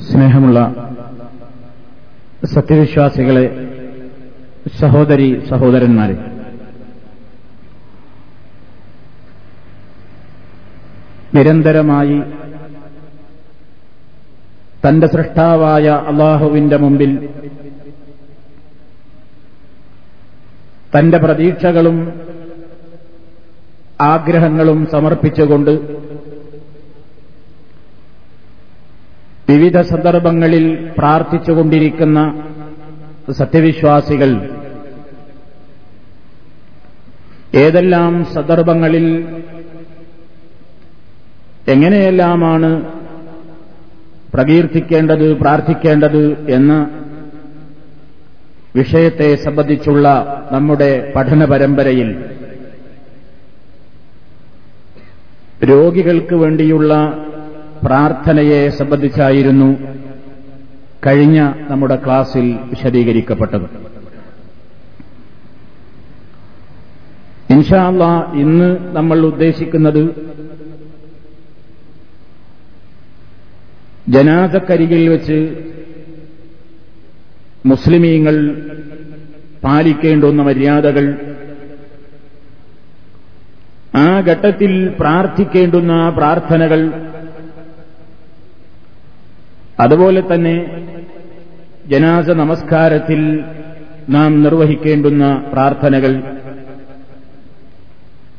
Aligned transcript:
സ്നേഹമുള്ള 0.00 0.90
സത്യവിശ്വാസികളെ 2.54 3.72
സഹോദരി 4.80 5.42
സഹോദരന്മാരെ. 5.50 6.16
നിരന്തരമായി 11.34 12.22
തന്റെ 14.88 15.06
സൃഷ്ടാവായ 15.06 15.88
അള്ളാഹുവിന്റെ 15.88 16.76
മുമ്പിൽ 16.76 17.28
തന്റെ 20.98 21.18
പ്രതീക്ഷകളും 21.18 22.20
ആഗ്രഹങ്ങളും 24.00 24.88
സമർപ്പിച്ചുകൊണ്ട് 24.92 25.95
വിവിധ 29.48 29.80
സന്ദർഭങ്ങളിൽ 29.80 30.64
പ്രാർത്ഥിച്ചുകൊണ്ടിരിക്കുന്ന 30.98 32.20
സത്യവിശ്വാസികൾ 33.32 34.30
ഏതെല്ലാം 37.54 38.24
സന്ദർഭങ്ങളിൽ 38.34 39.06
എങ്ങനെയെല്ലാമാണ് 41.68 42.70
പ്രകീർത്തിക്കേണ്ടത് 44.34 45.36
പ്രാർത്ഥിക്കേണ്ടത് 45.36 46.22
എന്ന 46.48 46.72
വിഷയത്തെ 48.74 49.34
സംബന്ധിച്ചുള്ള 49.36 50.08
നമ്മുടെ 50.52 51.12
പഠന 51.16 51.44
പരമ്പരയിൽ 51.44 52.10
രോഗികൾക്ക് 55.64 56.34
വേണ്ടിയുള്ള 56.34 56.92
പ്രാർത്ഥനയെ 57.84 58.68
സംബന്ധിച്ചായിരുന്നു 58.68 59.68
കഴിഞ്ഞ 61.06 61.40
നമ്മുടെ 61.68 61.96
ക്ലാസിൽ 62.04 62.46
വിശദീകരിക്കപ്പെട്ടത്. 62.70 63.66
ഇൻഷാല്ല 67.50 68.04
ഇന്ന് 68.34 68.68
നമ്മൾ 68.96 69.18
ഉദ്ദേശിക്കുന്നത് 69.26 70.02
ജനാസക്കരികിൽ 74.08 75.08
വെച്ച് 75.08 75.38
മുസ്ലിമീങ്ങൾ 77.66 78.36
പാലിക്കേണ്ടുന്ന 79.64 80.42
മര്യാദകൾ 80.42 81.06
ആ 83.94 84.20
ഘട്ടത്തിൽ 84.20 84.72
പ്രാർത്ഥിക്കേണ്ടുന്ന 84.90 86.10
പ്രാർത്ഥനകൾ 86.10 86.80
അതുപോലെ 89.80 90.34
തന്നെ 90.34 90.84
ജനാസ 91.86 92.30
നമസ്കാരത്തിൽ 92.30 93.44
നാം 94.08 94.42
നിർവഹിക്കേണ്ടുന്ന 94.42 95.44
പ്രാർത്ഥനകൾ. 95.52 96.22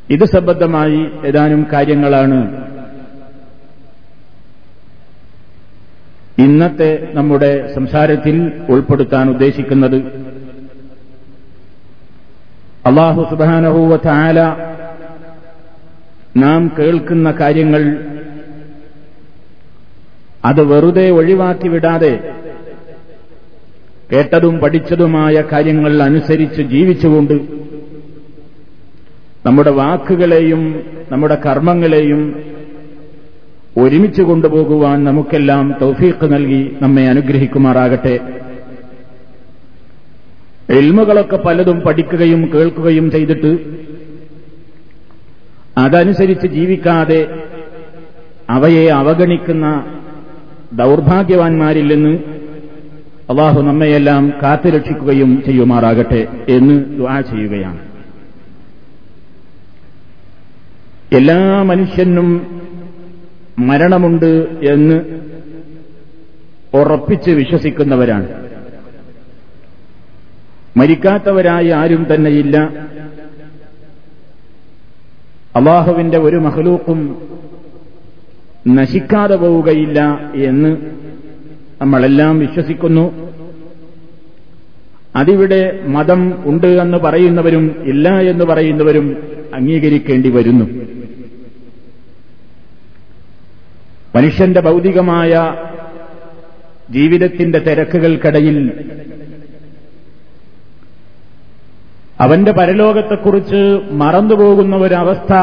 ഇത് 0.10 0.26
സംബന്ധമായി 0.26 1.08
ഏതാനും 1.26 1.68
കാര്യങ്ങളാണ്. 1.74 2.68
ഇന്നത്തെ 6.38 7.08
നമ്മുടെ 7.14 7.74
സംസാരത്തിൽ 7.76 8.52
ഉൾപ്പെടുത്താൻ 8.70 9.30
ഉദ്ദേശിക്കുന്നത് 9.30 9.98
അള്ളാഹു 12.86 13.28
സുബാനഹൂവ 13.30 13.98
ചാല 13.98 14.40
നാം 16.38 16.72
കേൾക്കുന്ന 16.80 17.32
കാര്യങ്ങൾ 17.32 17.98
അത് 20.48 20.62
വെറുതെ 20.64 21.10
ഒഴിവാക്കി 21.10 21.68
വിടാതെ 21.68 22.14
കേട്ടതും 24.14 24.60
പഠിച്ചതുമായ 24.60 25.44
കാര്യങ്ങൾ 25.52 26.04
അനുസരിച്ച് 26.04 26.62
ജീവിച്ചുകൊണ്ട് 26.62 27.34
നമ്മുടെ 29.46 29.72
വാക്കുകളെയും 29.72 30.62
നമ്മുടെ 31.12 31.42
കർമ്മങ്ങളെയും 31.46 32.22
ഒരുമിച്ച് 33.78 34.22
കൊണ്ടുപോകുവാൻ 34.22 35.04
നമുക്കെല്ലാം 35.04 35.76
തൗഫീഖ് 35.82 36.28
നൽകി 36.34 36.78
നമ്മെ 36.82 37.04
അനുഗ്രഹിക്കുമാറാകട്ടെ. 37.10 38.16
എൽമുകളൊക്കെ 40.70 41.38
പലതും 41.38 41.80
പഠിക്കുകയും 41.80 42.42
കേൾക്കുകയും 42.54 43.12
ചെയ്തിട്ട് 43.12 43.52
അതനുസരിച്ച് 45.78 46.48
ജീവിക്കാതെ 46.48 47.22
അവയെ 48.50 48.88
അവഗണിക്കുന്ന 48.92 49.66
ദൗർഭാഗ്യവാന്മാരിൽ 50.74 51.96
നിന്ന് 51.96 52.18
അള്ളാഹു 53.30 53.62
നമ്മയെല്ലാം 53.62 54.34
കാത്തുരക്ഷിക്കുകയും 54.44 55.44
ചെയ്യുമാറാകട്ടെ 55.46 56.28
എന്ന് 56.50 56.86
ദ്വാ 56.86 57.22
ചെയ്യുകയാണ്. 57.22 57.80
എല്ലാ 61.16 61.64
മനുഷ്യനും 61.64 62.62
മരണമുണ്ട് 63.60 64.48
എന്ന് 64.70 65.02
ഉറപ്പിച്ച് 66.74 67.32
വിശ്വസിക്കുന്നവരാണ്. 67.32 68.48
മരിക്കാത്തവരായി 70.78 71.68
ആരും 71.68 72.08
തന്നെയില്ല. 72.14 72.58
അള്ളാഹുവിന്റെ 75.56 76.18
ഒരു 76.18 76.36
മഹലൂക്കും 76.36 77.28
നശിക്കാതെ 78.68 79.36
പോവുകയില്ല 79.36 80.32
എന്ന് 80.36 80.78
നമ്മളെല്ലാം 81.82 82.40
വിശ്വസിക്കുന്നു. 82.40 83.34
അതിവിടെ 85.16 85.80
മതം 85.86 86.44
ഉണ്ട് 86.46 86.68
എന്ന് 86.68 86.98
പറയുന്നവരും 86.98 87.76
ഇല്ല 87.84 88.20
എന്ന് 88.20 88.46
പറയുന്നവരും 88.46 89.18
അംഗീകരിക്കേണ്ടി 89.54 90.30
വരുന്നു. 90.30 90.66
മനുഷ്യന്റെ 94.16 94.62
ഭൗതികമായ 94.62 95.56
ജീവിതത്തിന്റെ 96.92 97.60
തിരക്കുകൾക്കിടയിൽ 97.60 98.86
അവന്റെ 102.20 102.52
പരലോകത്തെക്കുറിച്ച് 102.52 103.80
മറന്നുപോകുന്ന 103.92 104.76
ഒരവസ്ഥ 104.76 105.34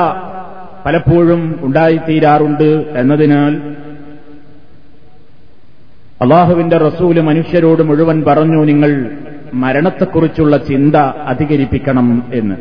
പലപ്പോഴും 0.87 1.59
ഉണ്ടായിത്തീരാറുണ്ട് 1.62 2.99
എന്നതിനാൽ 2.99 3.55
അള്ളാഹുവിന്റെ 6.21 6.77
റസൂൽ 6.77 7.21
മനുഷ്യരോട് 7.21 7.83
മുഴുവൻ 7.83 8.25
പറഞ്ഞു 8.25 8.65
നിങ്ങൾ 8.65 9.11
മരണത്തെക്കുറിച്ചുള്ള 9.55 10.56
ചിന്ത 10.56 10.97
അധികരിപ്പിക്കണം 10.97 12.31
എന്ന്. 12.33 12.56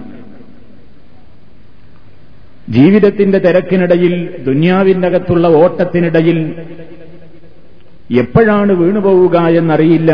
ജീവിതത്തിന്റെ 2.70 3.38
തിരക്കിനിടയിൽ 3.40 4.44
ദുന്യാവിന്റെ 4.44 5.08
അകത്തുള്ള 5.08 5.48
ഓട്ടത്തിനിടയിൽ 5.48 6.66
എപ്പോഴാണ് 8.20 8.72
വീണുപോവുക 8.72 9.38
എന്നറിയില്ല. 9.38 10.12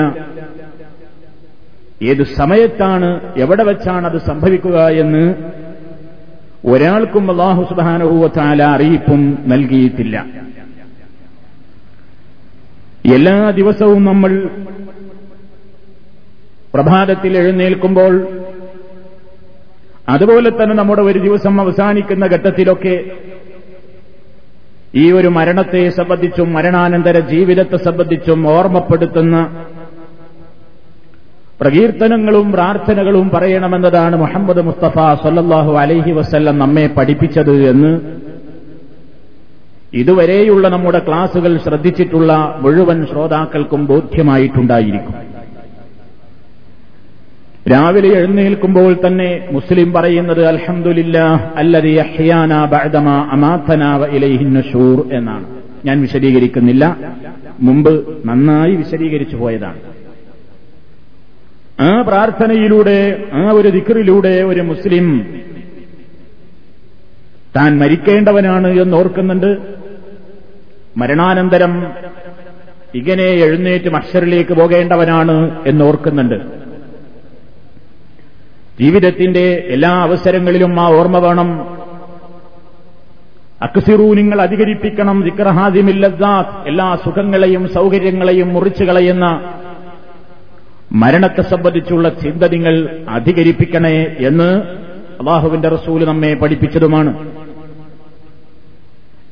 ഏത് 2.04 2.24
സമയത്താണ് 2.24 3.34
എവിടെ 3.38 3.64
വെച്ചാണ് 3.64 4.08
അത് 4.08 4.18
സംഭവിക്കുക 4.18 4.88
എന്ന് 4.88 5.34
ഒരാൾക്കും 6.66 7.32
അള്ളാഹു 7.32 7.62
സുബാനുഭൂവത്താല 7.64 8.64
അറിയിപ്പും 8.64 9.38
നൽകിയിട്ടില്ല. 9.48 10.26
എല്ലാ 13.16 13.52
ദിവസവും 13.52 14.06
നമ്മൾ 14.06 14.32
പ്രഭാതത്തിൽ 16.74 17.38
എഴുന്നേൽക്കുമ്പോൾ 17.38 18.14
അതുപോലെ 20.10 20.50
തന്നെ 20.50 20.76
നമ്മുടെ 20.76 21.02
ഒരു 21.02 21.20
ദിവസം 21.20 21.62
അവസാനിക്കുന്ന 21.62 22.26
ഘട്ടത്തിലൊക്കെ 22.26 22.96
ഈ 24.96 25.12
ഒരു 25.12 25.28
മരണത്തെ 25.28 25.90
സംബന്ധിച്ചും 25.90 26.54
മരണാനന്തര 26.54 27.20
ജീവിതത്തെ 27.20 27.78
സംബന്ധിച്ചും 27.78 28.48
ഓർമ്മപ്പെടുത്തുന്ന 28.48 29.38
പ്രകീർത്തനങ്ങളും 31.62 32.52
പ്രാർത്ഥനകളും 32.52 33.30
പറയണമെന്നതാണ് 33.34 34.16
മുഹമ്മദ് 34.16 34.62
മുസ്തഫ 34.62 34.94
സല്ലാഹു 35.24 35.74
അലൈഹി 35.78 36.12
വസ്ല്ലം 36.12 36.60
നമ്മെ 36.60 36.90
പഠിപ്പിച്ചത് 36.98 37.70
എന്ന് 37.70 37.92
ഇതുവരെയുള്ള 39.94 40.68
നമ്മുടെ 40.68 41.00
ക്ലാസുകൾ 41.08 41.58
ശ്രദ്ധിച്ചിട്ടുള്ള 41.58 42.60
മുഴുവൻ 42.62 43.06
ശ്രോതാക്കൾക്കും 43.06 43.86
ബോധ്യമായിട്ടുണ്ടായിരിക്കും. 43.86 45.16
രാവിലെ 47.72 48.10
എഴുന്നേൽക്കുമ്പോൾ 48.18 48.96
തന്നെ 49.08 49.48
മുസ്ലിം 49.52 49.94
പറയുന്നത് 49.94 50.46
അൽഹമുല്ല 50.46 51.18
അല്ലതി 51.56 51.90
എന്നാണ്. 55.14 55.46
ഞാൻ 55.86 56.02
വിശദീകരിക്കുന്നില്ല. 56.02 56.98
മുമ്പ് 57.60 57.94
നന്നായി 58.26 58.76
വിശദീകരിച്ചു 58.76 59.36
പോയതാണ്. 59.36 59.80
ആ 61.80 62.02
പ്രാർത്ഥനയിലൂടെ 62.02 63.24
ആ 63.34 63.52
ഒരു 63.52 63.68
ദിക്കറിലൂടെ 63.68 64.44
ഒരു 64.44 64.62
മുസ്ലിം 64.62 65.40
താൻ 67.56 67.78
മരിക്കേണ്ടവനാണ് 67.78 68.68
എന്ന് 68.68 68.98
ഓർക്കുന്നുണ്ട്. 68.98 69.58
മരണാനന്തരം 70.98 71.88
ഇങ്ങനെ 72.96 73.24
എഴുന്നേറ്റ് 73.24 73.90
മഷറിലേക്ക് 73.90 74.54
പോകേണ്ടവനാണ് 74.54 75.64
എന്ന് 75.68 75.86
ഓർക്കുന്നുണ്ട്. 75.86 76.36
ജീവിതത്തിന്റെ 78.80 79.64
എല്ലാ 79.68 79.90
അവസരങ്ങളിലും 79.90 80.80
ആ 80.80 80.88
ഓർമ്മ 80.88 81.18
വേണം. 81.18 81.80
അക്സിറു 83.62 84.04
നിങ്ങൾ 84.04 84.42
അധികരിപ്പിക്കണം. 84.42 85.22
വിക്രഹാദിമില്ലാ 85.22 86.64
എല്ലാ 86.68 86.96
സുഖങ്ങളെയും 86.96 87.74
സൗകര്യങ്ങളെയും 87.74 88.54
മുറിച്ചു 88.54 88.84
കളയുന്ന 88.84 89.56
മരണത്തെ 90.92 91.42
സംബന്ധിച്ചുള്ള 91.42 92.10
ചിന്ത 92.10 92.44
നിങ്ങൾ 92.44 93.06
അധികരിപ്പിക്കണേ 93.10 94.16
എന്ന് 94.20 94.62
അള്ളാഹുവിന്റെ 95.20 95.70
റസൂൽ 95.70 96.06
നമ്മെ 96.06 96.34
പഠിപ്പിച്ചതുമാണ്. 96.34 97.32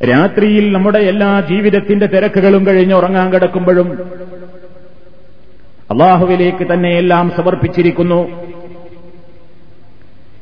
രാത്രിയിൽ 0.09 0.71
നമ്മുടെ 0.71 0.98
എല്ലാ 0.98 1.42
ജീവിതത്തിന്റെ 1.42 2.06
തിരക്കുകളും 2.06 2.68
കഴിഞ്ഞ് 2.68 2.94
ഉറങ്ങാൻ 2.94 3.33
കിടക്കുമ്പോഴും 3.33 4.01
അള്ളാഹുവിലേക്ക് 5.92 6.74
തന്നെ 6.74 6.89
എല്ലാം 6.89 7.31
സമർപ്പിച്ചിരിക്കുന്നു. 7.38 8.48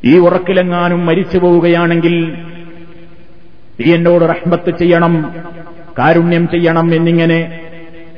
ഈ 0.06 0.18
ഉറക്കിലെങ്ങാനും 0.18 1.06
മരിച്ചു 1.06 1.38
പോവുകയാണെങ്കിൽ 1.38 2.34
നീ 3.80 3.94
എന്നോട് 3.94 4.24
റഹ്മത്ത് 4.24 4.78
ചെയ്യണം 4.78 5.36
കാരുണ്യം 6.00 6.48
ചെയ്യണം 6.48 6.94
എന്നിങ്ങനെ 6.94 7.60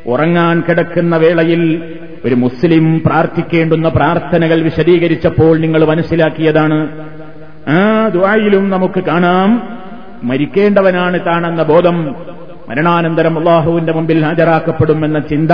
ഉറങ്ങാൻ 0.05 0.63
കിടക്കുന്ന 0.69 1.17
വേളയിൽ 1.17 1.96
ഒരു 2.25 2.35
മുസ്ലിം 2.35 3.01
പ്രാർത്ഥിക്കേണ്ടുന്ന 3.05 3.89
പ്രാർത്ഥനകൾ 3.89 4.61
വിശദീകരിച്ചപ്പോൾ 4.61 5.57
നിങ്ങൾ 5.57 5.85
മനസ്സിലാക്കിയതാണ്. 5.85 7.07
ആ 7.69 8.07
ദ്വായിലും 8.07 8.69
നമുക്ക് 8.69 9.03
കാണാം. 9.03 9.79
മരിക്കേണ്ടവനാണ് 10.23 11.19
താണെന്ന 11.25 11.63
ബോധം. 11.63 12.15
മരണാനന്തരം 12.69 13.39
അള്ളാഹുവിന്റെ 13.39 13.93
മുമ്പിൽ 13.93 14.23
ഹാജരാക്കപ്പെടുമെന്ന 14.23 15.19
ചിന്ത 15.19 15.51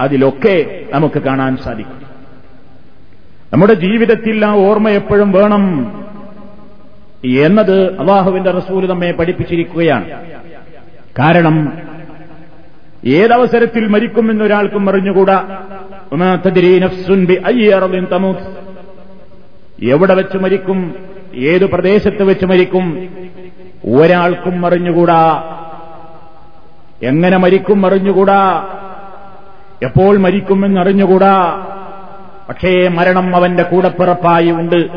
അതിലൊക്കെ 0.00 0.80
നമുക്ക് 0.92 1.18
കാണാൻ 1.18 1.56
സാധിക്കും. 1.56 1.98
നമ്മുടെ 3.52 3.74
ജീവിതത്തിൽ 3.74 4.46
ആ 4.46 4.52
ഓർമ്മ 4.52 4.88
എപ്പോഴും 4.88 5.32
വേണം 5.32 5.92
എന്നത് 7.24 8.00
അള്ളാഹുവിന്റെ 8.00 8.50
റസൂൽ 8.50 8.90
നമ്മെ 8.90 9.12
പഠിപ്പിച്ചിരിക്കുകയാണ്. 9.12 10.04
കാരണം 11.18 11.87
ഏതവസരത്തിൽ 13.06 13.86
മരിക്കുമെന്നൊരാൾക്കും 13.86 14.90
അറിഞ്ഞുകൂടാ? 14.90 15.66
എവിടെ 19.82 20.14
വെച്ച് 20.14 20.38
മരിക്കും? 20.38 20.94
ഏതു 21.34 21.64
പ്രദേശത്ത് 21.64 22.22
വെച്ച് 22.22 22.46
മരിക്കും? 22.46 23.08
ഒരാൾക്കും 23.84 24.66
അറിഞ്ഞുകൂടാ. 24.66 25.42
എങ്ങനെ 27.02 27.36
മരിക്കും 27.36 27.86
അറിഞ്ഞുകൂടാ? 27.86 28.66
എപ്പോൾ 29.82 30.18
മരിക്കുമെന്നറിഞ്ഞുകൂടാ 30.18 31.66
പക്ഷേ 32.48 32.88
മരണം 32.88 33.36
അവന്റെ 33.36 33.62
കൂടപ്പിറപ്പായി 33.62 34.50
ഉണ്ട്. 34.50 34.88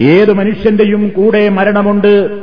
ഏത് 0.00 0.32
മനുഷ്യന്റെയും 0.32 1.08
കൂടെ 1.08 1.48
മരണമുണ്ട്? 1.48 2.40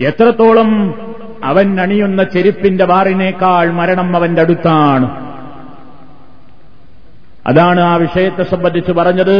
എത്രത്തോളം 0.00 0.94
അവൻ 1.43 1.67
അണിയുന്ന 1.79 2.21
ചെരുപ്പിന്റെ 2.33 2.85
വാറിനേക്കാൾ 2.91 3.67
മരണം 3.79 4.09
അവന്റെ 4.15 4.41
അടുത്താണ് 4.41 5.07
അതാണ് 7.45 7.81
ആ 7.83 7.93
വിഷയത്തെ 7.97 8.43
സംബന്ധിച്ച് 8.53 8.93
പറഞ്ഞത് 8.99 9.37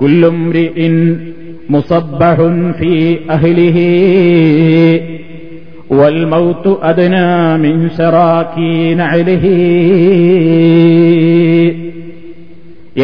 കുല്ലും 0.00 0.38
മുസബ്ബഹുൻ 1.74 2.56
ഫീ 2.80 2.92
അഹ്ലിഹി 3.36 3.88
والموت 5.92 6.66
أدنى 6.82 7.30
من 7.58 7.74
شراكين 7.90 8.98
عليه 9.12 9.44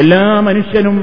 എല്ലാ 0.00 0.23
മനുഷ്യനും 0.40 0.96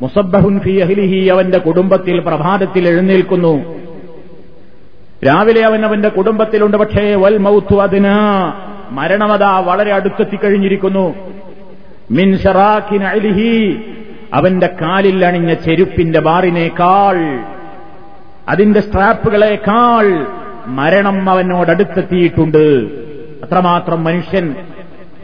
മുസബ്ബഹുൻ 0.00 0.54
ഫി 0.64 0.74
അഹ്ലിഹി 0.84 1.20
അവന്റെ 1.34 1.58
കുടുംബത്തിൽ 1.58 2.16
പ്രഭാതത്തിൽ 2.26 2.84
എഴുന്നേൽക്കുന്നു 2.88 3.54
രാവിലെ 5.25 5.65
അവൻ 5.65 5.85
അവന്റെ 5.85 6.09
കുടുംബത്തിലുണ്ട്. 6.09 6.77
പക്ഷേ 6.77 7.15
വൽ 7.15 7.37
മൗത്തു 7.37 7.75
അതിന്. 7.75 8.15
മരണമത 8.93 9.43
വളരെ 9.43 9.93
അടുത്തെത്തിക്കഴിഞ്ഞിരിക്കുന്നു. 9.93 11.15
മിൻ 12.11 12.37
അലിഹി. 13.03 13.81
അവന്റെ 14.33 14.67
കാലിൽ 14.67 15.25
അണിഞ്ഞ 15.25 15.53
ചെരുപ്പിന്റെ 15.53 16.19
ബാറിനേക്കാൾ 16.19 17.39
അതിന്റെ 18.49 18.79
സ്ട്രാപ്പുകളേക്കാൾ 18.79 20.27
മരണം 20.67 21.29
അവനോട് 21.29 21.29
അവനോടടുത്തെത്തിയിട്ടുണ്ട്. 21.29 22.87
അത്രമാത്രം 23.43 24.03
മനുഷ്യൻ 24.03 24.55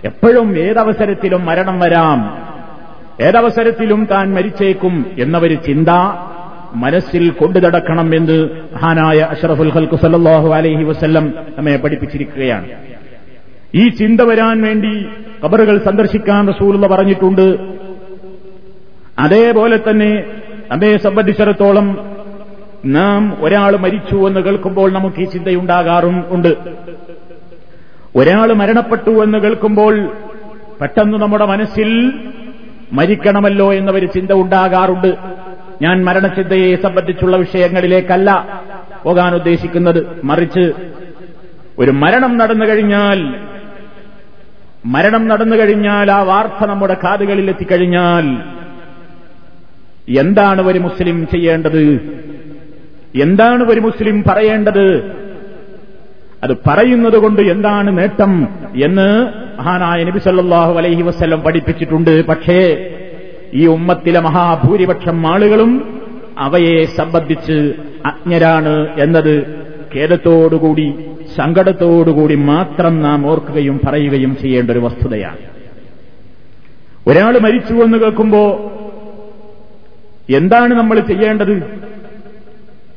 എപ്പോഴും 0.04 0.58
ഏതവസരത്തിലും 0.58 1.46
മരണം 1.46 1.80
വരാം. 1.80 2.38
ഏതവസരത്തിലും 3.22 4.08
താൻ 4.12 4.34
മരിച്ചേക്കും 4.34 5.06
എന്നൊരു 5.20 5.54
ചിന്ത. 5.54 5.90
മനസ്സിൽ 6.76 7.30
കൊണ്ടു 7.30 7.60
നടക്കണം 7.60 8.16
എന്ന് 8.16 8.50
മഹാനായ 8.74 9.20
അഷറഫുൽ 9.20 9.70
ഹൽക്കു 9.70 9.96
സല്ലാഹു 9.96 10.54
അലൈഹി 10.54 10.84
വസ്ല്ലം 10.84 11.34
നമ്മെ 11.58 11.78
പഠിപ്പിച്ചിരിക്കുകയാണ്. 11.78 12.68
ഈ 13.76 13.90
ചിന്ത 13.90 14.22
വരാൻ 14.22 14.62
വേണ്ടി 14.62 15.06
കബറുകൾ 15.46 15.78
സന്ദർശിക്കാൻ 15.78 16.48
റസൂലുള്ള 16.48 16.88
പറഞ്ഞിട്ടുണ്ട്. 16.88 17.58
അതേപോലെ 19.20 19.78
തന്നെ 19.78 20.24
നമ്മെ 20.72 20.98
സംബന്ധിച്ചിടത്തോളം 20.98 22.16
നാം 22.86 23.38
ഒരാൾ 23.40 23.76
മരിച്ചു 23.76 24.28
എന്ന് 24.28 24.40
കേൾക്കുമ്പോൾ 24.40 24.92
നമുക്ക് 24.92 25.22
ഈ 25.22 25.26
ചിന്തയുണ്ടാകാറും 25.26 26.24
ഉണ്ട്. 26.28 26.56
ഒരാൾ 28.16 28.54
മരണപ്പെട്ടു 28.54 29.10
എന്ന് 29.10 29.38
കേൾക്കുമ്പോൾ 29.38 30.08
പെട്ടെന്ന് 30.82 31.18
നമ്മുടെ 31.18 31.46
മനസ്സിൽ 31.46 32.12
മരിക്കണമല്ലോ 32.94 33.74
എന്നൊരു 33.74 34.06
ചിന്ത 34.06 34.32
ഉണ്ടാകാറുണ്ട്. 34.32 35.43
ഞാൻ 35.82 36.06
മരണചിന്തയെ 36.06 36.76
സംബന്ധിച്ചുള്ള 36.76 37.38
വിഷയങ്ങളിലേക്കല്ല 37.38 38.62
പോകാൻ 39.04 39.36
ഉദ്ദേശിക്കുന്നത്. 39.36 40.22
മറിച്ച് 40.24 40.74
ഒരു 41.80 41.92
മരണം 41.92 42.38
നടന്നു 42.38 42.66
കഴിഞ്ഞാൽ 42.66 43.36
മരണം 44.86 45.28
നടന്നു 45.28 45.56
കഴിഞ്ഞാൽ 45.56 46.12
ആ 46.12 46.22
വാർത്ത 46.22 46.66
നമ്മുടെ 46.66 46.98
കാതുകളിൽ 47.04 47.50
എത്തിക്കഴിഞ്ഞാൽ 47.50 48.26
എന്താണ് 50.20 50.62
ഒരു 50.62 50.80
മുസ്ലിം 50.80 51.28
ചെയ്യേണ്ടത്? 51.28 51.84
എന്താണ് 53.22 53.64
ഒരു 53.64 53.80
മുസ്ലിം 53.80 54.24
പറയേണ്ടത്? 54.30 55.14
അത് 56.44 56.58
പറയുന്നത് 56.68 57.18
കൊണ്ട് 57.18 57.42
എന്താണ് 57.42 57.98
നേട്ടം 57.98 58.48
എന്ന് 58.84 59.28
മഹാനായ 59.60 60.04
നബി 60.04 60.20
സല്ലാഹു 60.20 60.74
അലൈഹി 60.74 61.02
വസ്ല്ലം 61.02 61.42
പഠിപ്പിച്ചിട്ടുണ്ട്. 61.42 62.26
പക്ഷേ 62.26 62.90
ഈ 63.54 63.68
ഉമ്മത്തിലെ 63.68 64.20
മഹാഭൂരിപക്ഷം 64.20 65.28
ആളുകളും 65.28 66.02
അവയെ 66.38 66.86
സംബന്ധിച്ച് 66.86 67.74
അജ്ഞരാണ് 68.06 68.88
എന്നത് 69.00 69.64
ഖേദത്തോടുകൂടി 69.96 70.94
സങ്കടത്തോടുകൂടി 71.36 72.36
മാത്രം 72.36 73.02
നാം 73.02 73.28
ഓർക്കുകയും 73.28 73.80
പറയുകയും 73.88 74.38
ചെയ്യേണ്ട 74.42 74.72
ഒരു 74.72 74.80
വസ്തുതയാണ്. 74.80 75.38
ഒരാൾ 77.08 77.40
മരിച്ചു 77.40 77.74
എന്ന് 77.74 77.98
കേൾക്കുമ്പോ 77.98 78.72
എന്താണ് 80.36 80.74
നമ്മൾ 80.74 81.00
ചെയ്യേണ്ടത്? 81.00 81.84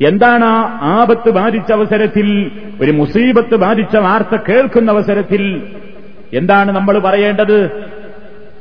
എന്താണ് 0.06 0.44
ആ 0.44 0.80
ആപത്ത് 0.82 1.30
ബാധിച്ച 1.30 1.72
അവസരത്തിൽ 1.72 2.50
ഒരു 2.80 2.90
മുസീബത്ത് 2.90 3.56
ബാധിച്ച 3.56 3.96
വാർത്ത 3.96 4.42
കേൾക്കുന്ന 4.48 4.90
അവസരത്തിൽ 4.90 5.62
എന്താണ് 6.32 6.72
നമ്മൾ 6.72 6.98
പറയേണ്ടത്? 6.98 7.70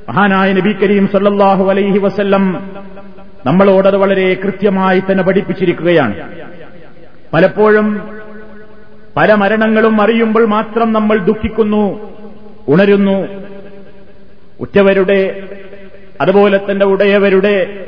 മഹാനായ 0.10 0.54
നബി 0.54 0.74
കരീം 0.74 1.08
സല്ലാഹു 1.08 1.70
അലൈഹി 1.70 1.98
വസല്ലം 1.98 2.70
നമ്മളോടത് 3.46 3.98
വളരെ 3.98 4.34
കൃത്യമായി 4.34 5.00
തന്നെ 5.00 5.24
പഠിപ്പിച്ചിരിക്കുകയാണ്. 5.24 6.16
പലപ്പോഴും 7.34 8.10
പല 9.18 9.34
മരണങ്ങളും 9.34 10.02
അറിയുമ്പോൾ 10.02 10.46
മാത്രം 10.46 10.94
നമ്മൾ 10.94 11.18
ദുഃഖിക്കുന്നു 11.18 12.14
ഉണരുന്നു. 12.68 13.28
ഉറ്റവരുടെ 14.60 15.48
അതുപോലെ 16.22 16.58
തന്നെ 16.58 16.86
ഉടയവരുടെ 16.86 17.84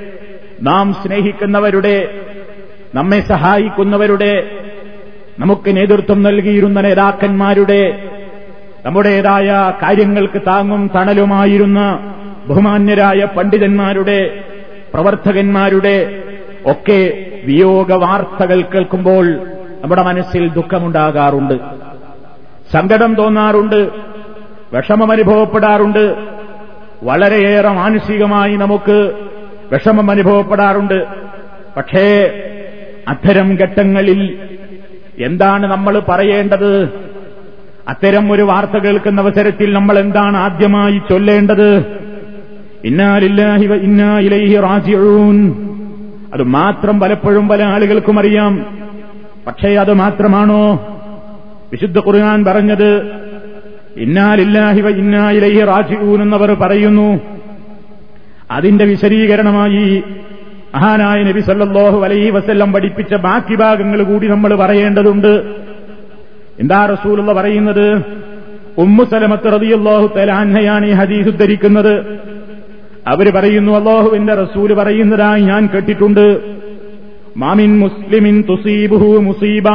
നാം 0.61 0.93
സ്നേഹിക്കുന്നവരുടെ 0.93 2.21
നമ്മെ 2.95 3.19
സഹായിക്കുന്നവരുടെ 3.19 4.61
നമുക്ക് 5.39 5.77
നേതൃത്വം 5.77 6.23
നൽകിയിരുന്ന 6.23 6.81
നേതാക്കന്മാരുടെ 6.81 7.81
നമ്മുടേതായ 8.85 9.73
കാര്യങ്ങൾക്ക് 9.83 10.41
താങ്ങും 10.41 10.91
തണലുമായിരുന്ന 10.95 11.99
ബഹുമാന്യരായ 12.47 13.27
പണ്ഡിതന്മാരുടെ 13.37 14.43
പ്രവർത്തകന്മാരുടെ 14.93 16.23
ഒക്കെ 16.65 17.31
വിയോഗ 17.43 17.93
വാർത്തകൾ 17.93 18.61
കേൾക്കുമ്പോൾ 18.61 19.25
നമ്മുടെ 19.83 20.01
മനസ്സിൽ 20.01 20.49
ദുഃഖമുണ്ടാകാറുണ്ട്. 20.49 21.53
സങ്കടം 22.71 23.15
തോന്നാറുണ്ട്. 23.15 23.89
വിഷമമനുഭവപ്പെടാറുണ്ട് 24.73 26.15
വളരെയേറെ 27.03 27.69
മാനസികമായി 27.69 28.55
നമുക്ക് 28.55 29.27
വിഷമം 29.71 30.11
അനുഭവപ്പെടാറുണ്ട്. 30.11 31.05
പക്ഷേ 31.77 32.31
അത്തരം 33.07 33.55
ഘട്ടങ്ങളിൽ 33.55 34.37
എന്താണ് 35.19 35.71
നമ്മൾ 35.71 35.99
പറയേണ്ടത്? 35.99 37.06
അത്തരം 37.87 38.31
ഒരു 38.31 38.41
വാർത്ത 38.41 38.77
കേൾക്കുന്ന 38.77 39.21
അവസരത്തിൽ 39.21 39.73
നമ്മൾ 39.73 39.99
എന്താണ് 39.99 40.37
ആദ്യമായി 40.37 41.01
ചൊല്ലേണ്ടത്? 41.09 41.83
റാജിഊൻ. 44.59 45.53
അത് 46.33 46.43
മാത്രം 46.43 46.99
പലപ്പോഴും 46.99 47.47
പല 47.47 47.63
ആളുകൾക്കും 47.63 48.19
അറിയാം. 48.19 48.65
പക്ഷേ 49.47 49.75
അത് 49.75 49.93
മാത്രമാണോ? 49.93 50.87
വിശുദ്ധ 51.71 51.97
ഖുർആൻ 51.97 52.45
പറഞ്ഞത് 52.45 53.11
ഇന്നാലില്ലാഹി 53.97 54.81
വ 54.81 54.89
ഇന്നാ 54.89 55.31
ഇലൈഹി 55.31 55.65
റാജിഊൻ 55.65 56.21
എന്നവർ 56.21 56.53
പറയുന്നു. 56.53 57.19
അതിന്റെ 58.51 58.85
വിശദീകരണമായി 58.85 60.03
മഹാനായ 60.75 61.23
നബി 61.23 61.39
സല്ലാഹു 61.39 62.03
അലൈഹി 62.03 62.29
വസല്ലം 62.29 62.73
പഠിപ്പിച്ച 62.73 63.13
ബാക്കി 63.13 63.55
ഭാഗങ്ങൾ 63.55 64.03
കൂടി 64.03 64.27
നമ്മൾ 64.27 64.55
പറയേണ്ടതുണ്ട്. 64.55 65.66
എന്താ 66.59 66.85
റസൂലുള്ള 66.85 67.33
പറയുന്നത്? 67.33 68.01
ഉമ്മു 68.77 69.03
സലമത്ത് 69.03 69.61
റളിയല്ലാഹു 69.61 70.07
തലാൻഹയാണ് 70.17 70.85
ഈ 70.85 70.91
ഹദീസ് 70.91 71.27
ഉദ്ധരിക്കുന്നത്. 71.27 72.19
അവർ 73.07 73.33
പറയുന്നു 73.33 73.71
അള്ളാഹുവിന്റെ 73.71 74.35
റസൂൽ 74.35 74.73
പറയുന്നതായി 74.73 75.41
ഞാൻ 75.41 75.69
കേട്ടിട്ടുണ്ട്. 75.73 76.41
മാമിൻ 77.37 77.79
മുസ്ലിമിൻ 77.79 78.43
തുസീബുഹു 78.49 79.19
മുസീബ. 79.19 79.69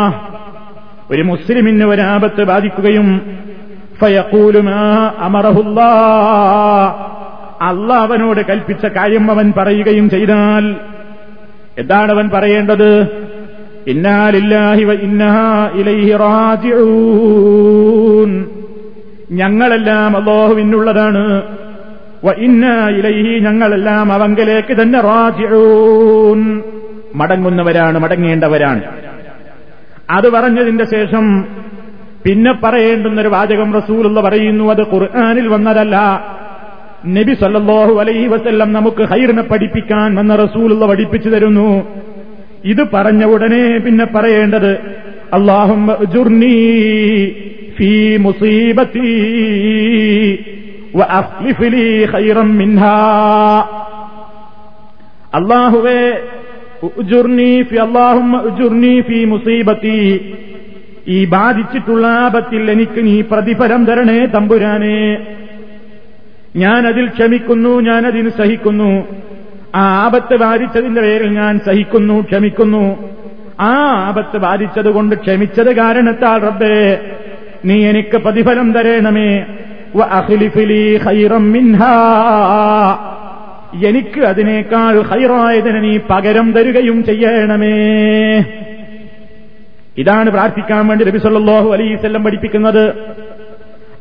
ഒരു 1.11 1.23
മുസ്ലിമിന് 1.23 1.85
ഒരാപത്ത് 1.85 2.45
ബാധിക്കുകയും 2.45 3.21
ഫയക്കൂലുമാ 4.01 5.12
അമറഹുല്ലാ 5.19 5.89
അല്ല 7.61 7.93
അവനോട് 7.93 8.47
കൽപ്പിച്ച 8.47 8.87
കാര്യം 8.87 9.31
അവൻ 9.31 9.53
പറയുകയും 9.57 10.11
ചെയ്താൽ 10.11 10.77
എന്താണ് 11.79 12.12
അവൻ 12.12 12.29
പറയേണ്ടത്? 12.29 13.07
ഞങ്ങളെല്ലാം 19.31 20.17
അള്ളാഹുവിനുള്ളതാണ് 20.17 21.43
ഇന്ന 22.37 22.67
ഇലൈഹി 22.89 23.39
ഞങ്ങളെല്ലാം 23.39 24.12
അവങ്കലേക്ക് 24.12 24.83
തന്നെ 24.83 25.01
റാജിഊൻ. 25.01 26.62
മടങ്ങുന്നവരാണ് 27.15 27.99
മടങ്ങേണ്ടവരാണ്. 27.99 28.83
അത് 30.11 30.31
പറഞ്ഞതിന്റെ 30.31 30.85
ശേഷം 30.85 31.45
പിന്നെ 32.25 32.55
പറയേണ്ടുന്നൊരു 32.65 33.29
വാചകം 33.29 33.73
റസൂലുള്ള 33.73 34.21
പറയുന്നു 34.21 34.71
അത് 34.71 34.83
ഖുർആാനിൽ 34.95 35.49
വന്നതല്ല. 35.49 35.97
നബി 37.07 37.35
സല്ലാഹു 37.35 38.01
അലൈഹി 38.01 38.27
വസല്ലം 38.27 38.73
നമുക്ക് 38.73 39.03
ഹൈറിനെ 39.03 39.43
പഠിപ്പിക്കാൻ 39.43 40.15
വന്ന 40.15 40.37
റസൂലുള്ള 40.37 40.87
പഠിപ്പിച്ചു 40.87 41.29
തരുന്നു. 41.29 41.87
ഇത് 42.64 42.83
പറഞ്ഞ 42.95 43.25
ഉടനെ 43.25 43.78
പിന്നെ 43.78 44.04
പറയേണ്ടത് 44.04 44.73
അള്ളാഹും 45.33 45.90
അള്ളാഹുവേ 55.35 56.23
ഈ 61.09 61.25
ബാധിച്ചിട്ടുള്ള 61.25 62.07
ആപത്തിൽ 62.07 62.71
എനിക്ക് 62.71 63.07
നീ 63.07 63.21
പ്രതിഫലം 63.21 63.85
തരണേ 63.85 64.26
തമ്പുരാനെ. 64.26 65.19
ഞാനതിൽ 66.57 67.07
ക്ഷമിക്കുന്നു 67.07 67.81
ഞാനതിന് 67.81 68.28
സഹിക്കുന്നു. 68.28 69.07
ആ 69.75 69.81
ആപത്ത് 69.81 70.37
ബാധിച്ചതിന്റെ 70.37 71.00
പേരിൽ 71.00 71.31
ഞാൻ 71.33 71.61
സഹിക്കുന്നു 71.67 72.21
ക്ഷമിക്കുന്നു. 72.21 73.09
ആ 73.61 73.73
ആപത്ത് 74.09 74.38
ബാധിച്ചതുകൊണ്ട് 74.38 75.17
ക്ഷമിച്ചത് 75.17 75.76
കാരണത്താൽ 75.76 76.41
റബ്ബേ 76.41 77.00
നീ 77.64 77.87
എനിക്ക് 77.88 78.17
പ്രതിഫലം 78.17 78.73
തരേണമേ. 78.73 79.47
എനിക്ക് 83.87 84.21
അതിനേക്കാൾ 84.21 85.02
ഹൈറായതിന് 85.02 85.85
നീ 85.85 85.99
പകരം 86.11 86.52
തരുകയും 86.52 87.05
ചെയ്യണമേ. 87.05 87.76
ഇതാണ് 89.99 90.31
പ്രാർത്ഥിക്കാൻ 90.31 90.88
വേണ്ടി 90.88 91.05
നബി 91.05 91.19
സല്ലല്ലാഹു 91.19 91.73
അലൈഹി 91.73 91.95
വസല്ലം 91.95 92.25
പഠിപ്പിക്കുന്നത്. 92.25 92.85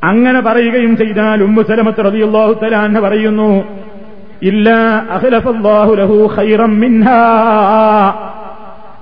അങ്ങനെ 0.04 0.40
പറയുകയും 0.40 0.98
ചെയ്താൽ 0.98 1.44
ഉമ്മുസലമത്ത് 1.44 2.02
തആല 2.62 3.00
പറയുന്നു 3.00 3.81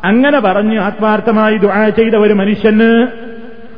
അങ്ങനെ 0.03 0.39
പറഞ്ഞ് 0.39 0.79
ആത്മാർത്ഥമായി 0.79 1.57
ദുആ 1.57 1.89
ചെയ്ത 1.89 2.15
ഒരു 2.15 2.33
മനുഷ്യന് 2.33 3.07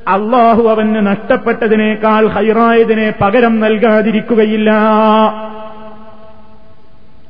അള്ളാഹു 0.08 0.64
അവന് 0.64 1.08
നഷ്ടപ്പെട്ടതിനേക്കാൾ 1.08 2.28
ഹൈറായതിനെ 2.28 3.14
പകരം 3.22 3.60
നൽകാതിരിക്കുകയില്ല. 3.60 4.72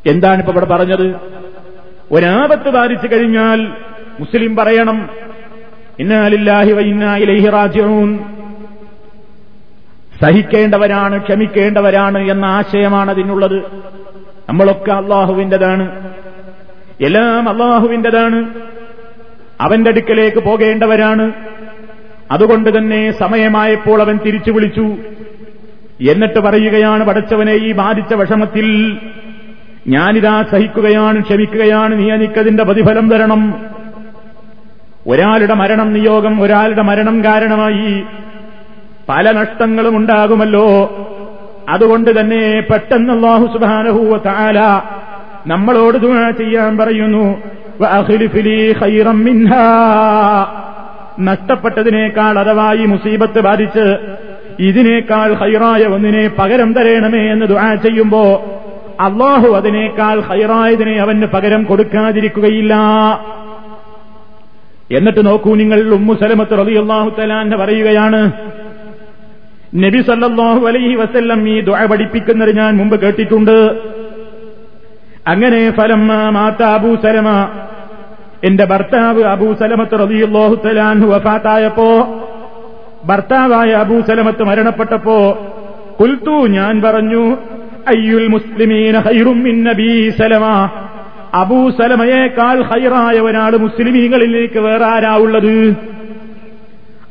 എന്താണ് 0.06 0.40
ഇപ്പൊ 0.40 0.52
ഇവിടെ 0.52 0.66
പറഞ്ഞത്? 0.66 1.16
ഒരാപത്ത് 2.12 2.70
ബാധിച്ചു 2.70 3.08
കഴിഞ്ഞാൽ 3.16 3.68
മുസ്ലിം 4.20 4.56
പറയണം 4.56 5.10
ഇന്നാലില്ലാഹി 6.00 6.72
വൈന്നായിലേഹി 6.72 7.48
റാജിഊൻ. 7.48 8.20
സഹിക്കേണ്ടവരാണ് 10.22 11.18
ക്ഷമിക്കേണ്ടവരാണ് 11.18 12.18
എന്ന 12.18 12.46
ആശയമാണ് 12.46 13.12
അതിനുള്ളത്. 13.12 13.64
നമ്മളൊക്കെ 14.52 14.92
അള്ളാഹുവിന്റെതാണ് 14.92 16.10
എല്ലാം 17.02 17.50
അള്ളാഹുവിന്റെതാണ് 17.50 18.50
അവന്റെ 19.62 19.90
അടുക്കലേക്ക് 19.90 20.38
പോകേണ്ടവരാണ്. 20.38 21.32
അതുകൊണ്ട് 22.32 22.78
തന്നെ 22.78 23.12
സമയമായപ്പോൾ 23.12 24.02
അവൻ 24.02 24.20
തിരിച്ചു 24.26 24.52
വിളിച്ചു. 24.52 24.98
എന്നിട്ട് 26.10 26.40
പറയുകയാണ് 26.40 27.08
പടച്ചവനെ 27.08 27.54
ഈ 27.54 27.72
ബാധിച്ച 27.72 28.14
വിഷമത്തിൽ 28.14 28.98
ഞാനിതാ 29.88 30.44
സഹിക്കുകയാണ് 30.52 31.24
ക്ഷമിക്കുകയാണ്. 31.24 32.00
നീ 32.00 32.12
എനിക്കതിന്റെ 32.12 32.64
പ്രതിഫലം 32.64 33.10
തരണം. 33.10 33.66
ഒരാളുടെ 35.08 35.54
മരണം 35.54 35.94
നിയോഗം 35.94 36.42
ഒരാളുടെ 36.42 36.82
മരണം 36.82 37.24
കാരണമായി 37.24 38.04
പല 39.10 39.32
നഷ്ടങ്ങളും 39.32 39.98
ഉണ്ടാകുമല്ലോ 39.98 40.68
അതുകൊണ്ട് 41.74 42.20
തന്നെ 42.20 42.42
പെട്ടെന്ന് 42.70 43.14
അള്ളാഹു 43.14 43.46
സുബാനഹൂവ 43.54 44.18
താല 44.28 44.60
നമ്മളോട് 45.48 45.98
ദുആ 45.98 46.26
ചെയ്യാൻ 46.42 46.72
പറയുന്നു 46.82 47.26
നഷ്ടപ്പെട്ടതിനേക്കാൾ 51.30 52.34
അഥവാ 52.40 52.68
ഈ 52.74 52.86
മുസീബത്ത് 52.86 53.40
ബാധിച്ച് 53.42 53.86
ഇതിനേക്കാൾ 54.60 55.30
ഹൈറായ 55.42 55.84
ഒന്നിനെ 55.96 56.24
പകരം 56.40 56.70
തരേണമേ 56.74 57.22
എന്ന് 57.34 57.46
ദുആ 57.46 57.70
ചെയ്യുമ്പോ 57.86 58.24
അള്ളാഹു 59.00 59.48
അതിനേക്കാൾ 59.60 60.18
ഹൈറായതിനെ 60.30 60.96
അവന് 61.04 61.28
പകരം 61.36 61.62
കൊടുക്കാതിരിക്കുകയില്ല. 61.64 62.74
എന്നിട്ട് 64.98 65.22
നോക്കൂ 65.26 65.52
നിങ്ങൾ 65.56 65.80
ഉമ്മുസലമത്ത് 65.94 66.58
റബി 66.60 66.74
അള്ളാഹു 66.84 67.10
തലാന്റെ 67.20 67.58
പറയുകയാണ് 67.58 68.20
നബി 69.74 70.00
സല്ലാഹു 70.02 70.68
അലൈഹി 70.68 70.96
വസ്ല്ലം 70.96 71.50
ഈ 71.50 71.62
ദുആ 71.62 71.86
പഠിപ്പിക്കുന്നത് 71.86 72.56
ഞാൻ 72.56 72.78
മുമ്പ് 72.78 72.96
കേട്ടിട്ടുണ്ട്. 73.02 73.58
അങ്ങനെ 75.28 75.72
ഫലം 75.72 76.08
മാത്ത 76.08 76.64
അബൂ 76.64 76.96
സലമ 76.96 77.30
എന്റെ 78.44 78.66
ഭർത്താവ് 78.66 79.24
അബൂ 79.24 79.54
സലമത്ത് 79.54 80.00
റബിയുള്ളാഹു 80.00 80.56
തലാൻഹു 80.56 81.08
വഫാത്തായപ്പോ 81.08 81.90
ഭർത്താവായ 83.06 83.72
അബൂ 83.74 84.02
സലമത്ത് 84.02 84.44
മരണപ്പെട്ടപ്പോ 84.44 85.18
കുൽത്തു 86.00 86.48
ഞാൻ 86.48 86.82
പറഞ്ഞു 86.82 87.24
അയ്യുൽ 87.88 88.28
മുസ്ലിമീന 88.28 88.98
ഹൈറും 88.98 89.40
അബൂ 91.34 91.70
സലമയേക്കാൾ 91.70 92.64
ഹൈറായ 92.64 93.20
ഒരാൾ 93.20 93.58
മുസ്ലിമീങ്ങളിലേക്ക് 93.58 94.60
വേറെ 94.60 94.86
ആരാ 94.86 95.16
ഉള്ളത്? 95.16 95.76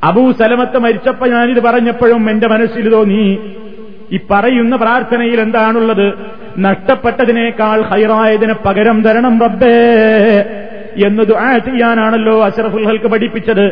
അബൂ 0.04 0.32
സലമത്ത് 0.32 0.78
മരിച്ചപ്പോ 0.78 1.26
ഞാനിത് 1.26 1.60
പറഞ്ഞപ്പോഴും 1.60 2.30
എന്റെ 2.30 2.48
മനസ്സിൽ 2.48 2.90
തോന്നി 2.90 3.38
ഈ 4.12 4.18
പറയുന്ന 4.30 4.76
പ്രാർത്ഥനയിൽ 4.76 5.40
എന്താണുള്ളത്? 5.40 6.12
നഷ്ടപ്പെട്ടതിനേക്കാൾ 6.58 7.80
ഹൈറായതിന് 7.80 8.54
പകരം 8.66 9.02
തരണം 9.02 9.40
റബ്ബേ 9.40 9.74
എന്ന് 11.06 11.22
ദുആ 11.22 11.58
ചെയ്യാനാണല്ലോ 11.58 12.44
അഷറഫുൽ 12.44 12.86
ഹൽക്ക് 12.86 13.04
പഠിപ്പിച്ചത്. 13.04 13.66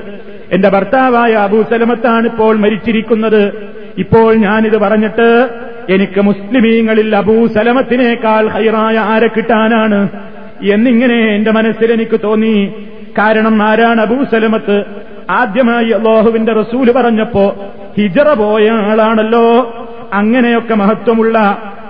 എന്റെ 0.52 0.68
ഭർത്താവായ 0.68 1.32
അബൂ 1.32 1.62
സലമത്താണ് 1.62 2.26
ഇപ്പോൾ 2.26 2.56
മരിച്ചിരിക്കുന്നത്. 2.56 3.73
ഇപ്പോൾ 3.99 4.35
ഞാനിത് 4.35 4.78
പറഞ്ഞിട്ട് 4.78 5.49
എനിക്ക് 5.88 6.20
മുസ്ലിമീങ്ങളിൽ 6.20 7.16
അബൂ 7.16 7.47
സലമത്തിനേക്കാൾ 7.47 8.49
ഹൈറായ 8.49 8.99
ആരെ 8.99 9.26
കിട്ടാനാണ്? 9.26 10.08
എന്നിങ്ങനെ 10.73 11.35
എന്റെ 11.35 11.50
മനസ്സിൽ 11.50 11.92
എനിക്ക് 11.92 12.20
തോന്നി. 12.25 12.75
കാരണം 13.18 13.62
ആരാണ് 13.62 14.00
അബൂ 14.00 14.25
സലമത്ത്? 14.25 14.85
ആദ്യമായി 15.30 15.88
അള്ളാഹുവിന്റെ 15.88 16.52
റസൂൽ 16.52 16.92
പറഞ്ഞപ്പോ 16.92 17.56
ഹിജറ 17.99 18.32
പോയ 18.32 18.70
ആളാണല്ലോ. 18.70 19.75
അങ്ങനെയൊക്കെ 20.12 20.75
മഹത്വമുള്ള 20.75 21.38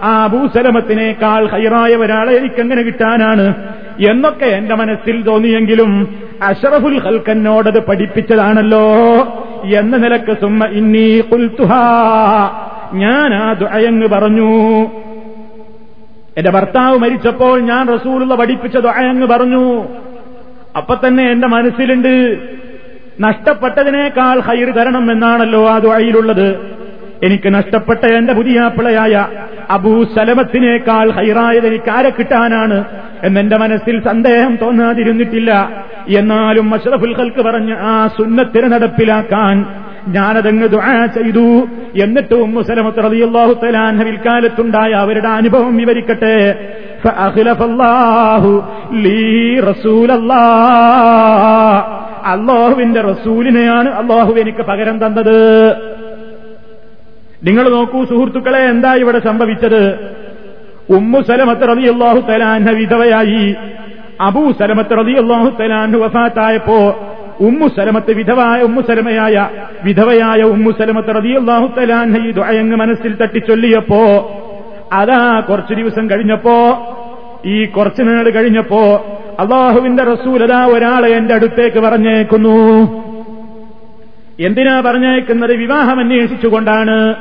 ആ 0.02 0.26
ഭൂസലമത്തിനേക്കാൾ 0.26 1.46
ഹൈറായ 1.46 1.96
ഒരാളെ 1.96 2.32
എനിക്കെങ്ങനെ 2.32 2.82
കിട്ടാനാണ്. 2.82 3.54
എന്നൊക്കെ 4.10 4.44
എന്റെ 4.44 4.74
മനസ്സിൽ 4.74 5.22
തോന്നിയെങ്കിലും 5.22 6.18
അഷറഫുൽ 6.42 6.98
ഹൽക്കന്നോടത് 6.98 7.86
പഠിപ്പിച്ചതാണല്ലോ. 7.86 8.84
എന്ന 9.64 9.96
നിലയ്ക്ക് 9.96 10.32
സുമ്മ 10.40 10.64
ഇന്നീ 10.66 11.20
കുൽത്തുഹാ 11.20 11.84
ഞാൻ 12.94 13.34
ആ 13.34 13.52
ദുഅയങ്ങ് 13.52 14.08
പറഞ്ഞു. 14.08 14.50
എന്റെ 16.36 16.50
ഭർത്താവ് 16.50 16.98
മരിച്ചപ്പോൾ 16.98 17.60
ഞാൻ 17.60 17.88
റസൂലുള്ള 17.88 18.34
പഠിപ്പിച്ച 18.34 18.76
ദുഅയങ്ങ് 18.76 19.26
പറഞ്ഞു. 19.26 19.84
അപ്പൊ 20.76 20.94
തന്നെ 21.06 21.30
എന്റെ 21.30 21.46
മനസ്സിലുണ്ട്. 21.46 22.38
നഷ്ടപ്പെട്ടതിനേക്കാൾ 23.20 24.40
ഹൈർ 24.40 24.68
തരണം 24.70 25.12
എന്നാണല്ലോ 25.12 25.68
ആ 25.68 25.78
ദുആയിലുള്ളത്. 25.78 26.48
എനിക്ക് 27.22 27.54
നഷ്ടപ്പെട്ട 27.54 28.04
എന്റെ 28.18 28.32
പുതിയാപ്പിളയായ 28.32 29.14
അബൂ 29.70 30.04
സലമത്തിനേക്കാൾ 30.16 31.10
ഹൈറായത് 31.10 31.66
എനിക്ക് 31.66 31.90
ആരെ 31.90 32.10
കിട്ടാനാണ് 32.10 32.84
എന്നെന്റെ 33.24 33.56
മനസ്സിൽ 33.56 33.96
സന്ദേഹം 34.00 34.52
തോന്നാതിരുന്നിട്ടില്ല. 34.62 35.50
എന്നാലും 36.20 36.74
അഷ്റഫുൽ 36.74 37.14
ഖൽക്ക് 37.18 37.42
പറഞ്ഞ 37.42 37.72
ആ 37.92 37.94
സുന്നത്തിന് 38.18 38.72
നടപ്പിലാക്കാൻ 38.72 39.56
ഞാനതങ്ങ് 40.08 40.68
ദുആ 40.68 41.06
ചെയ്തു. 41.06 41.68
എന്നിട്ട് 42.02 42.34
ഉമ്മു 42.34 42.62
സലമത്ത് 42.62 43.04
റളിയല്ലാഹു 43.04 43.52
തലാൻഹ 43.52 44.02
വിൽക്കാലത്തുണ്ടായ 44.02 44.92
അവരുടെ 44.92 45.28
അനുഭവം 45.28 45.76
വിവരിക്കട്ടെ. 45.76 46.68
അള്ളാഹുവിന്റെ 52.24 53.00
റസൂലിനെയാണ് 53.00 53.88
അള്ളാഹു 53.88 54.32
എനിക്ക് 54.32 54.62
പകരം 54.62 55.06
തന്നത്. 55.06 55.38
നിങ്ങൾ 57.46 57.70
നോക്കൂ 57.70 58.04
സുഹൃത്തുക്കളെ 58.04 58.58
എന്താ 58.58 58.94
ഇവിടെ 58.94 59.18
സംഭവിച്ചത്? 59.18 60.10
ഉമ്മു 60.90 61.20
സലമത്ത് 61.20 61.68
റളിയല്ലാഹു 61.68 62.20
തലാൻഹ 62.20 62.70
വിധവയായി. 62.70 63.56
അബൂ 64.20 64.52
സലമത്ത് 64.52 64.98
റളിയല്ലാഹു 64.98 65.50
തലാൻഹു 65.60 65.98
വഫാത്തായപ്പോ 65.98 66.80
ഉമ്മു 67.40 67.68
സലമത്ത് 67.68 68.12
വിധവായ 68.12 68.62
ഉമ്മു 68.62 68.80
സലമയായ 68.80 69.48
വിധവയായ 69.84 70.42
ഉമ്മു 70.42 70.70
സലമത്ത് 70.70 71.08
റതി 71.08 71.28
അള്ളാഹു 71.28 71.66
തലാൻഹ 71.78 72.18
ഈ 72.18 72.30
മനസ്സിൽ 72.60 73.14
തട്ടിച്ചൊല്ലിയപ്പോ 73.14 74.32
അതാ 74.92 75.40
കുറച്ചു 75.40 75.74
ദിവസം 75.74 76.10
കഴിഞ്ഞപ്പോ 76.10 76.84
ഈ 77.46 77.64
കുറച്ചു 77.64 78.02
നാൾ 78.02 78.30
കഴിഞ്ഞപ്പോ 78.30 79.06
അള്ളാഹുവിന്റെ 79.38 80.04
റസൂലതാ 80.04 80.64
ഒരാളെ 80.64 81.08
എന്റെ 81.08 81.34
അടുത്തേക്ക് 81.34 81.80
പറഞ്ഞേക്കുന്നു. 81.80 82.82
എന്തിനാ 84.40 84.80
പറഞ്ഞേക്കുന്നത്? 84.80 85.54
വിവാഹം 85.54 86.00
അന്വേഷിച്ചുകൊണ്ടാണ്. 86.00 87.14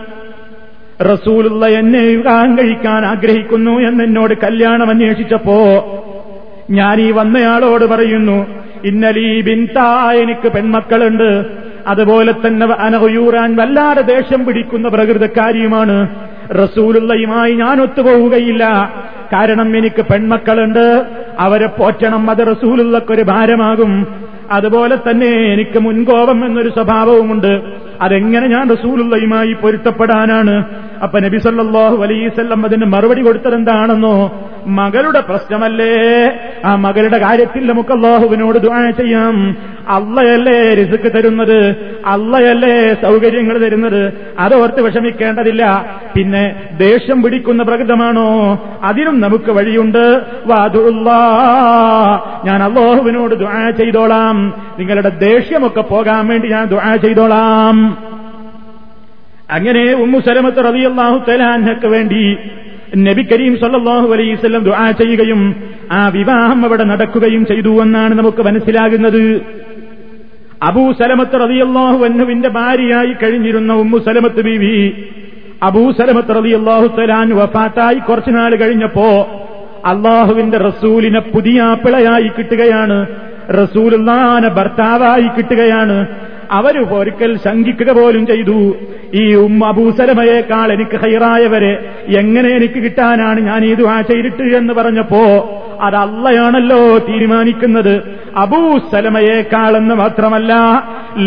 റസൂലുള്ള 1.02 1.68
എന്നെ 1.68 2.00
വിവാഹം 2.00 2.58
കഴിക്കാൻ 2.58 3.06
ആഗ്രഹിക്കുന്നു 3.06 3.72
എന്നോട് 3.72 4.34
കല്യാണം 4.34 4.90
അന്വേഷിച്ചപ്പോ 4.90 5.56
ഞാൻ 6.70 7.02
ഈ 7.02 7.12
വന്നയാളോട് 7.12 7.86
പറയുന്നു 7.86 8.67
ഇന്നലീ 8.84 9.42
ബിൻതാ 9.42 10.12
എനിക്ക് 10.12 10.48
പെൺമക്കളുണ്ട്. 10.48 11.46
അതുപോലെ 11.88 12.32
തന്നെ 12.32 12.68
അനഹയൂറാൻ 12.68 13.56
വല്ലാതെ 13.56 14.02
ദേഷ്യം 14.02 14.46
പിടിക്കുന്ന 14.46 14.90
പ്രകൃതക്കാരിയുമാണ്. 14.90 16.10
റസൂലുള്ളയുമായി 16.52 17.54
ഞാൻ 17.54 17.82
ഒത്തുപോവുകയില്ല 17.82 18.94
കാരണം 19.34 19.78
എനിക്ക് 19.78 20.02
പെൺമക്കളുണ്ട്. 20.02 21.06
അവരെ 21.40 21.68
പോറ്റണം 21.68 22.30
അത് 22.30 22.48
റസൂലുള്ളക്കൊരു 22.52 23.22
ഭാരമാകും. 23.22 24.08
അതുപോലെ 24.52 24.96
തന്നെ 24.96 25.28
എനിക്ക് 25.28 25.80
മുൻകോപം 25.80 26.46
എന്നൊരു 26.46 26.70
സ്വഭാവവുമുണ്ട്. 26.70 27.62
അതെങ്ങനെ 28.02 28.48
ഞാൻ 28.48 28.70
റസൂലുള്ളയുമായി 28.70 29.54
പൊരുത്തപ്പെടാനാണ്? 29.54 30.64
അപ്പൊ 31.04 31.20
നബി 31.20 31.38
സല്ലല്ലാഹു 31.38 32.04
അലൈസല്ലം 32.04 32.66
അതിന് 32.66 32.86
മറുപടി 32.86 33.22
കൊടുത്തതെന്താണെന്നോ 33.22 34.44
മകളുടെ 34.68 35.20
പ്രശ്നമല്ലേ? 35.20 36.32
ആ 36.66 36.76
മകളുടെ 36.76 37.18
കാര്യത്തിൽ 37.18 37.68
നമുക്ക് 37.68 37.92
അള്ളാഹുവിനോട് 37.92 38.58
ദുആ 38.58 38.90
ചെയ്യാം. 38.90 39.58
അള്ളയല്ലേ 39.90 40.74
റിസുക്ക് 40.74 41.12
തരുന്നത്? 41.14 41.76
അള്ളയല്ലേ 42.06 42.94
സൗകര്യങ്ങൾ 42.94 43.58
തരുന്നത്? 43.58 44.14
അതോർത്ത് 44.40 44.82
വിഷമിക്കേണ്ടതില്ല. 44.82 45.86
പിന്നെ 46.16 46.56
ദേഷ്യം 46.78 47.22
പിടിക്കുന്ന 47.22 47.64
പ്രകൃതമാണോ? 47.64 48.60
അതിനും 48.84 49.20
നമുക്ക് 49.20 49.52
വഴിയുണ്ട്. 49.52 50.22
വാതുള്ള 50.46 51.10
ഞാൻ 52.46 52.64
അള്ളാഹുവിനോട് 52.64 53.36
ദുആ 53.36 53.70
ചെയ്തോളാം. 53.70 54.54
നിങ്ങളുടെ 54.80 55.10
ദേഷ്യമൊക്കെ 55.10 55.82
പോകാൻ 55.82 56.28
വേണ്ടി 56.28 56.48
ഞാൻ 56.50 56.66
ദുആ 56.66 56.96
ചെയ്തോളാം. 56.96 57.98
അങ്ങനെ 59.50 59.94
ഉമ്മു 59.94 60.20
സലമത്ത് 60.20 60.64
റളിയല്ലാഹു 60.66 61.18
തലാൻഹക്ക് 61.28 61.88
വേണ്ടി 61.88 62.38
നബി 62.98 63.24
കരീം 63.32 63.54
സല്ലാഹു 63.58 64.08
അലൈഹിസ്സല്ലം 64.14 64.64
ദുആ 64.64 64.92
ചെയ്യുകയും 64.92 65.56
ആ 65.92 66.10
വിവാഹം 66.10 66.66
അവിടെ 66.66 66.84
നടക്കുകയും 66.84 67.46
ചെയ്തു 67.46 67.82
എന്നാണ് 67.82 68.14
നമുക്ക് 68.16 68.42
മനസ്സിലാകുന്നത്. 68.42 69.42
അബൂ 70.62 70.92
സലമത്ത് 70.92 71.40
റളിയല്ലാഹു 71.40 72.06
അൻഹുവിന്റെ 72.06 72.50
ഭാര്യയായി 72.50 73.14
കഴിഞ്ഞിരുന്ന 73.24 73.74
ഉമ്മു 73.74 73.98
സലമത്ത് 73.98 74.42
ബീവി 74.42 74.94
അബൂ 75.64 75.92
സലമത്ത് 75.92 76.36
റളിയല്ലാഹു 76.36 76.88
തലാൻ 76.98 77.30
വഫാത്തായി 77.30 78.00
കുറച്ചുനാൾ 78.00 78.56
കഴിഞ്ഞപ്പോ 78.56 79.10
അള്ളാഹുവിന്റെ 79.86 80.58
റസൂലിനെ 80.58 81.20
പുതിയ 81.20 81.78
പിളയായി 81.86 82.32
കിട്ടുകയാണ്. 82.38 83.06
റസൂലുള്ളാനെ 83.62 84.50
ഭർത്താവായി 84.50 85.28
കിട്ടുകയാണ്. 85.38 85.98
അവർ 86.58 86.76
ഒരിക്കൽ 86.98 87.32
ശങ്കിക്കുക 87.46 87.92
പോലും 87.98 88.24
ചെയ്തു. 88.32 88.58
ഈ 89.22 89.24
ഉമ്മ 89.46 89.62
അബൂസലമയേക്കാൾ 89.74 90.68
എനിക്ക് 90.76 90.98
ഹൈറായവരെ 91.04 91.74
എങ്ങനെ 92.22 92.50
എനിക്ക് 92.58 92.80
കിട്ടാനാണ് 92.86 93.40
ഞാൻ 93.50 93.62
ഈ 93.70 93.72
ദുആ 93.82 93.98
ചെയ്തിട്ട് 94.10 94.46
എന്ന് 94.60 94.74
പറഞ്ഞപ്പോ 94.80 95.24
അത് 95.88 95.98
അള്ളയാണല്ലോ 96.06 96.82
തീരുമാനിക്കുന്നത് 97.10 97.94
അബൂസലമയേക്കാളെന്ന് 98.44 99.96
മാത്രമല്ല 100.04 100.54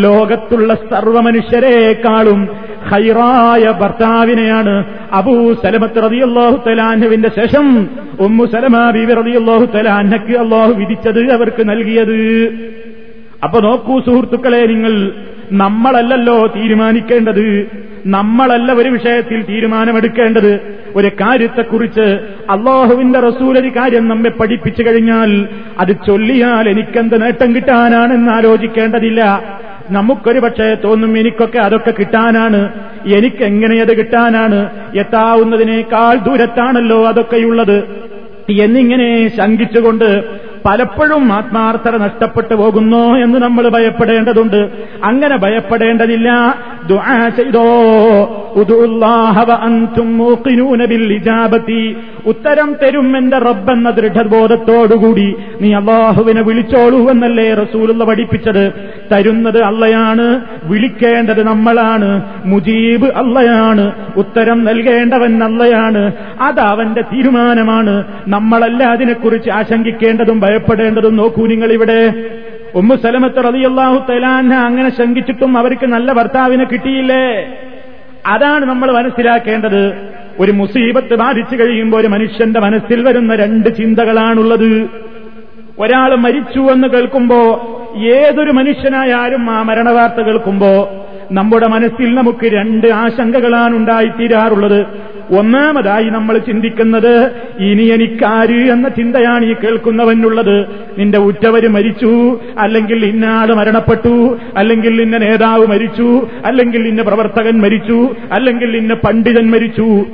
ലോകത്തുള്ള 0.04 0.74
സർവമനുഷ്യരെക്കാളും 0.90 2.40
ഹൈറായ 2.90 3.64
ഭർത്താവിനെയാണ് 3.80 4.74
അബൂ 5.20 5.36
സലമത്ത് 5.64 6.02
റതിയല്ലാഹു 6.06 6.56
തലാഹുവിന്റെ 6.66 7.30
ശേഷം 7.38 7.66
ഉമ്മു 8.26 8.44
സലമ 8.54 8.76
ബീവി 8.96 9.14
റതിയല്ലാഹു 9.20 9.66
തലാൻഹക്ക് 9.76 10.36
അള്ളാഹു 10.44 10.72
വിധിച്ചത് 10.80 11.22
അവർക്ക് 11.36 11.62
നൽകിയത്. 11.72 12.18
അപ്പൊ 13.44 13.60
നോക്കൂ 13.60 14.00
സുഹൃത്തുക്കളെ 14.00 14.66
നിങ്ങൾ 14.66 15.12
നമ്മളല്ലല്ലോ 15.52 16.46
തീരുമാനിക്കേണ്ടത്. 16.46 17.66
നമ്മളല്ല 18.06 18.72
ഒരു 18.72 18.88
വിഷയത്തിൽ 18.88 19.42
തീരുമാനമെടുക്കേണ്ടത്. 19.42 20.78
ഒരു 20.96 21.08
കാര്യത്തെക്കുറിച്ച് 21.08 22.00
അള്ളാഹുവിന്റെ 22.50 23.20
റസൂൽ 23.20 23.58
ഒരു 23.58 23.68
കാര്യം 23.68 24.08
നമ്മെ 24.08 24.30
പഠിപ്പിച്ചു 24.30 24.82
കഴിഞ്ഞാൽ 24.82 25.48
അത് 25.78 25.96
ചൊല്ലിയാൽ 26.06 26.68
എനിക്കെന്ത് 26.68 27.22
നേട്ടം 27.22 27.54
കിട്ടാനാണെന്ന് 27.54 28.32
ആലോചിക്കേണ്ടതില്ല. 28.32 29.42
നമുക്കൊരു 29.90 30.38
പക്ഷേ 30.38 30.76
തോന്നും 30.84 31.18
എനിക്കൊക്കെ 31.18 31.58
അതൊക്കെ 31.58 31.90
കിട്ടാനാണ്. 31.90 32.68
എനിക്കെങ്ങനെ 33.06 33.80
അത് 33.80 33.98
കിട്ടാനാണ്? 33.98 34.70
എത്താവുന്നതിനേക്കാൾ 34.96 36.14
ദൂരത്താണല്ലോ 36.14 37.08
അതൊക്കെയുള്ളത്. 37.08 37.78
എന്നിങ്ങനെ 38.60 39.28
ശങ്കിച്ചുകൊണ്ട് 39.36 40.24
പലപ്പോഴും 40.66 41.32
ആത്മാർത്ഥത 41.32 41.96
നഷ്ടപ്പെട്ടു 41.96 42.54
പോകുന്നു 42.54 43.18
എന്ന് 43.18 43.38
നമ്മൾ 43.38 43.68
ഭയപ്പെടേണ്ടതുണ്ട്. 43.68 44.70
അങ്ങനെ 45.04 45.36
ഭയപ്പെടേണ്ടതില്ല. 45.36 46.54
ദുആ 46.86 47.28
ചെയ്തോ. 47.28 47.66
ഉത്തരം 52.26 52.76
തരും 52.82 53.16
എന്റെ 53.16 53.38
റബ്ബെന്ന 53.38 53.90
ദൃഢബോധത്തോടുകൂടി. 53.90 55.36
നീ 55.60 55.74
അള്ളാഹുവിനെ 55.74 56.42
വിളിച്ചോളൂ 56.42 57.10
എന്നല്ലേ 57.10 57.54
റസൂലുള്ള 57.54 58.04
പഠിപ്പിച്ചത്. 58.04 58.72
തരുന്നത് 59.12 59.62
അള്ളയാണ് 59.62 60.40
വിളിക്കേണ്ടത് 60.64 61.46
നമ്മളാണ്. 61.46 62.22
മുജീബ് 62.44 63.06
അള്ളയാണ് 63.06 63.92
ഉത്തരം 64.16 64.64
നൽകേണ്ടവൻ 64.64 65.44
അള്ളയാണ്. 65.44 66.12
അത് 66.40 66.60
അവന്റെ 66.60 67.02
തീരുമാനമാണ്. 67.02 68.04
നമ്മളല്ല 68.28 68.84
അതിനെക്കുറിച്ച് 68.84 69.50
ആശങ്കിക്കേണ്ടതും 69.50 70.40
ഭയപ്പെടേണ്ടതും 70.40 71.16
നോക്കൂ 71.16 71.46
നിങ്ങൾ 71.46 71.72
ഇവിടെ 71.72 72.14
ഉമ്മു 72.74 72.94
സലമത്ത് 72.94 73.44
റളിയല്ലാഹു 73.44 74.12
തലാന്ന 74.12 74.54
അങ്ങനെ 74.54 74.90
ശങ്കിച്ചിട്ടും 74.90 75.58
അവർക്ക് 75.58 75.86
നല്ല 75.86 76.12
ഭർത്താവിനെ 76.12 76.64
കിട്ടിയില്ലേ? 76.64 77.56
അതാണ് 78.26 78.64
നമ്മൾ 78.64 78.92
മനസ്സിലാക്കേണ്ടത്. 78.92 80.10
ഒരു 80.40 80.52
മുസീബത്ത് 80.52 81.14
ബാധിച്ചു 81.14 81.56
കഴിയുമ്പോൾ 81.56 82.00
ഒരു 82.00 82.08
മനുഷ്യന്റെ 82.08 82.60
മനസ്സിൽ 82.60 83.02
വരുന്ന 83.02 83.34
രണ്ട് 83.34 83.76
ചിന്തകളാണുള്ളത്. 83.76 84.88
ഒരാൾ 85.78 86.14
മരിച്ചു 86.14 86.60
എന്ന് 86.60 86.88
കേൾക്കുമ്പോ 86.88 87.38
ഏതൊരു 87.98 88.50
മനുഷ്യനായാലും 88.50 89.50
ആ 89.50 89.62
മരണവാർത്ത 89.62 90.26
കേൾക്കുമ്പോ 90.26 90.90
നമ്മുടെ 91.32 91.66
മനസ്സിൽ 91.66 92.14
നമുക്ക് 92.14 92.46
രണ്ട് 92.46 92.86
ആശങ്കകളാണ് 92.86 93.76
ഉണ്ടായിത്തീരാറുള്ളത്. 93.76 94.86
ഒന്നാമതായി 95.38 96.04
നമ്മൾ 96.04 96.38
ചിന്തിക്കുന്നത് 96.38 97.30
ഇനി 97.58 97.82
എനിക്കാര് 97.82 98.70
എന്ന 98.72 98.88
ചിന്തയാണ് 98.88 99.44
ഈ 99.44 99.54
കേൾക്കുന്നവനുള്ളത്. 99.54 100.66
നിന്റെ 100.98 101.18
ഉറ്റവര് 101.18 101.68
മരിച്ചു 101.68 102.40
അല്ലെങ്കിൽ 102.58 103.04
ഇന്നാൾ 103.04 103.54
മരണപ്പെട്ടു 103.54 104.38
അല്ലെങ്കിൽ 104.56 105.02
ഇന്ന 105.02 105.16
നേതാവ് 105.16 105.66
മരിച്ചു 105.66 106.28
അല്ലെങ്കിൽ 106.44 106.88
ഇന്ന 106.88 107.02
പ്രവർത്തകൻ 107.02 107.60
മരിച്ചു 107.60 108.14
അല്ലെങ്കിൽ 108.32 108.76
ഇന്ന 108.76 108.94
പണ്ഡിതൻ 108.94 109.50
മരിച്ചു. 109.50 110.04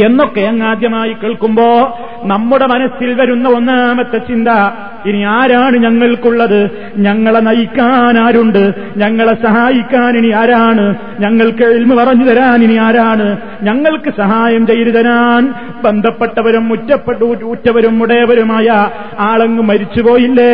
എന്നൊക്കെ 0.00 0.40
അങ്ങാദ്യമായി 0.40 1.16
കേൾക്കുമ്പോ 1.22 1.98
നമ്മുടെ 2.24 2.66
മനസ്സിൽ 2.66 3.14
വരുന്ന 3.14 3.48
ഒന്നാമത്തെ 3.48 4.18
ചിന്ത 4.18 4.48
ഇനി 5.06 5.22
ആരാണ് 5.22 5.76
ഞങ്ങൾക്കുള്ളത്? 5.76 6.70
ഞങ്ങളെ 6.96 7.40
നയിക്കാൻ 7.40 8.18
ആരുണ്ട്? 8.18 8.72
ഞങ്ങളെ 8.96 9.34
സഹായിക്കാൻ 9.34 10.16
ഇനി 10.16 10.32
ആരാണ്? 10.32 10.94
ഞങ്ങൾക്ക് 11.20 11.62
എൽമ 11.62 12.04
പറഞ്ഞു 12.04 12.24
തരാൻ 12.24 12.62
ഇനി 12.62 12.76
ആരാണ്? 12.76 13.36
ഞങ്ങൾക്ക് 13.62 14.10
സഹായം 14.16 14.66
ചെയ്തു 14.66 14.90
തരാൻ 14.90 15.54
ബന്ധപ്പെട്ടവരും 15.84 16.68
മുറ്റപ്പെട്ടു 16.68 17.24
ഉറ്റവരും 17.24 18.02
ഉടയവരുമായ 18.02 18.86
ആളങ്ങ് 19.18 19.62
മരിച്ചുപോയില്ലേ? 19.62 20.52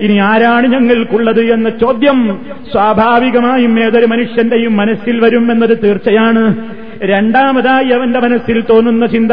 ഇനി 0.00 0.18
ആരാണ് 0.18 0.66
ഞങ്ങൾക്കുള്ളത് 0.66 1.40
എന്ന 1.40 1.68
ചോദ്യം 1.68 2.40
സ്വാഭാവികമായും 2.72 3.84
ഏതൊരു 3.84 4.06
മനുഷ്യന്റെയും 4.06 4.76
മനസ്സിൽ 4.76 5.20
വരും 5.20 5.52
എന്നത് 5.52 5.78
തീർച്ചയാണ്. 5.84 6.64
രണ്ടാമതായി 7.02 7.88
അവന്റെ 7.88 8.20
മനസ്സിൽ 8.20 8.60
തോന്നുന്ന 8.60 9.06
ചിന്ത 9.06 9.32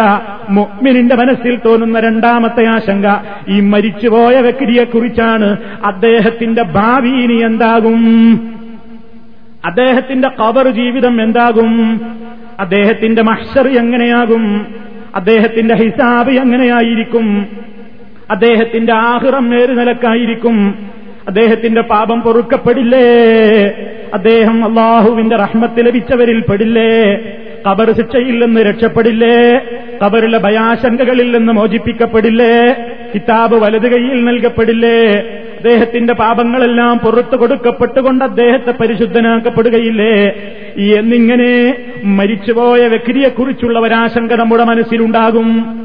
മുഅ്മിനിന്റെ 0.50 1.16
മനസ്സിൽ 1.16 1.60
തോന്നുന്ന 1.66 2.00
രണ്ടാമത്തെ 2.00 2.66
ആശങ്ക 2.66 3.06
ഈ 3.50 3.60
മരിച്ചുപോയ 3.60 4.42
വ്യക്തിയെക്കുറിച്ചാണ്. 4.42 5.58
അദ്ദേഹത്തിന്റെ 5.86 6.64
ഭാവി 6.64 7.10
ഇനി 7.10 7.34
എന്താകും? 7.34 8.02
അദ്ദേഹത്തിന്റെ 9.66 10.28
കബർ 10.28 10.70
ജീവിതം 10.70 11.22
എന്താകും? 11.22 12.02
അദ്ദേഹത്തിന്റെ 12.60 13.22
മഷർ 13.22 13.68
എങ്ങനെയാകും? 13.68 14.68
അദ്ദേഹത്തിന്റെ 15.16 15.76
ഹിസാബ് 15.76 16.32
എങ്ങനെയായിരിക്കും? 16.32 17.48
അദ്ദേഹത്തിന്റെ 18.32 18.94
ആഹ്റം 18.94 19.50
നേര് 19.50 19.80
നിലക്കായിരിക്കും? 19.80 20.76
അദ്ദേഹത്തിന്റെ 21.28 21.82
പാപം 21.82 22.22
പൊറുക്കപ്പെടില്ലേ? 22.22 23.16
അദ്ദേഹം 24.14 24.66
അള്ളാഹുവിന്റെ 24.66 25.36
റഹ്മത്ത് 25.36 25.86
ലഭിച്ചവരിൽ 25.86 26.40
പെടില്ലേ? 26.40 27.16
കബർ 27.70 27.92
ശിക്ഷയിൽ 27.92 28.46
നിന്ന് 28.46 28.62
രക്ഷപ്പെടില്ലേ? 28.62 29.62
കബറിലെ 30.06 30.38
ഭയാശങ്കകളിൽ 30.38 31.38
നിന്ന് 31.38 31.54
മോചിപ്പിക്കപ്പെടില്ലേ? 31.54 32.76
കിതാബ് 33.16 33.56
വലത് 33.56 33.88
കൈയിൽ 33.88 34.26
നൽകപ്പെടില്ലേ? 34.26 35.12
അദ്ദേഹത്തിന്റെ 35.58 36.14
പാപങ്ങളെല്ലാം 36.14 37.00
പുറത്തു 37.00 37.36
കൊടുക്കപ്പെട്ടുകൊണ്ട് 37.36 38.26
അദ്ദേഹത്തെ 38.26 38.72
പരിശുദ്ധനാക്കപ്പെടുകയില്ലേ? 38.72 40.32
എന്നിങ്ങനെ 41.00 41.78
മരിച്ചുപോയ 42.04 42.88
വ്യക്തിയെക്കുറിച്ചുള്ള 42.88 43.80
ഒരാശങ്ക 43.80 44.34
നമ്മുടെ 44.34 44.64
മനസ്സിലുണ്ടാകും. 44.64 45.80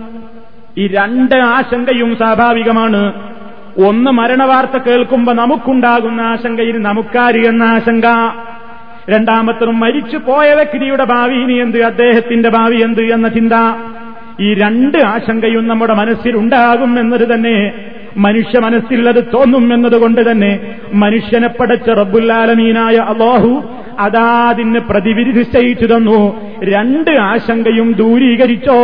ഈ 0.79 0.87
രണ്ട് 0.87 1.35
ആശങ്കയും 1.35 2.17
സ്വാഭാവികമാണ്. 2.17 3.13
ഒന്ന് 3.79 4.11
മരണവാർത്ത 4.11 4.85
കേൾക്കുമ്പോ 4.85 5.33
നമുക്കുണ്ടാകുന്ന 5.33 6.21
ആശങ്കയിൽ 6.21 6.83
നമുക്കാരി 6.83 7.47
എന്ന 7.47 7.63
ആശങ്ക. 7.63 8.05
രണ്ടാമത്തതും 9.11 9.81
മരിച്ചു 9.81 10.17
പോയ 10.17 10.55
വ്യക്തിയുടെ 10.55 11.05
ഭാവി 11.05 11.35
ഇനി 11.35 11.53
എന്ത്? 11.53 11.79
അദ്ദേഹത്തിന്റെ 11.83 12.49
ഭാവി 12.49 12.77
എന്ത് 12.77 13.03
എന്ന 13.03 13.29
ചിന്ത. 13.29 13.53
ഈ 14.41 14.55
രണ്ട് 14.55 14.99
ആശങ്കയും 14.99 15.69
നമ്മുടെ 15.69 15.95
മനസ്സിലുണ്ടാകും 15.95 17.01
എന്നത് 17.01 17.35
തന്നെ 17.35 17.73
മനുഷ്യ 18.17 18.59
മനസ്സിൽ 18.59 19.09
അത് 19.09 19.25
തോന്നും 19.35 19.75
എന്നതുകൊണ്ട് 19.75 20.31
തന്നെ 20.31 20.61
മനുഷ്യനെ 20.95 21.49
പടച്ച 21.49 21.91
റബ്ബുല്ലാലമീനായ 21.91 22.97
അള്ളാഹു 22.97 23.63
അതാതിന് 23.99 24.79
പ്രതിവിധി 24.79 25.31
നിശ്ചയിച്ചു 25.31 25.87
തന്നു. 25.87 26.41
രണ്ട് 26.63 27.11
ആശങ്കയും 27.11 27.93
ദൂരീകരിച്ചോ? 27.93 28.79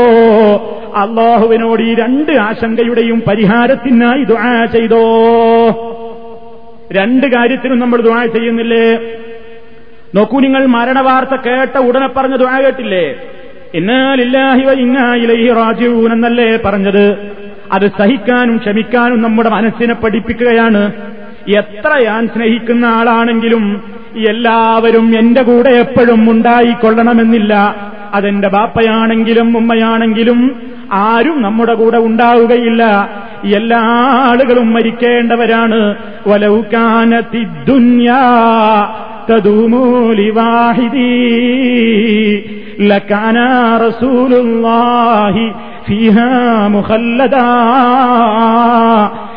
അള്ളാഹുവിനോട് 0.96 1.82
ഈ 1.82 1.94
രണ്ട് 1.94 2.32
ആശങ്കയുടെയും 2.32 3.22
പരിഹാരത്തിനായി 3.28 4.24
ദുആ 4.24 4.64
ചെയ്തോ? 4.64 5.04
രണ്ട് 6.92 7.26
കാര്യത്തിനും 7.26 7.78
നമ്മൾ 7.78 8.00
ദുആ 8.00 8.24
ചെയ്യുന്നില്ലേ? 8.24 8.98
നോക്കൂ 10.16 10.40
നിങ്ങൾ 10.40 10.66
മരണവാർത്ത 10.66 11.34
കേട്ട 11.46 11.78
ഉടനെ 11.78 12.06
പറഞ്ഞ 12.06 12.36
ദുആ 12.36 12.60
കേട്ടില്ലേ? 12.60 13.14
ഇന്നാലില്ലാഹി 13.74 14.62
ഇന്നാ 14.80 15.14
ഇലൈഹി 15.14 15.48
റാജിഊൻ 15.54 16.12
എന്നല്ലേ 16.12 16.58
പറഞ്ഞത്? 16.64 17.34
അത് 17.72 17.86
സഹിക്കാനും 17.98 18.56
ക്ഷമിക്കാനും 18.56 19.22
നമ്മുടെ 19.22 19.48
മനസ്സിനെ 19.48 19.94
പഠിപ്പിക്കുകയാണ്. 19.94 20.92
എത്ര 21.56 21.90
ഞാൻ 22.04 22.28
സ്നേഹിക്കുന്ന 22.28 22.84
ആളാണെങ്കിലും 22.84 23.82
എല്ലാവരും 24.28 25.18
എന്റെ 25.18 25.42
കൂടെ 25.42 25.70
എപ്പോഴും 25.70 26.30
ഉണ്ടായിക്കൊള്ളണമെന്നില്ല. 26.30 27.54
അതെന്റെ 28.14 28.48
ബാപ്പയാണെങ്കിലും 28.48 29.56
ഉമ്മയാണെങ്കിലും 29.56 30.40
ആരും 30.92 31.42
നമ്മുടെ 31.42 31.74
കൂടെ 31.74 31.98
ഉണ്ടാവുകയില്ല. 31.98 33.10
എല്ലാ 33.44 33.80
ആളുകളും 34.30 34.72
മരിക്കേണ്ടവരാണ്. 34.72 35.94
വലൗകാനത്തി 36.26 37.46
ദുന്യാ 37.68 38.20
വാഹിദീ. 40.30 42.40
ലക്കാന 42.80 43.36
റസൂലുല്ലാഹി 43.86 45.50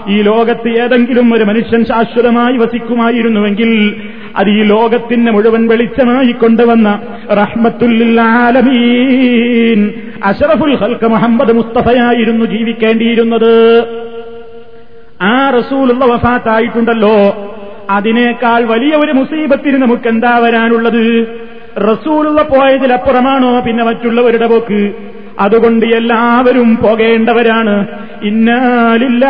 ഈ 0.07 0.21
ലോകത്ത് 0.21 0.69
ഏതെങ്കിലും 0.69 1.33
ഒരു 1.33 1.43
മനുഷ്യൻ 1.43 1.85
ശാശ്വതമായി 1.85 2.57
വസിക്കുമായിരുന്നുവെങ്കിൽ 2.57 3.95
അത് 4.37 4.49
ഈ 4.49 4.63
ലോകത്തിന് 4.63 5.31
മുഴുവൻ 5.31 5.67
വെളിച്ചമായി 5.67 6.31
കൊണ്ടുവന്ന 6.31 6.99
റഹ്മത്തുല്ലാലമീൻ 7.31 10.08
അഷറഫുൽ 10.23 10.75
ഹൽക്ക 10.75 11.05
മുഹമ്മദ് 11.05 11.53
മുസ്തഫയായിരുന്നു 11.53 12.45
ജീവിക്കേണ്ടിയിരുന്നത്. 12.45 13.83
ആ 15.21 15.49
റസൂലുള്ള 15.49 16.05
വഫാത്തായിട്ടുണ്ടല്ലോ. 16.05 17.47
അതിനേക്കാൾ 17.89 18.63
വലിയ 18.63 18.95
ഒരു 18.95 19.11
മുസീബത്തിന് 19.11 19.81
നമുക്ക് 19.81 20.07
എന്താ 20.07 20.37
വരാനുള്ളത്? 20.37 21.27
റസൂലുള്ള 21.77 22.41
പോയതിലപ്പുറമാണോ 22.41 23.59
പിന്നെ 23.59 23.83
മറ്റുള്ളവരുടെ 23.83 24.47
പോക്ക്? 24.47 24.91
അതുകൊണ്ട് 25.39 25.85
എല്ലാവരും 25.85 26.77
പോകേണ്ടവരാണ്. 26.77 27.87
ഇന്നാലില്ല 28.23 29.25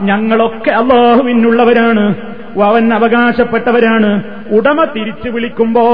ഞങ്ങളൊക്കെ 0.00 0.70
അള്ളാഹുവിനുള്ളവരാണ് 0.70 2.14
അവൻ 2.62 2.94
അവകാശപ്പെട്ടവരാണ്. 2.94 4.22
ഉടമ 4.50 4.84
തിരിച്ചു 4.84 5.30
വിളിക്കുമ്പോ 5.30 5.84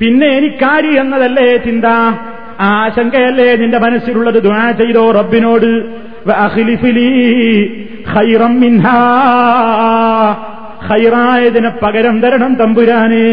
പിന്നെ 0.00 0.26
എനിക്കാരി 0.26 0.96
എന്നതല്ലേ 0.96 1.56
ചിന്ത? 1.56 1.84
ആശങ്കയല്ലേ 2.60 3.56
നിന്റെ 3.56 3.78
മനസ്സിലുള്ളത് 3.78 4.42
ദുആ 4.42 4.70
ചെയ്തോ 4.70 5.10
റബ്ബിനോട്? 5.10 5.84
ഹൈറായതിനെ 10.86 11.70
പകരം 11.82 12.20
തരണം 12.20 12.54
തമ്പുരാനേ. 12.54 13.24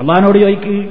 അള്ളഹാനോട് 0.00 0.38
ചോദിക്ക്. 0.38 0.88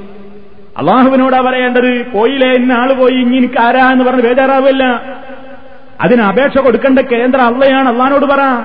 അള്ളാഹുവിനോടാ 0.78 1.40
പറയേണ്ടത് 1.40 2.10
പോയില്ലേ 2.12 2.52
ഇന്ന 2.52 2.72
ആൾ 2.72 2.92
പോയി 2.92 3.12
ഇനി 3.12 3.36
എനിക്ക് 3.36 3.60
ആരാ 3.60 3.92
എന്ന് 3.92 4.04
പറഞ്ഞ് 4.04 4.22
ബേജാറാവില്ല. 4.22 5.02
അതിന് 6.00 6.22
അപേക്ഷ 6.22 6.58
കൊടുക്കേണ്ട 6.58 6.98
കേന്ദ്ര 6.98 7.40
അള്ളയാണ് 7.40 7.88
അള്ളഹാനോട് 7.88 8.26
പറ. 8.26 8.64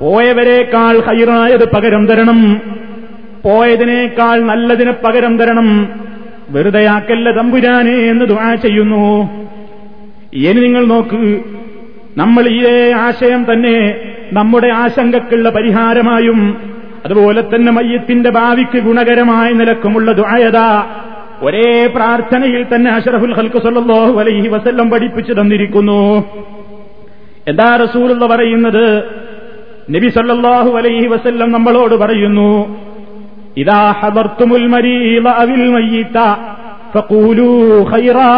പോയവരെക്കാൾ 0.00 1.00
ഹൈറായത് 1.00 1.72
പകരം 1.72 2.06
തരണം. 2.06 2.60
പോയതിനേക്കാൾ 3.44 4.42
നല്ലതിനെ 4.42 4.92
പകരം 4.92 5.38
തരണം. 5.38 5.88
വെറുതെയാക്കല്ല 6.54 7.28
തമ്പുരാനെ 7.38 7.96
എന്ന് 8.10 8.24
ദുആ 8.32 8.48
ചെയ്യുന്നു. 8.64 9.04
ഇനി 10.42 10.60
നിങ്ങൾ 10.66 10.84
നോക്ക് 10.94 11.22
നമ്മൾ 12.20 12.44
ഇതേ 12.58 12.78
ആശയം 13.06 13.42
തന്നെ 13.50 13.76
നമ്മുടെ 14.32 14.68
ആശങ്കക്കുള്ള 14.82 15.48
പരിഹാരമായും 15.56 16.40
അതുപോലെ 17.06 17.40
തന്നെ 17.52 17.70
മയ്യത്തിന്റെ 17.72 18.30
ഭാവിക്ക് 18.36 18.78
ഗുണകരമായ 18.86 19.48
നിലക്കുമുള്ള 19.60 20.12
ദുആയത 20.20 20.60
ഒരേ 21.46 21.70
പ്രാർത്ഥനയിൽ 21.96 22.62
തന്നെ 22.72 22.90
അഷറഫുൽ 22.96 23.34
ഹൽക്ക് 23.38 23.60
സല്ലല്ലാഹു 23.66 24.14
അലൈഹി 24.22 24.48
വസല്ലം 24.48 24.86
പഠിപ്പിച്ചു 24.90 25.32
തന്നിരിക്കുന്നു. 25.32 26.00
എന്താ 27.50 27.68
റസൂലുള്ള 27.84 28.26
പറയുന്നത്? 28.26 28.86
നബി 29.94 30.08
സല്ലല്ലാഹു 30.18 30.70
അലൈഹി 30.80 31.06
വസല്ലം 31.06 31.48
നമ്മളോട് 31.52 31.94
പറയുന്നു 31.94 32.50
ഇതാ 33.61 33.81
ഹദർത്തുമുൽ 33.99 34.65
മരീള 34.73 35.27
അവിൽ 35.41 35.65
മയ്യിത 35.75 36.17
ഫഖൂലൂ 36.93 37.49
ഖൈറാ 37.91 38.31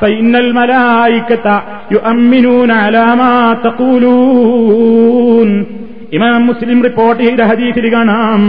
فإن 0.00 0.32
الملائكة 0.36 1.46
يؤمنون 1.90 2.70
على 2.82 3.06
ما 3.16 3.34
تقولون 3.66 5.50
ഇമാം 6.16 6.40
മുസ്ലിം 6.50 6.78
റിപ്പോർട്ട് 6.86 7.20
ചെയ്ത 7.22 7.40
ഹദീസിൽ 7.50 7.86
കാണാം 7.94 8.40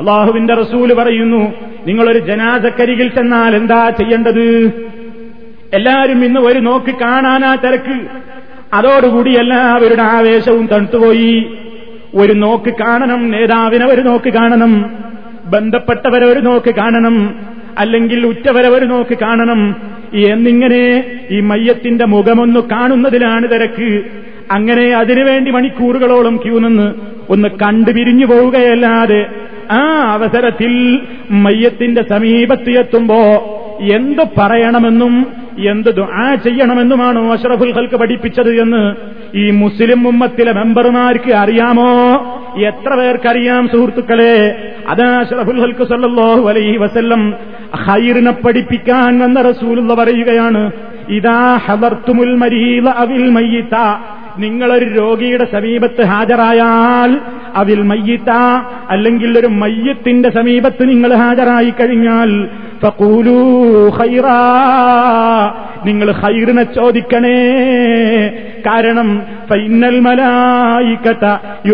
അള്ളാഹുവിന്റെ 0.00 0.54
റസൂല് 0.60 0.92
പറയുന്നു 1.00 1.42
നിങ്ങളൊരു 1.88 2.20
ജനാസക്കരികിൽ 2.28 3.08
ചെന്നാൽ 3.16 3.52
എന്താ 3.58 3.80
ചെയ്യേണ്ടത് 3.98 4.46
എല്ലാരും 5.78 6.20
ഇന്ന് 6.26 6.40
ഒരു 6.48 6.60
നോക്ക് 6.68 6.92
കാണാനാ 7.02 7.50
തിരക്ക് 7.64 7.96
അതോടുകൂടി 8.76 9.32
എല്ലാവരുടെ 9.42 10.04
ആവേശവും 10.16 10.64
തണുത്തുപോയി 10.72 11.34
ഒരു 12.13 12.33
നോക്ക് 12.33 12.71
കാണണം 12.79 13.31
നേതാവിനെ 13.31 13.85
ഒരു 13.85 14.01
നോക്ക് 14.01 14.29
കാണണം 14.29 14.73
ബന്ധപ്പെട്ടവരെ 15.45 16.25
ഒരു 16.25 16.39
നോക്ക് 16.39 16.75
കാണണം 16.75 17.15
അല്ലെങ്കിൽ 17.77 18.25
ഉറ്റവരെ 18.25 18.67
ഒരു 18.67 18.85
നോക്ക് 18.85 19.17
കാണണം. 19.17 19.61
എന്നിങ്ങനെ 20.31 20.83
ഈ 21.31 21.39
മയ്യത്തിന്റെ 21.39 22.05
മുഖമൊന്ന് 22.05 22.59
കാണുന്നതിലാണ് 22.59 23.47
തിരക്ക്. 23.47 23.89
അങ്ങനെ 24.51 24.85
അതിനുവേണ്ടി 24.91 25.51
മണിക്കൂറുകളോളം 25.51 26.37
ക്യൂ 26.37 26.59
നിന്ന് 26.59 26.87
ഒന്ന് 27.29 27.49
കണ്ടു 27.49 27.91
പിരിഞ്ഞു 27.91 28.25
പോവുകയല്ലാതെ 28.25 29.21
ആ 29.71 29.81
അവസരത്തിൽ 30.13 30.99
മയ്യത്തിന്റെ 31.29 32.01
സമീപത്ത് 32.01 32.71
എത്തുമ്പോ 32.71 33.19
എന്ത് 33.91 34.23
പറയണമെന്നും 34.39 35.13
എന്ത് 35.69 35.89
ദുആ 35.95 36.25
ചെയ്യണമെന്നുമാണോ 36.45 37.21
അഷ്റഫുൽ 37.33 37.73
ഹൽക്ക് 37.77 37.97
പഠിപ്പിച്ചത് 37.97 38.51
എന്ന് 38.61 38.83
ഈ 39.35 39.45
മുസ്ലിം 39.59 40.07
ഉമ്മത്തിലെ 40.07 40.51
മെമ്പർമാർക്ക് 40.51 41.31
അറിയാമോ? 41.41 41.89
എത്ര 42.69 42.91
പേർക്കറിയാം 42.99 43.63
സുഹൃത്തുക്കളെ? 43.73 44.35
അത് 44.87 45.03
അഷ്റഫുൽ 45.19 45.59
ഹൽക്ക് 45.63 45.85
സല്ലല്ലാഹു 45.91 46.43
അലൈഹി 46.49 46.77
വസല്ലം 46.77 47.21
ഹൈറിനെ 47.85 48.33
പഠിപ്പിക്കാൻ 48.43 49.13
വന്ന 49.21 49.41
റസൂലുള്ള 49.41 49.93
പറയുകയാണ് 50.01 50.63
ഇതാ 51.11 51.37
ഹലർത്തുമുൽ 51.65 52.33
മരീല 52.41 52.89
അവിൽ 53.03 53.27
മയ്യിത്ത 53.37 53.75
നിങ്ങളൊരു 54.39 54.87
രോഗിയുടെ 54.95 55.45
സമീപത്ത് 55.55 56.03
ഹാജരായാൽ 56.11 57.11
അവിൽ 57.61 57.81
മയ്യിത്ത 57.83 58.29
അല്ലെങ്കിൽ 58.89 59.31
ഒരു 59.39 59.49
മയ്യത്തിന്റെ 59.63 60.29
സമീപത്ത് 60.37 60.83
നിങ്ങൾ 60.89 61.11
ഹാജരായി 61.21 61.71
കഴിഞ്ഞാൽ 61.79 62.29
നിങ്ങൾ 65.85 66.11
ഹൈറിനെ 66.11 66.63
ചോദിക്കണേ. 66.63 67.51
കാരണം 68.65 69.21
ഫൈനൽ 69.49 69.99
മലായിക്കത്ത 69.99 71.37
യു 71.65 71.73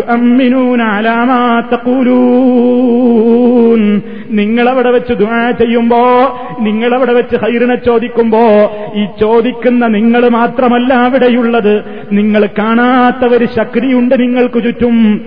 തഖൂലൂൻ. 1.74 4.02
നിങ്ങളവിടെ 4.30 4.90
വെച്ച് 4.90 5.12
ദുആ 5.12 5.50
ചെയ്യുമ്പോ 5.50 6.38
നിങ്ങളവിടെ 6.60 7.12
വെച്ച് 7.12 7.36
ഹൈറിനെ 7.36 7.74
ചോദിക്കുമ്പോ 7.74 8.72
ഈ 8.94 9.06
ചോദിക്കുന്ന 9.20 9.86
നിങ്ങൾ 9.86 10.28
മാത്രമല്ല 10.28 10.94
അവിടെയുള്ളത്. 10.94 11.84
നിങ്ങൾ 12.12 12.48
കാണാത്ത 12.58 13.32
ഒരു 13.32 13.44
ശക്തിയുണ്ട് 13.44 14.20
നിങ്ങൾക്ക് 14.20 14.64
ചുറ്റും. 14.64 15.20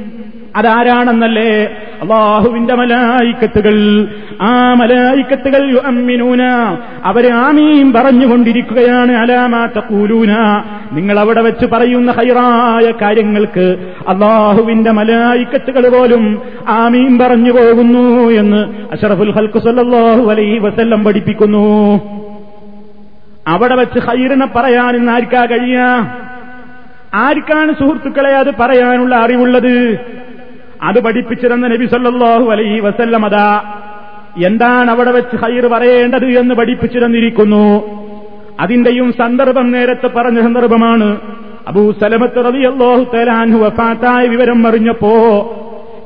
അതാരാണെന്നല്ലേ? 0.55 1.63
അള്ളാഹുവിന്റെ 2.01 2.73
മലായിക്കത്തുകൾ. 2.73 4.07
ആ 4.41 4.73
മലായിക്കത്തുകൾ 4.73 5.79
അമ്മിനൂന 5.85 6.43
അവർ 7.03 7.31
ആമീം 7.31 7.93
പറഞ്ഞുകൊണ്ടിരിക്കുകയാണ് 7.93 9.11
അലാമാത്ത 9.11 9.79
കൂലൂന 9.79 10.31
നിങ്ങൾ 10.91 11.19
അവിടെ 11.19 11.41
വെച്ച് 11.41 11.65
പറയുന്ന 11.65 12.11
ഹൈറായ 12.11 12.91
കാര്യങ്ങൾക്ക് 12.91 13.93
അള്ളാഹുവിന്റെ 14.07 14.91
മലായിക്കത്തുകൾ 14.91 15.89
പോലും 15.89 16.41
ആമീം 16.67 17.19
പറഞ്ഞു 17.19 17.51
പോകുന്നു 17.51 18.29
എന്ന് 18.29 18.91
അഷറഫുൽ 18.91 19.31
ഹൽക്കു 19.31 19.59
സല്ലാഹു 19.59 20.31
അലൈ 20.31 20.57
വസല്ലം 20.57 21.03
പഠിപ്പിക്കുന്നു. 21.03 21.95
അവിടെ 23.47 23.75
വെച്ച് 23.75 23.99
ഹൈറിനെ 23.99 24.47
പറയാൻ 24.55 24.95
ഇന്ന് 24.95 25.11
ആർക്കാ 25.11 25.45
കഴിയാ? 25.45 26.17
ആർക്കാണ് 27.13 27.73
സുഹൃത്തുക്കളെ 27.73 28.29
അത് 28.29 28.55
പറയാനുള്ള 28.59 29.15
അറിവുള്ളത്? 29.15 29.99
അത് 30.83 30.99
പഠിപ്പിച്ചിരുന്ന 31.01 31.67
നബി 31.67 31.85
സല്ലാഹു 31.85 32.45
അലൈഹി 32.51 32.79
വസല്ലം 32.79 33.25
അതാ 33.25 33.63
എന്താണ് 34.45 34.91
അവിടെ 34.91 35.11
വെച്ച് 35.11 35.35
ഹൈർ 35.35 35.67
പറയേണ്ടത് 35.67 36.25
എന്ന് 36.25 36.55
പഠിപ്പിച്ചിരുന്നിരിക്കുന്നു. 36.55 37.65
അതിന്റെയും 38.59 39.11
സന്ദർഭം 39.11 39.71
നേരത്തെ 39.71 40.07
പറഞ്ഞ 40.07 40.41
സന്ദർഭമാണ്. 40.41 41.19
അബൂ 41.67 41.91
സലമത്ത് 41.91 42.39
അള്ളാഹു 42.39 43.03
തലാൻഹു 43.13 43.57
വഫാത്തായ 43.57 44.27
വിവരം 44.27 44.67
അറിഞ്ഞപ്പോ 44.67 45.13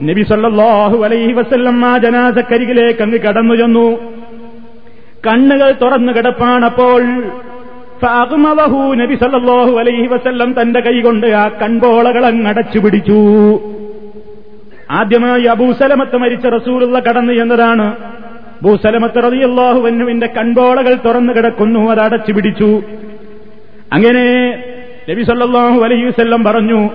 നബി 0.04 0.24
സല്ലാഹു 0.24 0.98
അലൈഹി 1.04 1.34
വസല്ലം 1.34 1.86
ആ 1.86 1.98
ജനാസക്കരികിലേക്ക് 1.98 3.02
അങ്ങ് 3.02 3.18
കടന്നു 3.18 3.56
ചെന്നു. 3.56 3.88
കണ്ണുകൾ 5.28 5.72
തുറന്നു 5.82 6.14
കിടപ്പാണപ്പോൾ 6.14 7.02
നബി 8.96 9.16
സല്ലാഹു 9.16 9.78
അലൈഹി 9.80 10.08
വസല്ലം 10.08 10.62
തന്റെ 10.62 10.80
കൈകൊണ്ട് 10.80 11.28
ആ 11.28 11.48
കൺപോളകൾ 11.62 12.26
അങ്ങടച്ചു 12.26 12.80
പിടിച്ചു. 12.80 13.22
ആദ്യമായി 14.92 15.44
അബൂസലമത്ത് 15.44 16.18
മരിച്ച 16.18 16.46
റസൂലുള്ള 16.46 17.00
കടന്നു 17.00 17.34
എന്നതാണ് 17.34 17.96
ഭൂസലമത്ത് 18.64 19.24
റതിയല്ലാഹുവന്നുവിന്റെ 19.24 20.28
കൺപോളകൾ 20.28 20.94
തുറന്നു 21.06 21.34
കിടക്കുന്നു 21.34 21.92
അത് 21.92 22.00
അടച്ചു 22.00 22.32
പിടിച്ചു. 22.32 22.84
അങ്ങനെ 23.94 24.26
നബി 25.10 25.24
സല്ലാഹു 25.24 25.82
അലൈവല്ലം 25.82 26.44
പറഞ്ഞു 26.44 26.90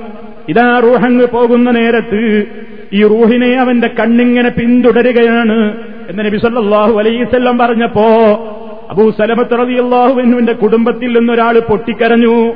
ഇതാ 0.49 0.79
റൂഹങ്ങ് 0.79 1.27
പോകുന്ന 1.27 1.71
നേരത്ത് 1.71 2.47
ഈ 2.93 3.03
റൂഹിനെ 3.03 3.57
അവന്റെ 3.57 3.89
കണ്ണിങ്ങനെ 3.89 4.49
പിന്തുടരുകയാണ്. 4.49 5.75
എന്ന് 6.09 6.25
നബി 6.25 6.37
സല്ലാഹു 6.37 6.99
അലൈവല്ലം 6.99 7.59
പറഞ്ഞപ്പോ 7.59 8.07
അബൂ 8.91 9.11
സലമത്ത് 9.11 9.59
റതിയല്ലാഹുവിന്റെ 9.59 10.53
കുടുംബത്തിൽ 10.53 11.19
നിന്നൊരാൾ 11.19 11.59
പൊട്ടിക്കരഞ്ഞു. 11.59 12.55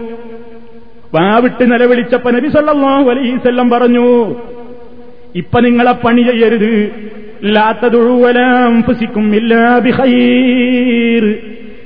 വാവിട്ട് 1.14 1.72
നിലവിളിച്ചപ്പോ 1.72 2.30
നബി 2.30 2.48
സല്ലാഹു 2.48 3.10
അലൈവല്ലം 3.10 3.70
പറഞ്ഞു 3.70 4.34
ഇപ്പൊ 5.34 5.60
നിങ്ങളെ 5.60 5.92
പണി 5.92 6.22
ചെയ്യരുത്. 6.22 6.92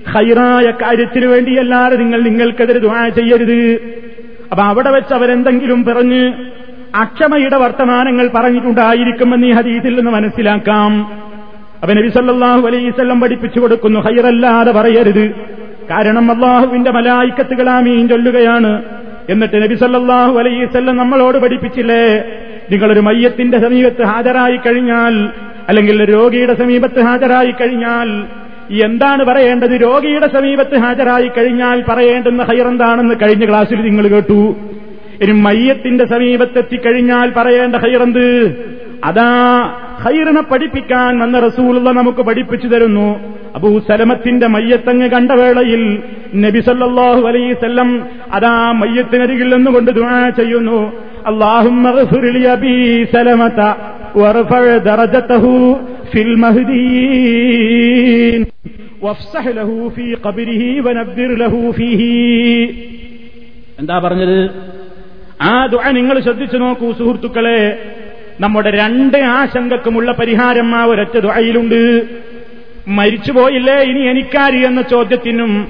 ഹൈറായ 0.08 0.70
വേണ്ടി 0.70 1.26
വേണ്ടിയല്ലാതെ 1.26 1.96
നിങ്ങൾ 1.96 2.20
നിങ്ങൾക്കെതിരെ 2.22 2.78
ദുആ 2.78 3.08
ചെയ്യരുത്. 3.08 3.80
അപ്പൊ 4.50 4.64
അവിടെ 4.64 4.90
വെച്ച് 4.90 5.14
അവരെന്തെങ്കിലും 5.14 5.84
പറഞ്ഞ് 5.84 6.32
അക്ഷമയുടെ 6.94 7.56
വർത്തമാനങ്ങൾ 7.56 8.30
പറഞ്ഞിട്ടുണ്ടായിരിക്കുമെന്ന് 8.34 9.46
ഈ 9.46 9.50
ഹദീസിൽ 9.50 9.96
നിന്ന് 9.96 10.10
മനസ്സിലാക്കാം. 10.10 11.06
അപ്പൊ 11.82 11.94
നബി 11.94 12.08
അലൈവല്ലം 12.66 13.20
പഠിപ്പിച്ചു 13.20 13.60
കൊടുക്കുന്നു 13.60 14.00
ഹൈറല്ലാതെ 14.00 14.72
പറയരുത്. 14.72 15.30
കാരണം 15.90 16.32
അള്ളാഹുവിന്റെ 16.32 16.90
മലായിക്കത്തുകളാമീൻ 16.90 18.08
ചൊല്ലുകയാണ്. 18.08 18.82
എന്നിട്ട് 19.28 19.62
നബി 19.62 19.74
അലൈവല്ലം 20.38 20.96
നമ്മളോട് 20.96 21.38
പഠിപ്പിച്ചില്ലേ? 21.38 22.22
നിങ്ങളൊരു 22.70 23.00
മയ്യത്തിന്റെ 23.00 23.58
സമീപത്ത് 23.58 24.02
ഹാജരായി 24.02 24.56
കഴിഞ്ഞാൽ 24.56 25.30
അല്ലെങ്കിൽ 25.68 26.14
രോഗിയുടെ 26.14 26.54
സമീപത്ത് 26.54 27.00
ഹാജരായി 27.00 27.50
കഴിഞ്ഞാൽ 27.50 28.24
എന്താണ് 28.84 29.24
പറയേണ്ടത്? 29.24 29.82
രോഗിയുടെ 29.82 30.26
സമീപത്ത് 30.26 30.76
ഹാജരായി 30.76 31.28
കഴിഞ്ഞാൽ 31.28 31.84
പറയേണ്ടുന്ന 31.88 32.42
ഹൈറെന്താണെന്ന് 32.42 33.14
കഴിഞ്ഞ 33.14 33.48
ക്ലാസ്സിൽ 33.48 33.80
നിങ്ങൾ 33.80 34.08
കേട്ടു. 34.08 34.56
ഇനി 35.22 35.32
മയ്യത്തിന്റെ 35.32 36.06
സമീപത്തെത്തിക്കഴിഞ്ഞാൽ 36.06 37.32
പറയേണ്ട 37.36 37.76
ഹൈറന്ത്? 37.76 38.56
അതാ 39.04 39.62
ഹൈറിനെ 39.98 40.42
പഠിപ്പിക്കാൻ 40.42 41.18
വന്ന 41.18 41.38
റസൂലുള്ള 41.38 41.90
നമുക്ക് 41.90 42.22
പഠിപ്പിച്ചു 42.22 42.68
തരുന്നു. 42.68 43.37
അബൂസലമത്തിന്റെ 43.58 44.46
മയ്യത്തങ്ങ് 44.46 45.10
കണ്ട 45.10 45.32
വേളയിൽ 45.32 46.02
നബിസല്ലാഹു 46.34 47.26
അലൈസല്ലം 47.26 48.06
അതാ 48.32 48.72
മയ്യത്തിനരികിൽ 48.72 49.54
നിന്നുകൊണ്ട് 49.54 49.90
ദുആ 49.90 50.28
ചെയ്യുന്നു. 50.28 51.08
എന്താ 63.78 63.98
പറഞ്ഞത്? 63.98 64.50
ആ 65.42 65.66
ദുആ 65.66 65.90
നിങ്ങൾ 65.90 66.20
ശ്രദ്ധിച്ചു 66.20 66.56
നോക്കൂ 66.56 66.92
സുഹൃത്തുക്കളെ. 66.92 67.78
നമ്മുടെ 68.40 68.70
രണ്ട് 68.70 69.16
ആശങ്കക്കുമുള്ള 69.16 70.12
പരിഹാരം 70.12 70.74
ആ 70.74 70.84
ഒരൊറ്റ 70.84 71.18
ദുആയിലുണ്ട്. 71.18 72.06
മരിച്ചുപോയില്ലേ 72.88 73.80
ഇനി 73.80 74.00
എനിക്കാര് 74.00 74.60
എന്ന 74.66 74.82
ചോദ്യത്തിനും 74.82 75.68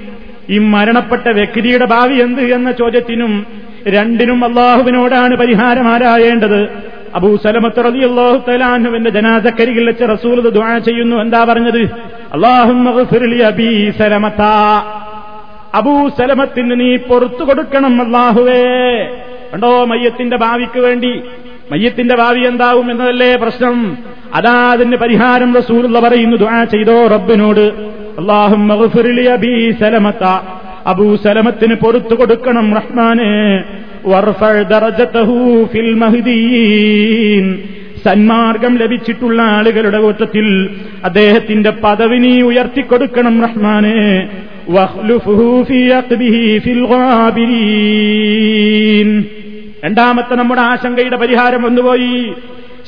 ഈ 0.49 0.57
മരണപ്പെട്ട 0.57 1.27
വ്യക്തിയുടെ 1.29 1.85
ഭാവി 1.85 2.13
എന്ത് 2.13 2.41
എന്ന 2.41 2.71
ചോദ്യത്തിനും 2.71 3.45
രണ്ടിനും 3.87 4.45
അള്ളാഹുവിനോടാണ് 4.45 5.35
പരിഹാരം 5.35 5.87
ആരായേണ്ടത്. 5.87 6.69
അബൂ 7.15 7.37
സലമത്ത് 7.37 7.85
റലി 7.85 8.03
അള്ളാഹു 8.03 8.51
തലാഹുവിന്റെ 8.51 9.09
ജനാസക്കരികിൽ 9.09 9.85
വെച്ച് 9.85 10.03
റസൂൽ 10.03 10.49
ദുആ 10.49 10.77
ചെയ്യുന്നു. 10.77 11.15
എന്താ 11.15 11.43
പറഞ്ഞത്? 11.43 11.81
സലമത്ത 13.99 14.41
അബൂ 15.75 16.09
സലമത്തിന് 16.09 16.79
നീ 16.79 16.95
പൊറത്തു 16.95 17.43
കൊടുക്കണം 17.43 18.01
അള്ളാഹുവേ 18.05 18.63
കണ്ടോ 19.53 19.85
മയ്യത്തിന്റെ 19.85 20.37
ഭാവിക്ക് 20.37 20.79
വേണ്ടി 20.79 21.21
മയ്യത്തിന്റെ 21.71 22.15
ഭാവി 22.15 22.39
എന്താവും 22.39 22.91
എന്നതല്ലേ 22.91 23.35
പ്രശ്നം. 23.35 23.97
അതാ 24.33 24.71
അതിന് 24.71 24.95
പരിഹാരം 24.95 25.55
റസൂലുള്ള 25.55 25.99
പറയുന്നു 25.99 26.37
ദുആ 26.37 26.63
ചെയ്തോ 26.63 27.07
റബ്ബിനോട്. 27.07 27.71
അള്ളാഹും 28.19 28.67
അബീ 29.33 29.71
സലമത 29.71 30.39
അബൂ 30.85 31.15
സലമത്തിന് 31.15 31.75
പൊറത്തു 31.75 32.15
കൊടുക്കണം 32.15 32.75
റഹ്മാനെ. 32.75 33.63
സന്മാർഗം 38.05 38.77
ലഭിച്ചിട്ടുള്ള 38.77 39.41
ആളുകളുടെ 39.41 39.97
കൂട്ടത്തിൽ 39.97 40.69
അദ്ദേഹത്തിന്റെ 41.03 41.69
പദവി 41.69 42.17
നീ 42.17 42.41
ഉയർത്തിക്കൊടുക്കണം 42.41 43.41
റഹ്മാനെ. 43.41 44.29
വഖ്ലുഫുഹു 44.69 45.65
ഫി 45.67 45.73
അഖ്ബിഹി 45.73 46.59
ഫിൽ 46.59 46.85
ഗാബിരീൻ. 46.85 49.25
രണ്ടാമത്തെ 49.85 50.35
നമ്മുടെ 50.35 50.61
ആശങ്കയുടെ 50.61 51.15
പരിഹാരം 51.15 51.63
വന്നുപോയി. 51.63 52.33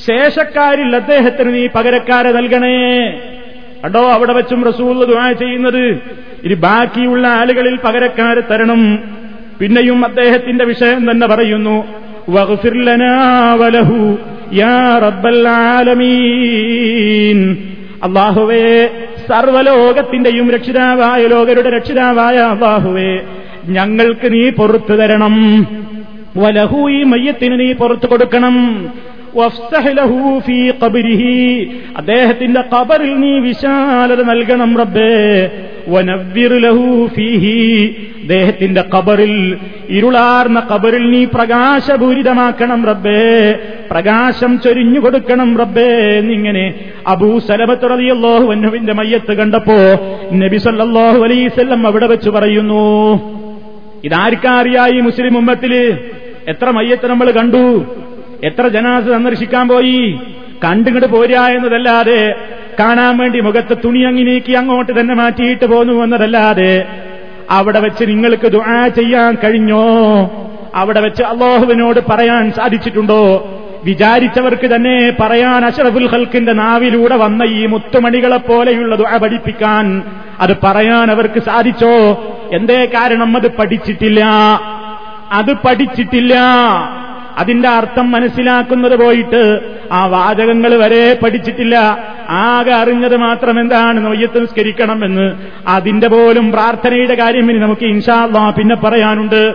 ശേഷക്കാരിൽ 0.06 0.96
അദ്ദേഹത്തിന് 0.96 1.54
നീ 1.54 1.66
പകരക്കാരെ 1.66 2.32
നൽകണേ. 2.32 3.10
കണ്ടോ 3.84 4.12
അവിടെ 4.12 4.32
വെച്ചും 4.32 4.64
റസൂൽ 4.64 5.04
ദുആ 5.04 5.32
ചെയ്യുന്നത്. 5.32 6.00
ഇനി 6.44 6.54
ബാക്കിയുള്ള 6.54 7.28
ആളുകളിൽ 7.28 7.78
പകരക്കാരെ 7.84 8.40
തരണം. 8.40 8.98
പിന്നെയും 9.60 10.04
അദ്ദേഹത്തിന്റെ 10.04 10.64
വിഷയം 10.64 11.10
തന്നെ 11.10 11.26
പറയുന്നു. 11.26 11.84
അള്ളാഹുവേ 18.02 18.86
സർവലോകത്തിന്റെയും 19.28 20.50
രക്ഷിതാവായ 20.50 21.26
ലോകരുടെ 21.26 21.70
രക്ഷിതാവായ 21.70 22.36
അള്ളാഹുവേ 22.36 23.20
ഞങ്ങൾക്ക് 23.64 24.32
നീ 24.32 24.50
പൊറത്തു 24.50 24.92
തരണം. 24.92 25.66
വലഹു 26.36 26.90
ഈ 26.90 27.02
മയ്യത്തിന് 27.02 27.60
നീ 27.60 27.72
പുറത്തു 27.72 28.06
കൊടുക്കണം. 28.06 28.86
അദ്ദേഹത്തിന്റെ 31.96 32.60
കബറിൽ 32.60 33.20
നീ 33.20 33.38
വിശാലത 33.38 34.22
നൽകണം 34.22 34.78
റബ്ബേ. 34.78 35.50
അദ്ദേഹത്തിന്റെ 38.22 38.84
ഖബറിൽ 38.94 39.56
ഇരുളാർന്ന 39.88 40.68
കബറിൽ 40.74 41.10
നീ 41.10 41.24
പ്രകാശപൂരിതമാക്കണം 41.24 42.86
റബ്ബേ. 42.86 43.58
പ്രകാശം 43.90 44.60
ചൊരിഞ്ഞു 44.60 45.00
കൊടുക്കണം 45.00 45.58
റബ്ബേ. 45.58 46.18
എന്നിങ്ങനെ 46.18 46.74
അബൂ 47.06 47.38
സലമത്ത് 47.38 47.90
റളിയല്ലാഹു 47.90 48.52
അൻഹുവിന്റെ 48.52 48.92
മയ്യത്ത് 48.92 49.34
കണ്ടപ്പോ 49.34 49.74
നബി 50.32 50.56
സല്ലല്ലാഹു 50.56 51.18
വസല്ലം 51.18 51.86
അവിടെ 51.86 52.06
വെച്ച് 52.06 52.30
പറയുന്നു. 52.30 52.82
ഇതാർക്കറിയായി 54.04 55.00
മുസ്ലിം 55.00 55.38
ഉമ്മത്തിൽ? 55.38 55.98
എത്ര 56.48 56.70
മയ്യത്ത് 56.70 57.06
നമ്മൾ 57.06 57.30
കണ്ടു? 57.30 57.86
എത്ര 58.44 58.68
ജനാസ് 58.68 59.06
സന്ദർശിക്കാൻ 59.06 59.68
പോയി? 59.68 60.20
കണ്ടിങ്ങോട്ട് 60.64 61.06
പോരാ 61.06 61.48
എന്നതല്ലാതെ 61.48 62.34
കാണാൻ 62.80 63.18
വേണ്ടി 63.18 63.40
മുഖത്ത് 63.40 63.76
തുണി 63.84 64.00
അങ്ങി 64.00 64.22
നീക്കി 64.22 64.52
അങ്ങോട്ട് 64.52 65.00
തന്നെ 65.00 65.14
മാറ്റിയിട്ട് 65.14 65.64
പോന്നു 65.64 66.04
എന്നതല്ലാതെ 66.04 66.86
അവിടെ 67.50 67.80
വെച്ച് 67.80 68.04
നിങ്ങൾക്ക് 68.04 68.52
ദുആ 68.52 68.88
ചെയ്യാൻ 68.88 69.36
കഴിഞ്ഞോ? 69.44 69.84
അവിടെ 70.74 71.00
വെച്ച് 71.00 71.22
അള്ളാഹുവിനോട് 71.22 72.00
പറയാൻ 72.10 72.52
സാധിച്ചിട്ടുണ്ടോ? 72.52 73.48
വിചാരിച്ചവർക്ക് 73.84 74.74
തന്നെ 74.74 75.16
പറയാൻ 75.20 75.64
അഷറഫുൽ 75.64 76.08
ഹൽക്കിന്റെ 76.08 76.52
നാവിലൂടെ 76.52 77.16
വന്ന 77.16 77.42
ഈ 77.44 77.66
മുത്തുമണികളെ 77.66 78.36
പോലെയുള്ള 78.36 78.96
ദുആ 78.96 79.16
പഠിപ്പിക്കാൻ 79.16 80.02
അത് 80.40 80.56
പറയാൻ 80.64 81.10
അവർക്ക് 81.10 81.40
സാധിച്ചോ? 81.40 82.22
എന്തേ 82.52 82.84
കാരണം 82.84 83.36
അത് 83.36 83.48
പഠിച്ചിട്ടില്ല? 83.48 84.24
അത് 85.32 85.52
പഠിച്ചിട്ടില്ല. 85.52 86.34
അതിന്റെ 87.38 87.68
അർത്ഥം 87.68 88.10
മനസ്സിലാക്കുന്നത് 88.10 88.96
പോയിട്ട് 88.96 89.60
ആ 89.92 90.06
വാചകങ്ങൾ 90.06 90.74
വരെ 90.74 91.18
പഠിച്ചിട്ടില്ല. 91.24 92.04
ആകെ 92.28 92.72
അറിഞ്ഞത് 92.72 93.16
മാത്രം 93.16 93.60
എന്താണ്? 93.60 94.06
നൊയ്യത്ത് 94.06 94.42
നിസ്കരിക്കണം 94.42 95.04
എന്ന്. 95.04 95.32
അതിന്റെ 95.66 96.08
പോലും 96.08 96.52
പ്രാർത്ഥനയുടെ 96.52 97.14
കാര്യം 97.14 97.50
ഇനി 97.50 97.58
നമുക്ക് 97.58 97.84
ഇൻഷാല്ലാ 97.84 98.50
പിന്നെ 98.50 98.76
പറയാനുണ്ട്. 98.76 99.54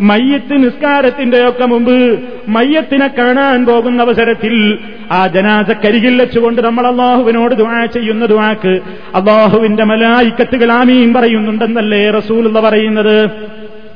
മയ്യത്ത് 0.00 0.64
നിസ്കാരത്തിന്റെയൊക്കെ 0.64 1.64
മുമ്പ് 1.64 2.20
മയ്യത്തിനെ 2.48 3.06
കാണാൻ 3.06 3.66
പോകുന്ന 3.66 4.02
അവസരത്തിൽ 4.02 4.78
ആ 5.12 5.26
ജനാസക്കരികിൽ 5.26 6.20
വെച്ചുകൊണ്ട് 6.20 6.62
നമ്മൾ 6.62 6.86
അള്ളാഹുവിനോട് 6.86 7.54
ദുആ 7.54 7.84
ചെയ്യുന്ന 7.84 8.26
ദുആക്ക് 8.26 8.80
അള്ളാഹുവിന്റെ 9.14 9.84
മലായിക്കത്തുകൾ 9.84 10.72
ആമീൻ 10.72 11.14
പറയുന്നുണ്ടെന്നല്ലേ 11.14 12.10
റസൂൽ 12.10 12.60
പറയുന്നത്? 12.60 13.30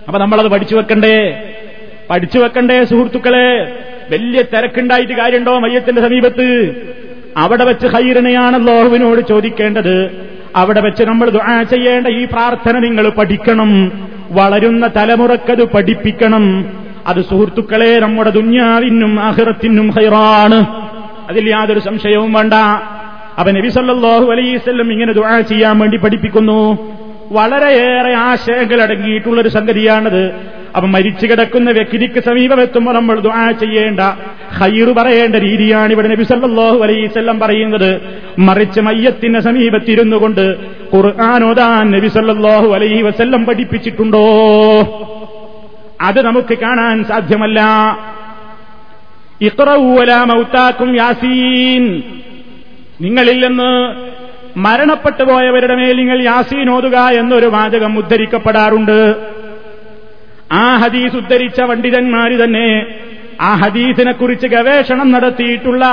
അപ്പൊ 0.09 0.21
നമ്മളത് 0.21 0.49
പഠിച്ചു 0.49 0.77
വെക്കണ്ടേ? 0.77 1.43
പഠിച്ചു 2.11 2.39
വെക്കണ്ടേ 2.39 2.85
സുഹൃത്തുക്കളെ? 2.85 3.79
വലിയ 4.11 4.43
തിരക്കുണ്ടായിട്ട് 4.43 5.13
കാര്യമുണ്ടോ 5.13 5.59
മയ്യത്തിന്റെ 5.59 6.03
സമീപത്ത്? 6.03 6.75
അവിടെ 7.37 7.65
വെച്ച് 7.65 7.87
ഹൈറിനെയാണ് 7.87 8.57
അള്ളാഹുവിനോട് 8.57 9.29
ചോദിക്കേണ്ടത്. 9.29 10.27
അവിടെ 10.57 10.81
വെച്ച് 10.81 11.05
നമ്മൾ 11.05 11.31
ദുആ 11.31 11.63
ചെയ്യേണ്ട 11.63 12.07
ഈ 12.07 12.25
പ്രാർത്ഥന 12.25 12.79
നിങ്ങൾ 12.79 13.09
പഠിക്കണം. 13.09 13.93
വളരുന്ന 14.31 14.91
തലമുറക്കത് 14.97 15.65
പഠിപ്പിക്കണം. 15.65 16.65
അത് 17.07 17.25
സുഹൃത്തുക്കളെ 17.25 17.99
നമ്മുടെ 17.99 18.31
ദുന്യാവിനും 18.31 19.21
അഹിറത്തിനും 19.21 19.91
ഹൈറാണ്. 19.91 20.67
അതിൽ 21.31 21.49
യാതൊരു 21.49 21.79
സംശയവും 21.79 22.33
വേണ്ട. 22.33 22.55
അപ്പൊ 23.39 23.53
നബി 23.53 23.69
സല്ലല്ലാഹു 23.69 24.31
അലൈവല്ലം 24.31 24.93
ഇങ്ങനെ 24.93 25.13
ദുആ 25.13 25.41
ചെയ്യാൻ 25.41 25.79
വേണ്ടി 25.79 25.97
പഠിപ്പിക്കുന്നു. 25.97 26.94
വളരെയേറെ 27.33 28.15
ആശയങ്ങൾ 28.15 28.83
അടങ്ങിയിട്ടുള്ള 28.83 29.41
ഒരു 29.41 29.49
സംഗതിയാണത്. 29.49 30.25
അപ്പൊ 30.77 30.89
മരിച്ചു 30.89 31.27
കിടക്കുന്ന 31.27 31.71
വ്യക്തിക്ക് 31.71 32.21
സമീപമെത്തുമ്പോൾ 32.21 32.93
നമ്മൾ 32.93 33.21
ദുആ 33.21 33.51
ചെയ്യേണ്ട 33.51 34.01
ഹൈറ് 34.55 34.89
പറയേണ്ട 34.89 35.37
രീതിയാണ് 35.37 35.93
ഇവിടെ 35.93 36.09
നബി 36.09 36.23
സല്ലല്ലാഹു 36.23 36.79
അലൈവല്ലം 36.79 37.41
പറയുന്നത്. 37.41 38.01
മറിച്ച് 38.39 38.81
മയ്യത്തിന്റെ 38.81 39.41
സമീപത്തിരുന്നു 39.41 40.17
കൊണ്ട് 40.17 40.57
ഖുർആാനോദാൻ 40.95 41.91
നബി 41.91 42.09
സല്ലല്ലാഹു 42.09 42.75
അലൈഹി 42.75 43.03
വസല്ലം 43.03 43.45
പഠിപ്പിച്ചിട്ടുണ്ടോ? 43.45 44.25
അത് 46.01 46.23
നമുക്ക് 46.23 46.59
കാണാൻ 46.59 47.05
സാധ്യമല്ല. 47.05 47.63
മൗത്താക്കും 50.25 50.97
യാസീൻ. 50.97 52.03
നിങ്ങളിൽ 53.01 53.47
നിന്ന് 53.47 53.95
മരണപ്പെട്ടു 54.57 55.23
പോയവരുടെ 55.23 55.75
മേൽ 55.75 55.97
നിങ്ങൾ 55.97 56.23
യാസീൻ 56.23 56.71
ഓതുക 56.71 56.97
എന്നൊരു 56.97 57.47
വാചകം 57.47 57.99
ഉദ്ധരിക്കപ്പെടാറുണ്ട്. 57.99 59.15
ആ 60.53 60.77
ഹദീസ് 60.77 61.17
ഉദ്ധരിച്ച 61.17 61.63
പണ്ഡിതന്മാര് 61.63 62.45
തന്നെ 62.45 62.87
ആ 63.41 63.55
ഹദീസിനെക്കുറിച്ച് 63.55 64.47
ഗവേഷണം 64.47 65.13
നടത്തിയിട്ടുള്ള 65.13 65.85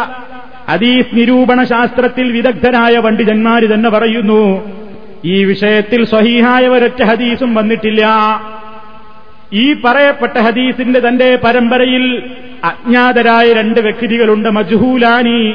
ഹദീസ് 0.70 1.08
നിരൂപണ 1.14 1.64
ശാസ്ത്രത്തിൽ 1.64 2.32
വിദഗ്ധരായ 2.32 3.00
പണ്ഡിതന്മാര് 3.00 3.74
തന്നെ 3.74 3.90
പറയുന്നു 3.90 4.42
ഈ 5.26 5.44
വിഷയത്തിൽ 5.44 6.06
സ്വഹീഹായ 6.06 6.68
ഒരൊറ്റ 6.68 7.04
ഹദീസും 7.04 7.56
വന്നിട്ടില്ല. 7.56 8.06
ഈ 9.54 9.74
പറയപ്പെട്ട 9.74 10.38
ഹദീസിന്റെ 10.38 11.00
തന്റെ 11.00 11.36
പരമ്പരയിൽ 11.36 12.32
അജ്ഞാതരായ 12.64 13.54
രണ്ട് 13.54 13.80
വ്യക്തികളുണ്ട് 13.80 14.50
മജ്ഹൂലാനി. 14.50 15.54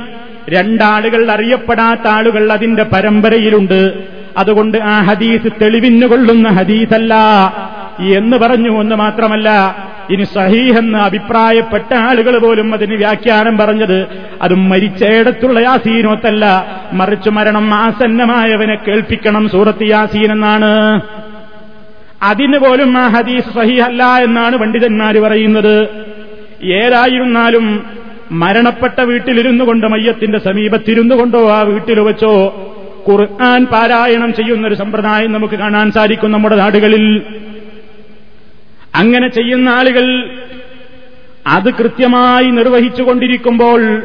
രണ്ടാളുകൾ 0.48 1.30
അറിയപ്പെടാത്ത 1.30 2.08
ആളുകൾ 2.08 2.52
അതിന്റെ 2.52 2.82
പരമ്പരയിലുണ്ട്. 2.82 4.02
അതുകൊണ്ട് 4.36 4.78
ആ 4.78 5.02
ഹദീസ് 5.02 5.48
തെളിവിന്നുകൊള്ളുന്ന 5.62 6.48
ഹദീസല്ല. 6.48 7.14
എന്ന് 8.00 8.36
പറഞ്ഞു 8.36 8.80
എന്ന് 8.80 8.94
മാത്രമല്ല 8.96 9.76
ഇനി 10.10 10.24
സഹീഹെന്ന് 10.24 10.98
അഭിപ്രായപ്പെട്ട 10.98 11.94
ആളുകൾ 11.94 12.38
പോലും 12.38 12.74
അതിന് 12.74 12.94
വ്യാഖ്യാനം 12.94 13.58
പറഞ്ഞത് 13.58 14.06
അത് 14.42 14.54
മരിച്ചയിടത്തുള്ള 14.54 15.60
യാസീനോത്തല്ല. 15.60 16.66
മറിച്ചു 16.92 17.30
മരണം 17.30 17.74
ആസന്നമായവനെ 17.74 18.74
കേൾപ്പിക്കണം 18.74 19.48
സൂറത്ത് 19.48 19.84
യാസീൻ 19.84 20.32
എന്നാണ്. 20.32 21.00
അതിന് 22.22 22.58
പോലും 22.58 22.98
ആ 22.98 23.08
ഹദീസ് 23.08 23.54
സഹീഹല്ല 23.54 24.04
എന്നാണ് 24.04 24.56
പണ്ഡിതന്മാർ 24.56 25.18
പറയുന്നത്. 25.18 25.88
ഏതായിരുന്നാലും 26.64 27.84
മരണപ്പെട്ട 28.30 29.00
വീട്ടിലിരുന്നു 29.00 29.64
കൊണ്ട് 29.64 29.86
മയ്യത്തിന്റെ 29.86 30.38
സമീപത്തിരുന്നു 30.38 31.14
കൊണ്ടോ 31.14 31.50
ആ 31.50 31.62
വീട്ടിൽ 31.62 32.00
വെച്ചോ? 32.00 32.54
ഖുർആൻ 33.08 33.66
പാരായണം 33.66 34.34
ചെയ്യുന്ന 34.34 34.66
ഒരു 34.66 34.74
സമ്പ്രദായം 34.74 35.32
നമുക്ക് 35.32 35.54
കാണാൻ 35.54 35.92
സാധിക്കും 35.92 36.32
നമ്മുടെ 36.32 36.56
നാടുകളിൽ. 36.56 37.22
അങ്ങനെ 38.94 39.28
ചെയ്യുന്ന 39.28 39.68
ആളുകൾ 39.68 40.30
അത് 41.46 41.74
കൃത്യമായി 41.74 42.50
നിർവഹിച്ചുകൊണ്ടിരിക്കുമ്പോൾ 42.50 44.02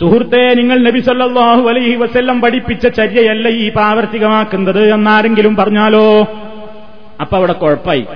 സുഹൃത്തെ 0.00 0.54
നിങ്ങൾ 0.54 0.82
നബി 0.82 1.00
സല്ലല്ലാഹു 1.00 1.68
അലൈഹി 1.68 1.96
വസല്ലം 1.96 2.40
പഠിപ്പിച്ച 2.40 2.86
ചര്യയല്ല 2.86 3.48
ഈ 3.48 3.68
പ്രാവർത്തികമാക്കുന്നത് 3.68 4.94
എന്നാരെങ്കിലും 4.94 5.56
പറഞ്ഞാലോ? 5.56 6.22
അപ്പൊ 7.20 7.36
അവിടെ 7.36 7.52
കുഴപ്പായി. 7.52 8.06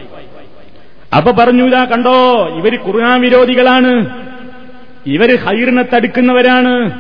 അപ്പൊ 1.16 1.30
പറഞ്ഞു 1.30 1.64
ഇതാ 1.64 1.84
കണ്ടോ 1.84 2.48
ഇവർ 2.56 2.78
ഖുർആൻ 2.86 3.20
വിരോധികളാണ്. 3.20 4.27
ഇവർ 5.06 5.36
ഹൈറിനെ 5.36 5.82
തടുക്കുന്നവരാണ്. 5.82 6.90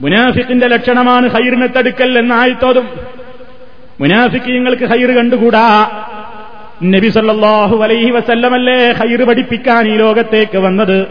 മുനാഫിക്കിന്റെ 0.00 0.66
ലക്ഷണമാണ് 0.66 1.28
ഹൈറിനെ 1.28 1.66
തടുക്കൽ 1.66 2.18
എന്നായിത്തോതും 2.18 2.88
മുനാഫിക്ക് 4.00 4.46
നിങ്ങൾക്ക് 4.46 4.84
ഹൈറ് 4.84 5.10
കണ്ടുകൂടാ? 5.10 5.90
നബി 6.82 7.08
സല്ലാഹു 7.08 7.82
അലൈഹി 7.82 8.10
വസല്ലമല്ലേ 8.10 8.92
ഹൈറ് 8.92 9.24
പഠിപ്പിക്കാൻ 9.24 9.88
ഈ 9.88 9.96
ലോകത്തേക്ക് 9.96 10.58
വന്നത്? 10.58 11.06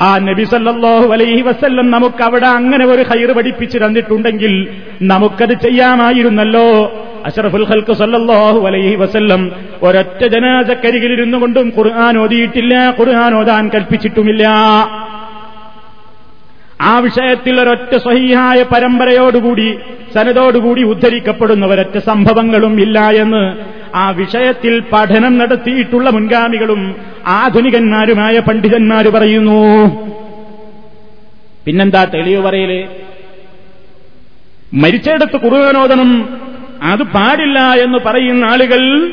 ആ 0.00 0.18
നബി 0.18 0.44
സല്ലാഹു 0.44 1.12
അലൈഹി 1.12 1.40
വസല്ലം 1.40 1.90
നമുക്ക് 1.90 2.22
അവിടെ 2.22 2.46
അങ്ങനെ 2.46 2.84
ഒരു 2.86 3.02
ഹൈറ് 3.02 3.30
പഠിപ്പിച്ചു 3.30 3.78
തന്നിട്ടുണ്ടെങ്കിൽ 3.78 4.68
നമുക്കത് 5.02 5.52
ചെയ്യാമായിരുന്നല്ലോ. 5.52 6.92
അഷറഫുൽ 7.24 7.64
ഖൽക്ക് 7.64 7.92
സല്ലാഹു 7.92 8.66
അലൈഹി 8.66 8.94
വസല്ലം 8.94 9.52
ഒരൊറ്റ 9.82 10.26
ജനാസക്കരികിലിരുന്നു 10.26 11.38
കൊണ്ടും 11.38 11.72
ഖുർആൻ 11.76 12.18
ഓതിയിട്ടില്ല 12.18 12.94
ഖുർആൻ 13.00 13.34
ഓതാൻ 13.34 13.68
കൽപ്പിച്ചിട്ടുമില്ല. 13.68 14.48
ആ 16.80 16.98
വിഷയത്തിൽ 16.98 17.60
ഒരൊറ്റ 17.60 17.96
സ്വഹീഹായ 17.96 18.62
പരമ്പരയോടുകൂടി 18.62 19.78
സനതോടുകൂടി 20.14 20.82
ഉദ്ധരിക്കപ്പെടുന്ന 20.82 21.66
ഒരൊറ്റ 21.66 21.98
സംഭവങ്ങളും 21.98 22.80
ഇല്ല 22.80 23.00
എന്ന് 23.00 23.56
ആ 23.96 24.10
വിഷയത്തിൽ 24.10 24.82
പഠനം 24.92 25.38
നടത്തിയിട്ടുള്ള 25.38 26.10
മുൻഗാമികളും 26.10 26.96
ആധുനികന്മാരുമായ 27.26 28.38
പണ്ഡിതന്മാർ 28.38 29.08
പറയുന്നു. 29.08 29.60
പിന്നെന്താ 31.66 32.04
തെളിവ് 32.04 32.42
പറയൽ? 32.42 32.88
മരിച്ചെടുത്ത് 34.74 35.40
കുറുവനോദനം 35.40 36.28
അത് 36.82 37.02
പാടില്ല 37.02 37.58
എന്ന് 37.58 37.98
പറയുന്ന 38.06 38.44
ആളുകൾ 38.44 39.10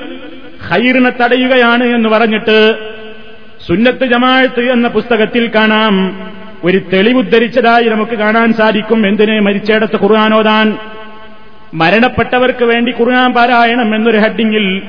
ഹൈറിനെ 0.69 1.09
തടയുകയാണ് 1.09 1.83
എന്ന് 1.83 2.09
പറഞ്ഞിട്ട് 2.09 2.75
സുന്നത്ത് 3.67 4.05
ജമാഴത്ത് 4.05 4.71
എന്ന 4.71 4.87
പുസ്തകത്തിൽ 4.87 5.51
കാണാം. 5.55 6.19
ഒരു 6.63 6.81
തെളിവുദ്ധരിച്ചതായി 6.93 7.85
നമുക്ക് 7.85 8.11
കാണാൻ 8.11 8.53
സാധിക്കും. 8.53 9.07
എന്തിനെ 9.07 9.39
മരിച്ചയിടത്ത് 9.39 10.03
ഖുർആാനോദാൻ 10.03 10.77
മരണപ്പെട്ടവർക്ക് 11.73 12.65
വേണ്ടി 12.65 12.91
ഖുർആൻ 12.91 13.33
പാരായണം 13.33 13.95
എന്നൊരു 13.95 14.17
ഹെഡിങ്ങിൽ 14.17 14.81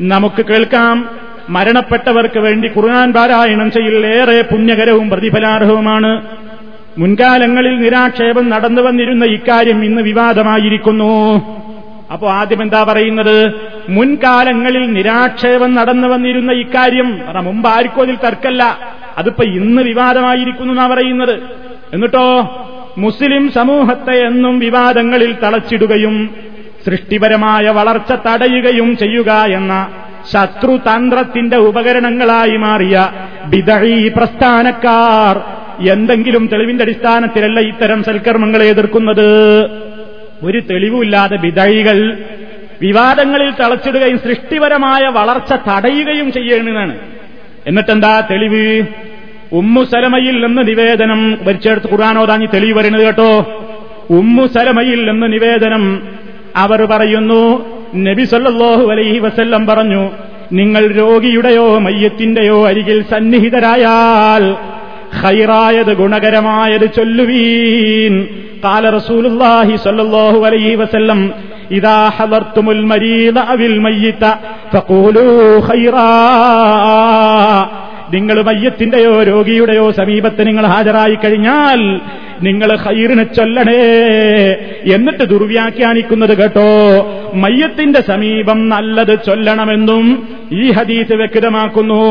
നമുക്ക് 0.00 0.46
കേൾക്കാം. 0.46 1.08
മരണപ്പെട്ടവർക്ക് 1.48 2.38
വേണ്ടി 2.38 2.68
ഖുർആൻ 2.68 3.12
പാരായണം 3.12 3.70
ചെയ്യലേറെ 3.70 4.42
പുണ്യകരവും 4.42 5.10
പ്രതിഫലാർഹവുമാണ്. 5.10 6.22
മുൻകാലങ്ങളിൽ 6.98 7.80
നിരാക്ഷേപം 7.80 8.48
നടന്നു 8.48 8.82
വന്നിരുന്ന 8.82 9.24
ഇക്കാര്യം 9.24 9.84
ഇന്ന് 9.84 10.02
വിവാദമായിരിക്കുന്നു. 10.02 11.42
അപ്പോ 12.12 12.30
ആദ്യം 12.30 12.62
എന്താ 12.62 12.82
പറയുന്നത്? 12.82 13.52
മുൻകാലങ്ങളിൽ 13.88 14.92
നിരാക്ഷേപം 14.92 15.74
നടന്നു 15.74 16.08
വന്നിരുന്ന 16.08 16.52
ഇക്കാര്യം 16.52 17.20
മുമ്പ് 17.44 17.68
ആർക്കും 17.68 18.02
അതിൽ 18.02 18.16
തർക്കല്ല. 18.16 18.91
അതിപ്പോ 19.18 19.44
ഇന്ന് 19.44 19.82
വിവാദമായിരിക്കുന്നു 19.82 20.72
എന്നാ 20.72 20.86
പറയുന്നത്. 20.86 21.42
എന്നിട്ടോ 21.94 22.26
മുസ്ലിം 22.98 23.50
സമൂഹത്തെ 23.50 24.26
എന്നും 24.26 24.58
വിവാദങ്ങളിൽ 24.58 25.36
തളച്ചിടുകയും 25.42 26.30
സൃഷ്ടിപരമായ 26.86 27.68
വളർച്ച 27.68 28.12
തടയുകയും 28.12 28.96
ചെയ്യുക 28.96 29.30
എന്ന 29.32 29.88
ശത്രുതന്ത്രത്തിന്റെ 30.32 31.56
ഉപകരണങ്ങളായി 31.56 32.56
മാറിയ 32.56 33.10
ബിദഴി 33.44 34.08
പ്രസ്ഥാനക്കാർ 34.08 35.40
എന്തെങ്കിലും 35.88 36.46
തെളിവിന്റെ 36.46 36.82
അടിസ്ഥാനത്തിലല്ല 36.82 37.60
ഇത്തരം 37.60 38.04
സൽക്കർമ്മങ്ങളെ 38.04 38.64
എതിർക്കുന്നത്. 38.64 39.28
ഒരു 40.44 40.60
തെളിവുമില്ലാതെ 40.60 41.36
ബിദഴികൾ 41.36 42.18
വിവാദങ്ങളിൽ 42.80 43.50
തളച്ചിടുകയും 43.50 44.18
സൃഷ്ടിപരമായ 44.18 45.02
വളർച്ച 45.08 45.52
തടയുകയും 45.52 46.32
ചെയ്യണമെന്നാണ് 46.32 46.98
എന്നിട്ടെന്താ 47.66 48.20
തെളിവ്? 48.30 48.82
ഉമ്മു 49.52 49.84
സലമയിൽ 49.84 50.46
നിന്ന് 50.46 50.68
നിവേദനം 50.68 51.38
വരിച്ചെടുത്ത് 51.42 51.90
ഖുർആാനോദാഞ്ഞ് 51.92 52.46
തെളിവ് 52.54 52.78
വരുന്നത് 52.78 53.02
കേട്ടോ? 53.02 53.62
ഉമ്മു 54.10 54.46
സലമയിൽ 54.46 55.10
നിന്ന് 55.10 55.32
നിവേദനം 55.32 56.02
അവർ 56.56 56.84
പറയുന്നു 56.84 57.66
നബി 57.96 58.24
സല്ലാഹു 58.24 58.90
അലൈഹി 58.90 59.18
വസല്ലം 59.18 59.66
പറഞ്ഞു 59.66 60.10
നിങ്ങൾ 60.52 60.86
രോഗിയുടെയോ 60.86 61.78
മയ്യത്തിന്റെയോ 61.78 62.66
അരികിൽ 62.66 63.02
സന്നിഹിതരായാൽ 63.02 64.56
ഹൈറായത് 65.14 65.96
ഗുണകരമായത് 65.96 66.94
ചൊല്ലുവീൻ. 66.96 68.28
قال 68.63 68.93
رسول 68.93 69.25
الله 69.25 69.77
صلى 69.77 70.01
الله 70.01 70.45
عليه 70.45 70.75
وسلم 70.77 71.19
إذا 71.71 72.09
حضرتم 72.09 72.65
المريض 72.69 73.37
أو 73.43 73.59
الميت 73.63 74.23
فقولوا 74.71 75.37
خيرا 75.61 76.11
നിങ്ങൾ 78.13 78.37
മയ്യത്തിന്റെയോ 78.43 79.15
രോഗിയുടെയോ 79.29 79.85
സമീപത്ത് 79.97 80.41
നിങ്ങൾ 80.47 80.65
ഹാജരായി 80.73 81.15
കഴിഞ്ഞാൽ 81.15 81.79
നിങ്ങൾ 82.41 82.69
ഹൈറിനെ 82.83 83.25
ചൊല്ലണേ 83.37 83.81
എന്നിട്ട് 84.95 85.23
ദുർവ്യാഖ്യാനിക്കുന്നത് 85.31 86.33
കേട്ടോ 86.41 86.69
മയ്യത്തിന്റെ 87.43 88.01
സമീപം 88.11 88.59
നല്ലത് 88.73 89.13
ചൊല്ലണമെന്നും 89.27 90.05
ഈ 90.61 90.65
ഹദീസ് 90.77 91.15
വ്യക്തമാക്കുന്നു 91.21 92.03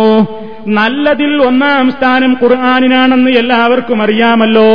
നല്ലതിൽ 0.78 1.32
ഒന്നാം 1.49 1.87
സ്ഥാനം 1.97 2.32
ഖുർആാനിനാണെന്ന് 2.43 3.32
എല്ലാവർക്കും 3.43 3.99
അറിയാമല്ലോ 4.07 4.70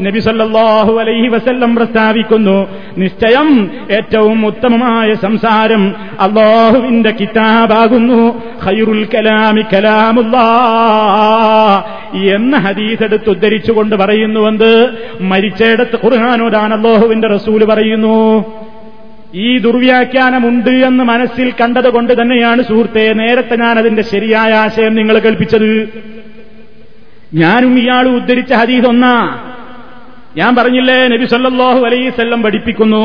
നബി 0.00 0.18
സല്ലാഹു 0.18 0.98
അലൈഹി 0.98 1.28
വസല്ലം 1.28 1.74
പ്രസ്താവിക്കുന്നു. 1.74 2.68
നിശ്ചയം 2.98 3.70
ഏറ്റവും 3.90 4.46
ഉത്തമമായ 4.46 5.14
സംസാരം 5.14 5.94
അള്ളാഹുവിന്റെ 6.20 7.10
കിതാബാകുന്നു. 7.10 8.42
ഖൈറുൽ 8.64 9.08
കലാമി 9.14 9.62
കലാമുല്ലാ 9.62 10.46
എന്ന 12.34 12.56
ഹദീസ് 12.56 13.02
എടുത്ത് 13.02 13.30
ഉദ്ധരിച്ചുകൊണ്ട് 13.30 13.96
പറയുന്നുവെന്ന് 13.96 14.88
മരിച്ചയിടത്ത് 15.20 15.96
ഖുർഹാനോടാണ് 16.04 16.74
അള്ളാഹുവിന്റെ 16.74 17.28
റസൂൽ 17.28 17.64
പറയുന്നു. 17.64 18.44
ഈ 19.34 19.58
ദുർവ്യാഖ്യാനമുണ്ട് 19.58 20.70
എന്ന് 20.70 21.04
മനസ്സിൽ 21.04 21.52
കണ്ടതുകൊണ്ട് 21.60 22.22
തന്നെയാണ് 22.22 22.62
സുഹൃത്തെ 22.62 23.12
നേരത്തെ 23.12 23.56
ഞാൻ 23.56 23.78
അതിന്റെ 23.78 24.02
ശരിയായ 24.02 24.52
ആശയം 24.52 24.94
നിങ്ങൾ 24.94 25.18
കൽപ്പിച്ചത് 25.18 25.88
ഞാനും 27.34 27.78
ഇയാൾ 27.78 28.08
ഉദ്ധരിച്ച 28.08 28.52
ഹദീസ് 28.52 28.86
ഒന്നാ. 28.86 29.45
ഞാൻ 30.36 30.56
പറഞ്ഞില്ലേ 30.56 31.08
നബി 31.08 31.26
സല്ലല്ലാഹു 31.26 31.78
അലൈസല്ലം 31.78 32.42
പഠിപ്പിക്കുന്നു. 32.42 33.04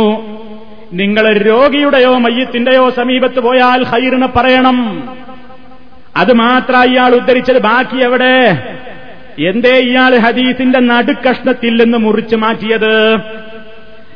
നിങ്ങൾ 0.93 1.37
രോഗിയുടെയോ 1.37 2.17
മയ്യത്തിന്റെയോ 2.17 2.89
സമീപത്ത് 2.89 3.39
പോയാൽ 3.39 3.83
ഹൈറിനെ 3.83 4.27
പറയണം. 4.27 5.09
അത് 6.17 6.33
മാത്ര 6.33 6.77
ഇയാൾ 6.77 7.15
ഉദ്ധരിച്ചത് 7.15 7.59
ബാക്കി 7.59 7.97
എവിടെ? 7.97 8.67
എന്തേ 9.39 9.79
ഇയാൾ 9.79 10.17
ഹദീസിന്റെ 10.17 10.79
നടുക്കഷ്ണത്തിൽ 10.79 11.83
നിന്ന് 11.83 11.97
മുറിച്ചു 11.97 12.35
മാറ്റിയത്? 12.35 13.17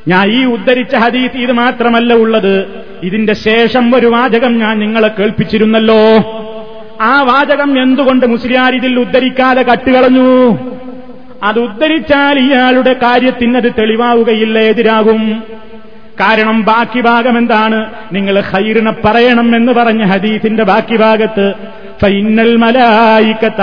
ഞാൻ 0.07 0.27
ഈ 0.27 0.45
ഉദ്ധരിച്ച 0.45 0.95
ഹദീസ് 0.95 1.37
ഇത് 1.37 1.51
മാത്രമല്ല 1.51 2.13
ഉള്ളത്. 2.13 2.83
ഇതിന്റെ 3.03 3.33
ശേഷം 3.33 3.95
ഒരു 3.95 4.07
വാചകം 4.07 4.57
ഞാൻ 4.57 4.79
നിങ്ങളെ 4.79 5.07
കേൾപ്പിച്ചിരുന്നല്ലോ. 5.07 6.01
ആ 7.01 7.21
വാചകം 7.21 7.83
എന്തുകൊണ്ട് 7.83 8.25
മുസ്ലിയാർ 8.25 8.75
ഇതിൽ 8.75 8.99
ഉദ്ധരിക്കാതെ 8.99 9.61
കട്ടുകളഞ്ഞു? 9.61 10.57
അത് 11.45 11.59
ഉദ്ധരിച്ചാൽ 11.59 12.39
ഇയാളുടെ 12.39 12.93
കാര്യത്തിന് 12.93 13.57
അത് 13.57 13.71
തെളിവാവുകയില്ല 13.77 14.59
എതിരാകും. 14.59 15.43
കാരണം 16.19 16.63
ബാക്കി 16.63 17.01
ഭാഗം 17.01 17.37
എന്താണ്? 17.37 17.85
നിങ്ങൾ 18.13 18.39
ഹൈറിനെ 18.39 18.91
പറയണം 18.91 19.55
എന്ന് 19.55 19.71
പറഞ്ഞ 19.71 20.03
ഹദീസിന്റെ 20.03 20.63
ബാക്കി 20.63 20.97
ഭാഗത്ത് 20.97 21.53
ഫൈനൽ 22.01 22.55
മലായിക്കത്ത 22.55 23.61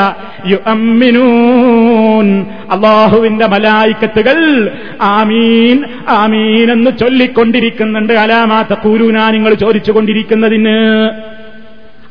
അള്ളാഹുവിന്റെ 2.72 3.46
മലായിക്കത്തുകൾ 3.46 4.70
ആമീൻ 5.02 5.84
ആമീൻ 6.08 6.72
എന്ന് 6.72 6.90
ചൊല്ലിക്കൊണ്ടിരിക്കുന്നുണ്ട്. 6.98 8.12
അലാമാത്ത 8.12 8.74
കൂരൂന 8.74 9.30
നിങ്ങൾ 9.30 9.54
ചോദിച്ചുകൊണ്ടിരിക്കുന്നതിന്. 9.54 11.10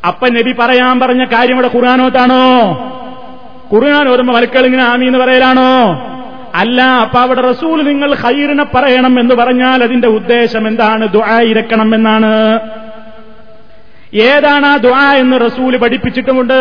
അപ്പൻ 0.07 0.34
നബി 0.34 0.51
പറയാൻ 0.59 0.99
പറഞ്ഞ 0.99 1.24
കാര്യം 1.24 1.53
ഇവിടെ 1.53 1.69
ഖുർആാനോത്താണോ 1.76 2.97
ഖുർആൻ 3.74 4.09
ഓർമ്മ 4.09 4.32
മലക്കൾ 4.32 4.65
ഇങ്ങനെ 4.65 4.84
ആമി 4.84 5.05
എന്ന് 5.05 5.19
പറയലാണോ? 5.19 5.72
അല്ല 6.55 6.82
അപ്പൊ 6.82 7.19
അവിടെ 7.19 7.41
റസൂൽ 7.41 7.78
നിങ്ങൾ 7.88 8.15
ഹൈറിനെ 8.24 8.63
പറയണം 8.76 9.19
എന്ന് 9.19 9.36
പറഞ്ഞാൽ 9.36 9.84
അതിന്റെ 9.84 10.07
ഉദ്ദേശം 10.07 10.67
എന്താണ്? 10.67 11.03
ദുആ 11.17 11.39
ഇരക്കണം 11.51 11.95
എന്നാണ്. 11.95 12.32
ഏതാണ് 14.13 14.65
ആ 14.65 14.78
ദുആ 14.78 15.13
എന്ന് 15.13 15.38
റസൂൽ 15.47 15.78
പഠിപ്പിച്ചിട്ടുമുണ്ട്? 15.78 16.59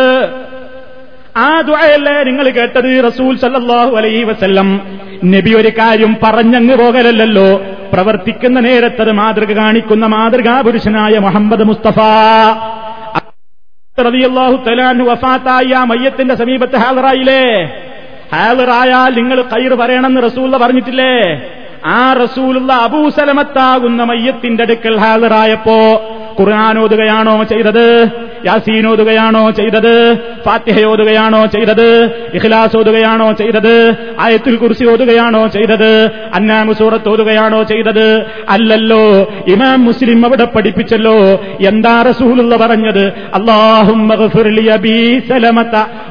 ആ 1.36 1.60
ദുആയല്ലേ 1.60 2.14
നിങ്ങൾ 2.28 2.46
കേട്ടത് 2.58 2.88
റസൂൽ 3.08 3.32
സല്ലല്ലാഹു 3.42 3.92
അലൈഹി 3.96 4.22
വസല്ലം 4.30 4.68
നബി 5.34 5.52
ഒരു 5.60 5.70
കാര്യം 5.78 6.12
പറഞ്ഞങ്ങ് 6.24 6.74
പോകലല്ലോ 6.82 7.48
പ്രവർത്തിക്കുന്ന 7.92 8.60
നേരത്തത് 8.60 9.12
മാതൃക 9.12 9.52
കാണിക്കുന്ന 9.60 10.06
മാതൃകാ 10.06 10.54
പുരുഷനായ 10.66 11.18
മുഹമ്മദ് 11.18 11.64
മുസ്തഫ. 11.70 11.98
റളിയല്ലാഹു 14.02 14.64
തലാൻ 14.68 15.02
വഫാത്തായ 15.04 15.84
മയ്യത്തിന്റെ 15.84 16.34
സമീപത്ത് 16.34 16.76
ഹാലറായില്ലേ? 16.76 17.42
ഹാലറായാൽ 18.34 19.14
നിങ്ങൾ 19.14 19.42
കയറ് 19.42 19.72
പറയണമെന്ന് 19.72 20.22
റസൂല്ല 20.22 20.56
പറഞ്ഞിട്ടില്ലേ? 20.56 21.14
ആ 21.84 22.12
റസൂലുള്ള 22.12 22.72
അബൂസലമത്താകുന്ന 22.72 24.04
മയ്യത്തിന്റെ 24.04 24.62
അടുക്കൽ 24.62 24.98
ഹാലറായപ്പോ 24.98 26.06
ഖുർആൻ 26.40 26.78
ഓതുകയാണോ 26.78 27.42
ചെയ്തത്? 27.42 28.10
യാസീൻ 28.47 28.85
ഓതുകയാണോ 28.91 29.43
ചെയ്തത് 29.59 29.93
ഫാത്തിഹ 30.45 30.79
ഓതുകയാണോ 30.91 31.41
ചെയ്തത് 31.55 31.87
ഇഖ്ലാസ് 32.37 32.75
ഓതുകയാണോ 32.79 33.29
ചെയ്തത് 33.41 33.73
ആയത്തുൽ 34.19 34.57
കുർസി 34.57 34.85
ഓതുകയാണോ 34.85 35.43
ചെയ്തത് 35.47 35.91
അന്നാമു 36.37 36.73
സൂറത്ത് 36.73 37.09
ഓതുകയാണോ 37.09 37.61
ചെയ്തത് 37.71 38.07
അല്ലല്ലോ 38.55 39.03
ഇമാം 39.53 39.79
മുസ്ലിം 39.85 40.21
അവിടെ 40.25 40.47
പഠിപ്പിച്ചല്ലോ 40.55 41.17
എന്താ 41.69 41.95
റസൂലുള്ള 42.09 42.55
പറഞ്ഞത് 42.63 43.03
അള്ളാഹും 43.39 44.01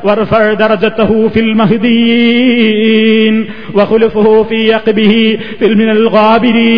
وارفع 0.07 0.53
درجته 0.55 1.11
في 1.29 1.41
المهديين 1.41 3.35
وخلفه 3.75 4.27
في 4.45 4.59
يقبه 4.67 5.15
في 5.59 5.67
من 5.75 5.89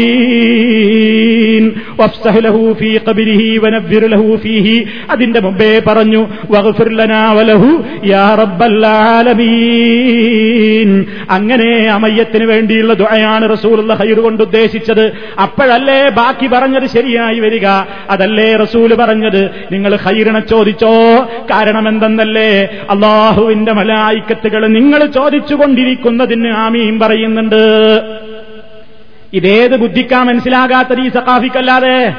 الغابرين 0.07 1.65
വഫ്സഹ് 1.99 2.41
ലഹു 2.45 2.63
ഫീ 2.79 2.89
ഖബ്രിഹി 3.01 3.49
വനവ്വിർ 3.63 4.03
ലഹു 4.13 4.29
ഫീഹി 4.43 4.77
അതിന്റെ 5.11 5.40
മുമ്പേ 5.42 5.82
പറഞ്ഞു 5.88 6.28
അങ്ങനെ 11.30 11.90
അമയ്യത്തിന് 11.90 12.46
വേണ്ടിയുള്ള 12.46 12.94
ദുഴയാണ് 12.94 13.52
റസൂലുള്ള 13.52 13.94
ഹൈർ 13.94 14.20
കൊണ്ട് 14.20 14.44
ഉദ്ദേശിച്ചത്. 14.44 15.12
അപ്പോഴല്ലേ 15.42 16.10
ബാക്കി 16.10 16.48
പറഞ്ഞത് 16.48 16.88
ശരിയായി 16.88 17.40
വരിക? 17.40 17.66
അതല്ലേ 18.10 18.56
റസൂൽ 18.56 18.96
പറഞ്ഞത്? 18.96 19.50
നിങ്ങൾ 19.72 19.96
ഹൈറിനെ 19.96 20.40
ചോദിച്ചോ? 20.40 21.24
കാരണം 21.52 21.88
എന്തെന്നല്ലേ? 21.88 22.70
അള്ളാഹുവിന്റെ 22.90 23.72
മലായിക്കത്തുകൾ 23.72 24.68
നിങ്ങൾ 24.68 25.06
ചോദിച്ചുകൊണ്ടിരിക്കുന്നതിന് 25.06 26.48
ആമീം 26.48 27.00
പറയുന്നുണ്ട്. 27.00 27.62
ഇതേത് 29.34 29.76
ബുദ്ധിക്കാ 29.76 30.24
മനസ്സിലാകാത്ത 30.24 31.00
ഈ 31.00 31.10
സഖാഫിക്കല്ലാതെ? 31.10 32.14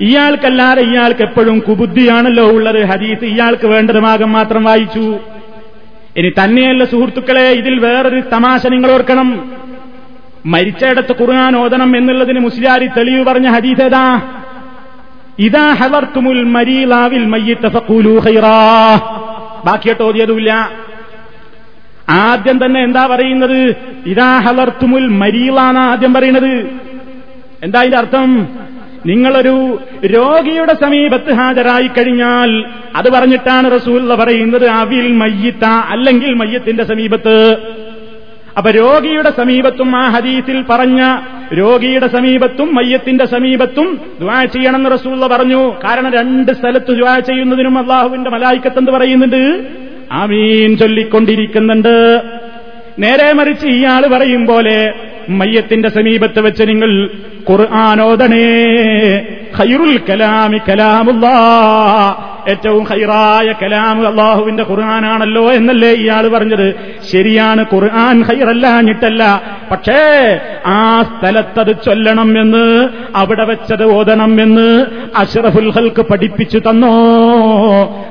ഇയാൾക്കല്ലാതെ 0.00 0.82
ഇയാൾക്ക് 0.82 1.22
എപ്പോഴും 1.22 1.58
കുബുദ്ധിയാണല്ലോ 1.58 2.50
ഉള്ളത്. 2.50 2.84
ഹദീസ് 2.84 3.24
ഇയാൾക്ക് 3.24 3.66
വേണ്ടത് 3.66 4.00
ഭാഗം 4.00 4.32
മാത്രം 4.32 4.64
വായിച്ചു. 4.64 5.18
ഇനി 6.16 6.32
തന്നെയല്ല 6.44 6.84
സുഹൃത്തുക്കളെ 6.84 7.50
ഇതിൽ 7.50 7.78
വേറൊരു 7.78 8.20
തമാശ 8.32 8.66
നിങ്ങൾ 8.66 8.90
ഓർക്കണം. 8.90 9.50
മരിച്ചയിടത്ത് 10.46 11.14
ഖുർആൻ 11.20 11.56
ഓതണം 11.56 11.96
എന്നുള്ളതിന് 11.96 12.40
മുസ്ലിയാരി 12.40 12.86
തെളിവ് 12.86 13.24
പറഞ്ഞ 13.24 13.48
ഹദീസ് 13.48 13.82
ഏതാ? 13.82 14.22
ഇതാ 15.38 15.72
ഹലർത്തുമുൽ 15.72 16.44
മരീലാവിൽ 16.44 17.24
ബാക്കിയിട്ട് 19.64 20.02
ഓതിയതുമില്ല. 20.02 20.70
ആദ്യം 22.08 22.64
തന്നെ 22.64 22.82
എന്താ 22.82 23.06
പറയുന്നത്? 23.06 23.76
ഇതാ 24.06 24.38
ഹലർത്തുമുൽ 24.38 25.08
മരീലാണ് 25.08 25.78
ആദ്യം 25.78 26.14
പറയുന്നത്. 26.14 26.70
എന്താ 27.62 27.80
അതിന്റെ 27.80 27.98
അർത്ഥം? 27.98 28.48
നിങ്ങളൊരു 29.06 29.78
രോഗിയുടെ 30.06 30.74
സമീപത്ത് 30.74 31.32
ഹാജരായി 31.32 31.86
കഴിഞ്ഞാൽ 31.86 32.64
അത് 32.96 33.10
പറഞ്ഞിട്ടാണ് 33.12 33.74
റസൂൽ 33.74 34.14
പറയുന്നത് 34.14 34.66
അവിൽ 34.66 35.12
മയ്യത്ത 35.12 35.64
അല്ലെങ്കിൽ 35.64 36.34
മയ്യത്തിന്റെ 36.34 36.84
സമീപത്ത്. 36.84 37.56
അപ്പൊ 38.58 38.70
രോഗിയുടെ 38.70 39.30
സമീപത്തും 39.30 39.96
ആ 39.96 40.08
ഹദീസിൽ 40.08 40.64
പറഞ്ഞ 40.70 41.18
രോഗിയുടെ 41.54 42.06
സമീപത്തും 42.06 42.74
മയ്യത്തിന്റെ 42.74 43.24
സമീപത്തും 43.24 44.00
ദ്വാ 44.20 44.44
ചെയ്യണമെന്ന് 44.44 44.90
റസൂള്ള 44.90 45.26
പറഞ്ഞു. 45.26 45.74
കാരണം 45.84 46.12
രണ്ട് 46.12 46.52
സ്ഥലത്ത് 46.52 46.92
ദ്വാ 46.92 47.18
ചെയ്യുന്നതിനും 47.18 47.78
അള്ളാഹുവിന്റെ 47.78 48.30
മലായിക്കത്തെന്ന് 48.30 48.92
പറയുന്നുണ്ട്? 48.92 49.66
ആമീൻ 50.12 50.76
ചൊല്ലിക്കൊണ്ടിരിക്കുന്നുണ്ട്. 50.76 52.20
നേരെ 52.98 53.32
മറിച്ച് 53.32 53.66
ഇയാൾ 53.66 54.06
പറയും 54.06 54.46
പോലെ 54.46 54.94
മയ്യത്തിന്റെ 55.28 55.88
സമീപത്ത് 55.88 56.40
വെച്ച് 56.40 56.62
നിങ്ങൾ 56.62 57.10
ഖുർആാനോദണേ. 57.50 58.46
ഖൈറുൽ 59.58 60.00
കലാമി 60.10 60.58
ഏറ്റവും 62.48 62.84
ഹൈറായ 62.84 63.54
കലാം 63.62 64.08
അള്ളാഹുവിന്റെ 64.08 64.62
ഖുർആനാണല്ലോ 64.62 65.52
എന്നല്ലേ 65.52 65.92
ഇയാൾ 65.92 66.28
പറഞ്ഞത്? 66.28 66.74
ശരിയാണ് 67.12 67.64
ഖുർആൻ 67.74 68.22
ഹൈറല്ലാഞ്ഞിട്ടല്ല 68.22 69.42
പക്ഷേ 69.70 70.40
ആ 70.66 71.02
സ്ഥലത്തത് 71.02 71.76
ചൊല്ലണം 71.86 72.40
എന്ന് 72.40 72.88
അവിടെ 73.16 73.44
വെച്ചത് 73.44 73.84
ഓതണം 73.84 74.42
എന്ന് 74.42 74.86
അഷ്റഫുൽ 75.16 75.70
ഹൽക്ക് 75.70 76.02
പഠിപ്പിച്ചു 76.02 76.58
തന്നോ? 76.58 76.94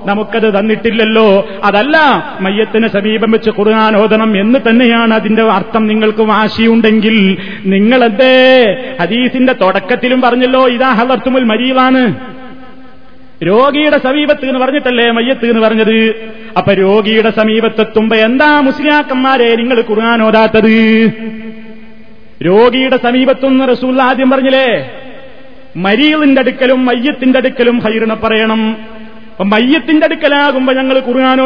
നമുക്കത് 0.05 0.59
തന്നിട്ടില്ലല്ലോ. 0.59 1.47
അതല്ല 1.63 1.97
മയ്യത്തിന് 2.41 2.87
സമീപം 2.87 3.31
വെച്ച് 3.31 3.49
ഖുർആൻ 3.49 3.95
ഓതണം 3.95 4.39
എന്ന് 4.39 4.59
തന്നെയാണ് 4.69 5.13
അതിന്റെ 5.13 5.41
അർത്ഥം. 5.41 5.87
നിങ്ങൾക്ക് 5.87 6.21
വാശിയുണ്ടെങ്കിൽ 6.21 7.37
നിങ്ങളെന്തേ? 7.65 8.35
ഹദീസിന്റെ 9.01 9.53
തുടക്കത്തിലും 9.53 10.21
പറഞ്ഞല്ലോ 10.21 10.67
ഇതാ 10.67 10.89
ഹലർത്തുമുൽ 11.35 11.51
മരീവാണ്. 11.51 12.03
രോഗിയുടെ 13.43 13.97
സമീപത്ത് 13.97 14.45
എന്ന് 14.45 14.59
പറഞ്ഞിട്ടല്ലേ 14.59 15.11
മയ്യത്ത് 15.11 15.45
എന്ന് 15.45 15.61
പറഞ്ഞത്? 15.61 15.97
അപ്പൊ 16.57 16.73
രോഗിയുടെ 16.73 17.29
സമീപത്തെത്തുമ്പോ 17.29 18.15
എന്താ 18.15 18.49
മുസ്ലിയാക്കന്മാരെ 18.61 19.55
നിങ്ങൾ 19.55 19.77
ഓതാത്തത്? 20.23 20.75
രോഗിയുടെ 22.45 22.97
സമീപത്തുനിന്ന് 22.97 23.65
റസൂൽ 23.71 24.01
ആദ്യം 24.01 24.29
പറഞ്ഞില്ലേ 24.29 24.69
മരീലിന്റെ 25.77 26.41
അടുക്കലും 26.41 26.85
മയ്യത്തിന്റെ 26.85 27.37
അടുക്കലും 27.39 27.79
ഹൈറിനെ 27.79 28.15
പറയണം. 28.15 28.61
അപ്പൊ 29.31 29.43
മയ്യത്തിന്റെ 29.43 30.05
അടുക്കലാകുമ്പോ 30.05 30.73
ഞങ്ങൾ 30.73 30.99
ഖുർആൻ 30.99 31.39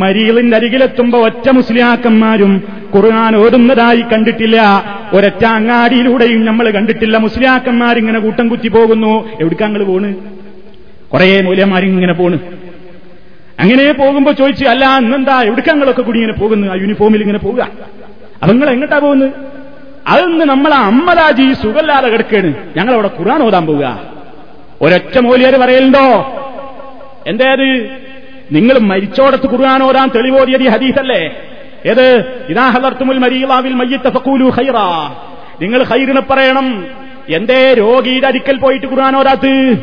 മരീലിന്റെ 0.00 0.56
അരികിലെത്തുമ്പോ 0.56 1.18
ഒറ്റ 1.26 1.46
മുസ്ലിയാക്കന്മാരും 1.50 2.52
ഖുർആൻ 2.96 3.36
ഓടുന്നതായി 3.36 4.00
കണ്ടിട്ടില്ല. 4.00 4.84
ഒരൊറ്റ 5.12 5.44
അങ്ങാടിയിലൂടെയും 5.44 6.44
നമ്മൾ 6.44 6.70
കണ്ടിട്ടില്ല. 6.70 7.16
മുസ്ലിയാക്കന്മാരിങ്ങനെ 7.16 8.18
കൂട്ടം 8.18 8.48
കുത്തി 8.48 8.68
പോകുന്നു. 8.68 9.28
എവിടേക്കാങ്ങൾ 9.40 9.84
പോണ്? 9.84 10.14
കുറേ 11.12 11.40
മൂല്യന്മാരിങ്ങനെ 11.40 12.12
പോണ്. 12.12 12.38
അങ്ങനെ 13.60 13.92
പോകുമ്പോ 13.92 14.32
ചോദിച്ചു 14.32 14.64
അല്ല 14.64 14.84
അന്നെന്താ 14.84 15.42
എവിടുക്കാങ്ങളൊക്കെ 15.42 16.02
കൂടി 16.02 16.18
ഇങ്ങനെ 16.18 16.38
പോകുന്നു? 16.38 16.72
ആ 16.72 16.74
യൂണിഫോമിൽ 16.74 17.20
ഇങ്ങനെ 17.20 17.38
പോവുക? 17.38 17.68
അതുങ്ങൾ 18.42 18.70
എങ്ങോട്ടാ 18.70 18.98
പോകുന്നത് 18.98 19.30
അതൊന്ന് 20.06 20.44
നമ്മളെ 20.44 20.76
അമ്മലാജി 20.76 21.52
സുഖല്ലാതെ 21.52 22.08
കിടക്കാണ്. 22.08 22.54
ഞങ്ങളവിടെ 22.76 23.10
ഖുർആൻ 23.20 23.42
ഓതാൻ 23.42 23.66
പോവുക. 23.66 24.02
ഒരൊറ്റ 24.82 25.18
മൂല്യർ 25.18 25.56
പറയലുണ്ടോ? 25.56 26.32
എന്തേത്? 27.26 27.96
നിങ്ങൾ 28.52 28.78
മരിച്ചോടത്ത് 28.78 29.50
ഖുർആൻ 29.50 29.82
ഓതാൻ 29.82 30.08
തെളിവോതിയത് 30.08 30.68
ഹദീസല്ലേ? 30.68 31.42
ഏത്? 31.86 32.24
ഇതാ 32.48 32.70
ഹലർത്തുമുൽ 32.70 33.18
മരീലാവിൽ 33.18 33.74
മയ്യത്ത 33.74 34.08
ഫക്കൂലു 34.08 34.44
ഹൈറ 34.44 34.74
നിങ്ങൾ 35.62 35.82
ഹൈറിനെ 35.82 36.20
പറയണം. 36.20 36.86
എന്തേ 37.28 37.74
രോഗിയുടെ 37.74 38.26
അരിക്കൽ 38.26 38.56
പോയിട്ട് 38.56 38.86
കുറാനോരാത്ത് 38.86 39.76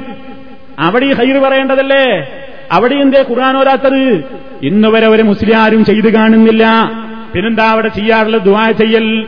അവിടെ 0.79 1.05
ഈ 1.05 1.13
ഹൈർ 1.13 1.37
പറയേണ്ടതല്ലേ? 1.37 2.27
അവിടെ 2.71 2.95
എന്തേ 2.95 3.23
കുറാനോരാത്തത് 3.23 4.23
ഇന്ന് 4.63 4.87
വരെ 4.87 5.07
ഒരു 5.07 5.23
മുസ്ലിയാരും 5.23 5.85
ചെയ്തു 5.85 6.07
കാണുന്നില്ല. 6.07 6.91
പിന്നെന്താ 7.33 7.71
അവിടെ 7.71 7.87
ചെയ്യാറുള്ള 7.87 8.37
ദുവാ 8.37 8.71
ചെയ്യൽ. 8.71 9.25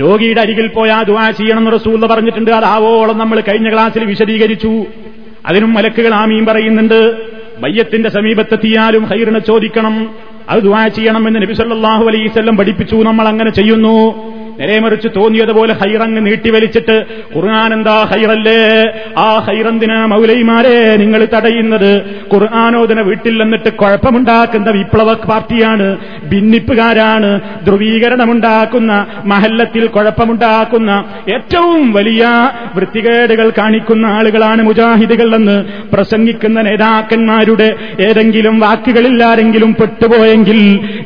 രോഗിയുടെ 0.00 0.40
അരികിൽ 0.40 0.66
പോയാ 0.66 1.02
ദുവാ 1.02 1.20
ചെയ്യണം 1.20 1.36
ചെയ്യണമെന്ന് 1.36 1.72
റസൂല്ല 1.72 2.06
പറഞ്ഞിട്ടുണ്ട്. 2.06 2.50
അതാവോളം 2.50 3.18
നമ്മൾ 3.18 3.40
കഴിഞ്ഞ 3.40 3.72
ക്ലാസ്സിൽ 3.72 4.04
വിശദീകരിച്ചു. 4.04 4.86
അതിനും 5.46 5.74
മലക്കുകൾ 5.74 6.14
ആമീൻ 6.14 6.46
പറയുന്നുണ്ട്. 6.46 7.16
മയ്യത്തിന്റെ 7.58 8.08
സമീപത്തെത്തിയാലും 8.08 9.04
ഹൈറിനെ 9.04 9.38
ചോദിക്കണം. 9.38 10.14
അത് 10.48 10.62
ദുആ 10.62 10.88
ചെയ്യണമെന്ന് 10.88 11.42
നബി 11.42 11.52
സല്ലല്ലാഹു 11.52 12.04
അലൈഹി 12.04 12.28
വസല്ലം 12.28 12.56
പഠിപ്പിച്ചു. 12.56 12.96
നമ്മൾ 12.96 13.28
അങ്ങനെ 13.28 13.50
ചെയ്യുന്നു. 13.50 14.37
നേരെമറിച്ച് 14.58 15.08
തോന്നിയതുപോലെ 15.16 15.72
ഹൈറങ്ങ് 15.80 16.20
നീട്ടിവലിച്ചിട്ട് 16.26 16.96
ഖുർആാനെന്താ 17.34 17.96
ഹൈറല്ലേ? 18.10 18.56
ആ 19.24 19.28
ഹൈറന്തിനാ 19.46 19.98
മൗലൈമാരെ 20.12 20.76
നിങ്ങൾ 21.02 21.20
തടയുന്നത്? 21.34 21.92
ഖുർആാനോദന 22.32 23.00
വീട്ടിൽ 23.08 23.34
നിന്നിട്ട് 23.42 23.70
കുഴപ്പമുണ്ടാക്കുന്ന 23.80 24.68
വിപ്ലവ 24.78 25.08
പാർട്ടിയാണ് 25.28 25.86
ഭിന്നിപ്പുകാരാണ് 26.32 27.30
ധ്രുവീകരണമുണ്ടാക്കുന്ന 27.66 28.92
മഹല്ലത്തിൽ 29.32 29.84
കുഴപ്പമുണ്ടാക്കുന്ന 29.96 30.90
ഏറ്റവും 31.36 31.84
വലിയ 31.98 32.22
വൃത്തികേടുകൾ 32.76 33.48
കാണിക്കുന്ന 33.58 34.04
ആളുകളാണ് 34.18 34.62
മുജാഹിദുകൾ 34.68 35.30
എന്ന് 35.38 35.56
പ്രസംഗിക്കുന്ന 35.92 36.58
നേതാക്കന്മാരുടെ 36.68 37.68
ഏതെങ്കിലും 38.08 38.56
വാക്കുകളിൽ 38.64 39.16
ആരെങ്കിലും 39.30 39.70
പെട്ടുപോയെങ്കിൽ 39.80 40.60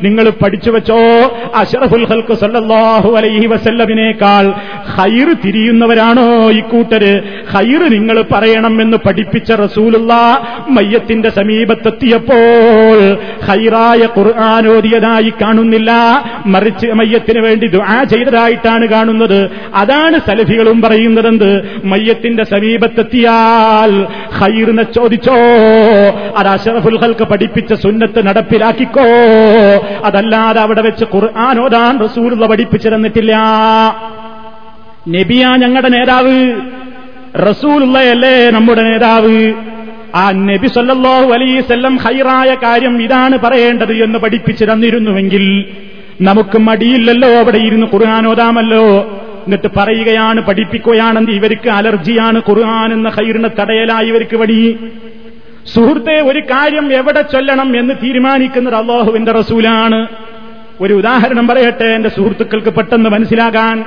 നിങ്ങൾ 0.07 0.27
പഠിച്ചു 0.43 0.71
വെച്ചോ? 0.71 1.01
അഷറഫുൽ 1.63 2.07
ഹൽക്ക് 2.11 2.35
സല്ലല്ലാഹു 2.43 3.11
അലൈഹി 3.21 3.42
വസല്ലമിനേക്കാൾ 3.47 4.53
ഹൈർ 4.87 5.37
തിരിയുന്നവരാണോ 5.45 6.51
ഈ 6.51 6.61
കൂട്ടര്? 6.61 7.23
ഹൈർ 7.51 7.91
നിങ്ങൾ 7.91 8.25
പറയണം 8.33 8.83
എന്ന് 8.83 8.97
പഠിപ്പിച്ച 9.07 9.53
റസൂലുള്ള 9.53 10.13
മയ്യത്തിന്റെ 10.69 11.29
സമീപത്തെത്തിയപ്പോൾ 11.29 13.15
ഹൈറായ 13.45 14.09
ഖുർആാനോദിയതായി 14.19 15.33
കാണുന്നില്ല. 15.43 15.93
മറിച്ച് 16.47 16.87
മയ്യത്തിന് 16.87 17.41
വേണ്ടി 17.41 17.67
ദുആ 17.69 18.05
ചെയ്തതായിട്ടാണ് 18.05 18.89
കാണുന്നത്. 18.89 19.51
അതാണ് 19.75 20.19
സലഫികളും 20.19 20.83
പറയുന്നതെന്ത്? 20.83 21.81
മയ്യത്തിന്റെ 21.85 22.45
സമീപത്തെത്തിയാൽ 22.45 24.07
ഹൈറിനെ 24.33 24.83
ചോദിച്ചോ? 24.83 25.37
അത് 26.37 26.49
അഷറഫുൽ 26.49 26.99
ഹൽക്ക് 26.99 27.25
പഠിപ്പിച്ച 27.25 27.73
സുന്നത്ത് 27.73 28.27
നടപ്പിലാക്കിക്കോ? 28.27 29.07
അതല്ലാതെ 30.05 30.61
അവിടെ 30.61 30.83
വെച്ച് 30.83 31.05
ഖുർആാനോദാൻ 31.15 31.99
റസൂലുള്ള 32.05 32.47
പഠിപ്പിച്ചിരുന്നിട്ടില്ല 32.47 33.32
നബിയാ 35.09 35.57
ഞങ്ങളുടെ 35.57 35.89
നേതാവ്. 35.89 36.61
റസൂലുള്ളയല്ലേ 37.49 38.51
നമ്മുടെ 38.51 38.83
നേതാവ്. 38.83 39.53
ആ 40.15 40.31
നബി 40.31 40.67
സല്ലല്ലാഹു 40.67 41.33
അലൈസല്ലം 41.33 41.97
ഹൈറായ 41.97 42.55
കാര്യം 42.55 43.03
ഇതാണ് 43.03 43.39
പറയേണ്ടത് 43.39 43.93
എന്ന് 43.93 44.19
പഠിപ്പിച്ചു 44.19 44.65
തന്നിരുന്നുവെങ്കിൽ 44.65 45.65
നമുക്ക് 46.21 46.59
മടിയില്ലല്ലോ 46.59 47.29
അവിടെ 47.29 47.59
ഇരുന്ന് 47.59 47.87
ഖുർആൻ 47.87 48.27
ഓതാമല്ലോ. 48.27 48.87
എന്നിട്ട് 49.45 49.71
പറയുകയാണ് 49.77 50.41
പഠിപ്പിക്കുകയാണെന്ന് 50.41 51.31
ഇവർക്ക് 51.31 51.69
അലർജിയാണ് 51.69 52.43
ഖുർആൻ 52.49 52.93
എന്ന 52.93 53.09
ഹൈറിനെ 53.09 53.49
തടയലായി 53.49 54.07
ഇവർക്ക് 54.07 54.37
വടി. 54.37 54.77
സുഹൃത്തെ 55.75 56.21
ഒരു 56.21 56.39
കാര്യം 56.39 56.93
എവിടെ 56.93 57.23
ചൊല്ലണം 57.23 57.79
എന്ന് 57.79 57.95
തീരുമാനിക്കുന്നത് 58.03 58.75
അള്ളാഹുവിന്റെ 58.75 59.33
റസൂലാണ്. 59.33 60.07
ഒരു 60.81 60.95
ഉദാഹരണം 60.95 61.49
പറയട്ടെ 61.49 61.85
എന്റെ 61.85 62.09
സുഹൃത്തുക്കൾക്ക് 62.09 62.71
പെട്ടെന്ന് 62.71 63.11
മനസ്സിലാകാൻ. 63.11 63.85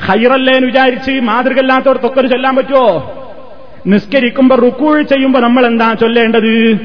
ഹൈറല്ലേ 0.00 0.54
എന്ന് 0.54 0.66
വിചാരിച്ച് 0.66 1.10
മാതൃകല്ലാത്തവർക്കൊക്കെ 1.10 2.20
ചൊല്ലാൻ 2.20 2.56
പറ്റുമോ 2.56 3.16
നിസ്കരിക്കുമ്പോ 3.86 4.56
റുക്കൂൾ 4.56 5.02
ചെയ്യുമ്പോ 5.02 5.40
നമ്മൾ 5.40 5.66
എന്താ 5.66 5.92
ചൊല്ലേണ്ടത്? 5.92 6.78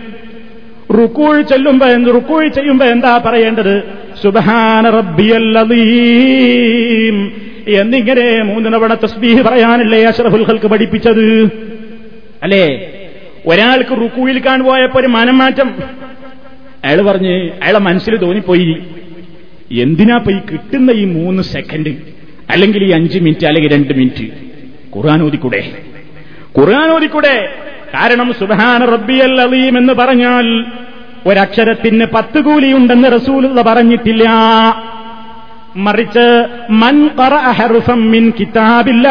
റുക്കൂൾ 0.93 1.41
ചൊല്ലുമ്പോ 1.41 1.87
എന്ത് 1.87 2.15
റുക്കൂൾ 2.15 2.47
ചെയ്യുമ്പോ 2.47 2.85
എന്താ 2.85 3.21
പറയേണ്ടത്? 3.25 3.83
സുബഹാന 4.23 4.89
റബ്ബിയല്ലീം 4.89 7.31
എന്നിങ്ങനെ 7.67 8.43
മൂന്ന് 8.43 9.03
തസ്ബീഹ് 9.03 9.41
പറയാനല്ലേ 9.41 10.03
അഷറഫുൽഹൽക്ക് 10.03 10.65
പഠിപ്പിച്ചത്? 10.65 11.49
അല്ലേ? 12.43 12.91
ഒരാൾക്ക് 13.47 14.01
റുക്കൂയിൽ 14.01 14.45
കാണുപോയപ്പോ 14.45 14.99
ഒരു 14.99 15.07
മനംമാറ്റം 15.07 15.73
അയാൾ 16.85 17.01
പറഞ്ഞ് 17.01 17.31
അയാളെ 17.31 17.79
മനസ്സിൽ 17.79 18.15
തോന്നിപ്പോയി. 18.15 18.83
എന്തിനാ 19.71 20.19
ഈ 20.29 20.39
കിട്ടുന്ന 20.51 20.91
ഈ 20.91 21.05
മൂന്ന് 21.05 21.43
സെക്കൻഡ് 21.43 21.95
അല്ലെങ്കിൽ 22.49 22.83
ഈ 22.83 22.91
അഞ്ച് 22.91 23.19
മിനിറ്റ് 23.19 23.45
അല്ലെങ്കിൽ 23.45 23.73
രണ്ട് 23.73 23.93
മിനിറ്റ് 23.93 24.31
ഖുർആൻ 24.97 25.23
ഓതിക്കൂടെ? 25.23 25.71
ഖുർആൻ 26.57 26.91
ഓതിക്കൂടെ? 26.91 27.49
കാരണം 27.93 28.33
സുബഹാന 28.33 28.85
റബ്ബിയൽ 28.85 29.41
അലീം 29.41 29.77
എന്ന് 29.77 29.93
പറഞ്ഞാൽ 29.93 30.65
ഒരക്ഷരത്തിന് 31.25 32.05
പത്ത് 32.05 32.39
കൂലിയുണ്ടെന്ന് 32.41 33.11
റസൂലുള്ള 33.15 33.61
പറഞ്ഞിട്ടില്ല. 33.61 34.29
മറിച്ച് 35.75 36.47
മൻ 36.69 37.09
മിൻ 38.11 38.33
കിതാബില്ല. 38.39 39.07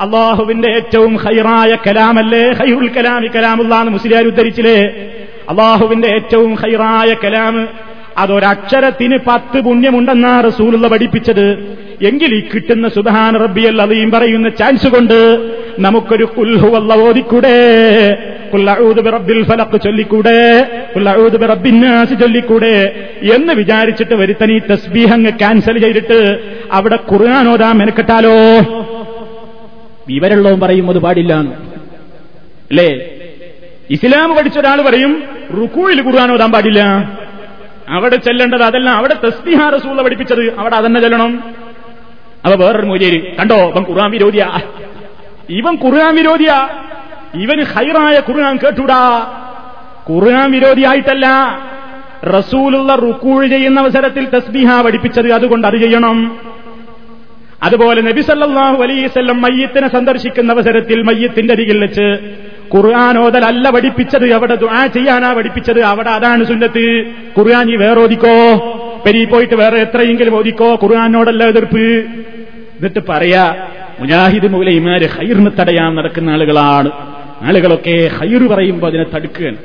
അള്ളാഹുവിന്റെ 0.00 0.68
ഏറ്റവും 0.68 1.16
ഹൈറായ 1.16 1.76
കലാമല്ലേ? 1.86 2.52
ഹൈറുൽ 2.52 2.88
കലാമി 2.88 3.26
കലാമുള്ള 3.26 3.82
മുസ്ലിയാർ 3.82 4.24
ഉദ്ധരിച്ചില്ലേ? 4.24 4.86
അള്ളാഹുവിന്റെ 5.48 6.08
ഏറ്റവും 6.08 6.54
ഹൈറായ 6.54 7.14
കലാമ് 7.24 7.91
അതൊരക്ഷരത്തിന് 8.18 9.18
പത്ത് 9.26 9.60
പുണ്യമുണ്ടെന്നാ 9.60 10.40
റസൂലുള്ള 10.40 10.88
പഠിപ്പിച്ചത്. 10.88 11.52
എങ്കിൽ 12.02 12.34
ഈ 12.34 12.40
കിട്ടുന്ന 12.40 12.88
സുബഹാൻ 12.88 13.34
റബ്ബിയൽ 13.34 13.82
അലീം 13.82 14.10
പറയുന്ന 14.10 14.48
ചാൻസ് 14.48 14.86
കൊണ്ട് 14.86 15.50
നമുക്കൊരു 15.78 16.24
കുൽഹുവല്ല 16.24 16.94
ഓതിക്കൂടെ. 16.94 17.52
ചൊല്ലിക്കൂടെ. 19.76 20.62
ചൊല്ലിക്കൂടെ. 22.14 22.94
എന്ന് 23.34 23.52
വിചാരിച്ചിട്ട് 23.52 24.14
വരുത്തൻ 24.14 24.52
ഈ 24.52 24.58
തസ്ബീഹ് 24.58 25.12
അങ്ങ് 25.12 25.30
ക്യാൻസൽ 25.30 25.78
ചെയ്തിട്ട് 25.78 26.38
അവിടെ 26.72 26.96
ഓതാൻ 27.48 27.78
മെനക്കെട്ടാലോ? 27.78 28.30
വിവരമുള്ളവൻ 30.08 30.60
പറയും 30.60 30.90
അത് 30.90 30.98
പാടില്ല 30.98 31.34
അല്ലേ? 31.34 33.04
ഇസ്ലാം 33.90 34.34
പഠിച്ച 34.36 34.58
ഒരാൾ 34.58 34.82
പറയും 34.82 35.22
റുക്കൂയിൽ 35.56 36.02
ഖുർആൻ 36.02 36.32
ഓതാൻ 36.32 36.52
പാടില്ല. 36.52 37.10
അവിടെ 37.92 38.16
ചെല്ലേണ്ടത് 38.16 38.62
അതല്ല 38.62 38.90
അവിടെ 38.90 39.14
തസ്ബിഹ 39.14 39.68
റസൂല 39.68 40.02
പഠിപ്പിച്ചത് 40.02 40.58
അവിടെ 40.58 40.76
അതന്നെ 40.76 41.00
ചെല്ലണം. 41.00 41.44
അപ്പൊ 42.44 42.66
വേറൊരു 42.66 42.86
മൂല്യര് 42.86 43.36
കണ്ടോ? 43.36 43.56
ഇവൻ 43.56 43.82
ഖുർആൻ 43.90 44.10
വിരോധിയാ. 44.10 44.60
ഇവൻ 45.50 45.78
ഖുർആൻ 45.84 46.14
വിരോധിയാ. 46.16 46.68
ഇവന് 47.34 47.62
ഹൈറായ 47.62 48.20
ഖുർആൻ 48.28 48.56
കേട്ടൂടാ. 48.56 49.18
ഖുർആൻ 50.10 50.50
വിരോധിയായിട്ടല്ല. 50.50 51.26
റസൂലുള്ള 52.24 52.94
റുക്കൂൾ 52.94 53.46
ചെയ്യുന്ന 53.46 53.80
അവസരത്തിൽ 53.80 54.28
തസ്ബിഹ 54.28 54.82
പഠിപ്പിച്ചത് 54.82 55.32
അതുകൊണ്ട് 55.32 55.66
അത് 55.66 55.76
ചെയ്യണം. 55.76 56.38
അതുപോലെ 57.62 58.02
നബി 58.02 58.20
സല്ലാഹു 58.20 58.82
മയ്യത്തിനെ 59.32 59.88
സന്ദർശിക്കുന്ന 59.88 60.52
അവസരത്തിൽ 60.52 61.02
മയ്യത്തിന്റെ 61.02 61.54
അരികിൽ 61.54 61.78
വെച്ച് 61.78 62.36
ഖുർആൻ 62.74 63.18
ഓതലല്ല 63.18 63.70
പഠിപ്പിച്ചത്. 63.70 64.32
അവിടെ 64.32 64.54
ദുആ 64.54 64.86
ചെയ്യാനാ 64.86 65.32
പഠിപ്പിച്ചത്? 65.32 65.80
അവിടെ 65.80 66.10
അതാണ് 66.10 66.44
സുന്നത്ത്. 66.44 67.06
ഖുർആൻ 67.38 67.72
ഈ 67.72 67.76
വേറെ 67.76 68.00
ഓദിക്കോ 68.00 68.36
പെരി 69.06 69.24
പോയിട്ട് 69.24 69.54
വേറെ 69.54 69.78
എത്രയെങ്കിലും 69.78 70.36
ഓദിക്കോ 70.36 70.74
ഖുർആാനോടല്ല 70.74 71.44
എതിർപ്പ്. 71.44 71.80
എന്നിട്ട് 72.78 73.00
പറയാ 73.08 73.54
മുജാഹിദ് 74.00 74.46
മൂലയിമാര് 74.46 75.08
ഹൈറിന് 75.08 75.50
തടയാൻ 75.60 75.94
നടക്കുന്ന 75.94 76.30
ആളുകളാണ്. 76.30 76.90
ആളുകളൊക്കെ 77.42 78.10
ഹൈറ് 78.18 78.48
പറയുമ്പോൾ 78.48 78.86
അതിനെ 78.86 79.04
തടുക്കുകയാണ്. 79.04 79.56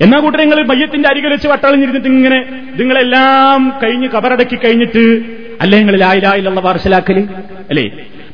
എന്നാ 0.00 0.18
കൂട്ടർ 0.18 0.40
നിങ്ങൾ 0.40 0.66
മയ്യത്തിന്റെ 0.66 1.08
അരികിൽ 1.08 1.28
വെച്ച് 1.28 1.48
വട്ടളഞ്ഞിരുന്നിട്ട് 1.48 2.08
ഇങ്ങനെ 2.08 2.38
നിങ്ങളെല്ലാം 2.78 3.72
കഴിഞ്ഞ് 3.82 4.08
കബറടക്കി 4.08 4.56
കഴിഞ്ഞിട്ട് 4.56 5.22
അല്ലെ 5.60 5.78
നിങ്ങൾ 5.78 5.96
ലായിലായിലുള്ള 5.96 6.60
പാർശലാക്കൽ 6.60 7.28
അല്ലേ? 7.70 7.82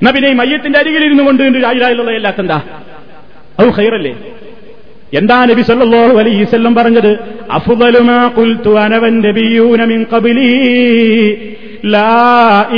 എന്നാ 0.00 0.10
പിന്നെ 0.10 0.30
ഈ 0.30 0.32
മയ്യത്തിന്റെ 0.32 0.78
അരികിൽ 0.78 1.04
ഇരുന്നു 1.04 1.22
കൊണ്ട് 1.22 1.64
ലായിലായിലുള്ള 1.64 2.10
എല്ലാത്തെന്താ 2.10 2.62
അത് 3.60 3.70
ഹൈറല്ലേ 3.78 4.12
എന്താ 5.18 5.36
നബി 5.50 5.62
സല്ലല്ലാഹു 5.68 6.14
അലൈഹി 6.22 6.42
വസല്ലം 6.44 6.74
പറഞ്ഞത്? 6.74 7.12
അഫ്ദലു 7.58 8.00
മാ 8.08 8.18
ഖുൽതു 8.36 8.72
അന 8.82 8.94
നബിയൂന 9.26 9.80
മിൻ 9.92 10.00
ഖബ്ലി. 10.12 10.50
ലാ 11.94 12.12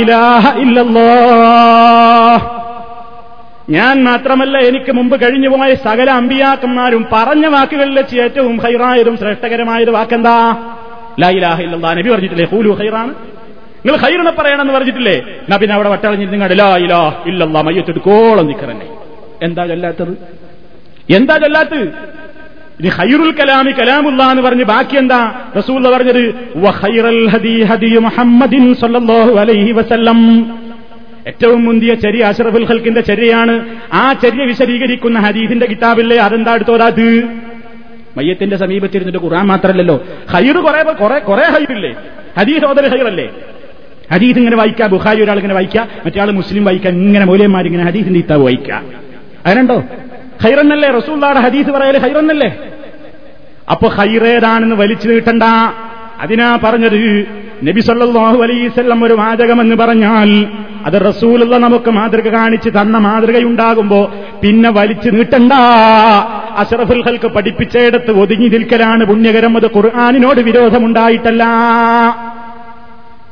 ഇലാഹ 0.01 0.43
ഇല്ലല്ലാഹ്. 0.63 2.43
ഞാൻ 3.75 3.95
മാത്രമല്ല 4.07 4.55
എനിക്ക് 4.69 4.91
മുമ്പ് 4.99 5.15
കഴിഞ്ഞുപോയ 5.23 5.71
സകല 5.85 6.09
അമ്പിയാക്കന്മാരും 6.21 7.03
പറഞ്ഞ 7.13 7.45
വാക്കുകളിൽ 7.55 7.93
വെച്ച് 7.99 8.15
ഏറ്റവും 8.25 8.55
ഹൈറായതും 8.63 9.15
ശ്രേഷ്ഠകരമായത് 9.21 9.91
വാക്കെന്താ? 9.97 10.37
ലാ 11.21 11.29
ഇലാഹ 11.37 11.57
ഇല്ലല്ലാഹ്. 11.65 11.95
നബി 11.99 12.09
പറഞ്ഞിട്ടില്ലേ? 12.13 12.47
ഹൂലു 12.53 12.71
ഹൈറാണ് 12.81 13.13
നിങ്ങൾ 13.85 13.97
ഹൈറിനെ 14.03 14.33
പറയണമെന്ന് 14.39 14.73
പറഞ്ഞിട്ടില്ലേ? 14.77 15.15
എന്നാ 15.45 15.55
പിന്നെ 15.61 15.73
അവിടെ 15.77 15.89
വട്ടളഞ്ഞിട്ട് 15.93 16.33
നിങ്ങളുടെ 16.33 16.57
ലാ 16.63 16.69
ഇലാ 16.85 17.01
ഇല്ലല്ലാഹ് 17.31 17.65
മയ്യത്തെടുക്കോളം 17.69 18.45
നിക്കറന്നെ 18.51 18.87
എന്താ 19.47 19.61
ചൊല്ലാത്തത് 19.71 20.13
എന്താ 21.09 21.37
ചൊല്ലാത്ത 21.37 21.73
ഇനി 22.79 22.87
ഹൈറുൽ 22.87 23.31
കലാമി 23.31 23.71
കലാമുല്ല 23.71 24.23
എന്ന് 24.23 24.43
പറഞ്ഞ് 24.43 24.63
ബാക്കി 24.63 24.95
എന്താ? 24.97 25.35
റസൂൽ 25.57 25.89
പറഞ്ഞത് 25.89 26.35
മുഹമ്മദിൻ 27.99 28.75
അലൈഹി 29.39 29.71
വസല്ലം. 29.71 30.19
ഏറ്റവും 31.27 31.65
മുന്തിയ 31.65 31.93
ചരി 31.93 32.19
അഷറഫുൽ 32.19 32.65
ഹൽക്കിന്റെ 32.65 33.01
ചര്യയാണ്. 33.01 33.65
ആ 33.93 34.13
ചര്യ 34.13 34.43
വിശദീകരിക്കുന്ന 34.43 35.19
ഹദീസിന്റെ 35.19 35.65
കിതാബില്ലേ? 35.65 36.17
അതെന്താ 36.17 36.55
എടുത്തോരാത് 36.55 37.23
മയ്യത്തിന്റെ 38.17 38.57
സമീപത്തിരുന്നിട്ട് 38.57 39.19
ഖുറാൻ 39.19 39.45
മാത്രമല്ലല്ലോ 39.47 40.03
ഹൈറ് 40.33 40.55
കുറെ 40.55 40.83
കുറെ 40.83 41.19
കുറെ 41.19 41.43
ഹൈറില്ലേ 41.43 41.95
ഹദീസ് 42.39 42.65
ഓതര 42.65 42.87
ഹൈറല്ലേ 42.87 43.29
ഹദീസ് 44.11 44.37
ഇങ്ങനെ 44.37 44.55
വായിക്കുക 44.55 44.85
ബുഹാരി 44.85 45.23
ഒരാൾ 45.23 45.35
ഇങ്ങനെ 45.35 45.53
വായിക്കുക 45.53 45.87
മറ്റേ 46.05 46.25
മുസ്ലിം 46.25 46.65
വായിക്കുക 46.65 46.89
ഇങ്ങനെ 46.89 47.25
മൂല്യന്മാർ 47.25 47.65
ഇങ്ങനെ 47.65 47.83
ഹദീസിന്റെ 47.83 48.19
കിതാബ് 48.19 48.41
വായിക്കുക 48.41 48.81
അതിനുണ്ടോ 49.45 49.83
ഹൈറന്നല്ലേ 50.41 50.89
റസൂള്ളാടെ 50.89 51.39
ഹദീസ് 51.39 51.69
പറയൽ 51.69 51.97
ഹൈറന്നല്ലേ 51.97 52.59
അപ്പൊ 53.71 53.87
ഹൈറേതാണെന്ന് 53.87 54.75
വലിച്ചു 54.75 55.07
നീട്ടണ്ട. 55.07 55.43
അതിനാ 56.19 56.59
പറഞ്ഞത് 56.63 57.27
നബി 57.63 57.81
സല്ലാഹു 57.81 58.43
അലൈസല്ലം 58.43 59.03
ഒരു 59.03 59.13
വാചകമെന്ന് 59.13 59.75
പറഞ്ഞാൽ 59.75 60.47
അത് 60.85 60.93
റസൂലുള്ള 60.93 61.57
നമുക്ക് 61.57 61.89
മാതൃക 61.89 62.27
കാണിച്ച് 62.27 62.69
തന്ന 62.69 62.97
മാതൃകയുണ്ടാകുമ്പോ 62.97 64.11
പിന്നെ 64.43 64.69
വലിച്ചു 64.69 65.09
നീട്ടണ്ട. 65.09 65.53
അഷറഫുൽ 66.57 67.03
ഹൽക്ക് 67.07 67.27
പഠിപ്പിച്ചയിടത്ത് 67.27 68.11
ഒതുങ്ങി 68.11 68.47
നിൽക്കലാണ് 68.47 69.03
പുണ്യകരം. 69.05 69.57
അത് 69.57 69.67
ഖുർആാനിനോട് 69.75 70.41
വിരോധമുണ്ടായിട്ടല്ല. 70.41 71.43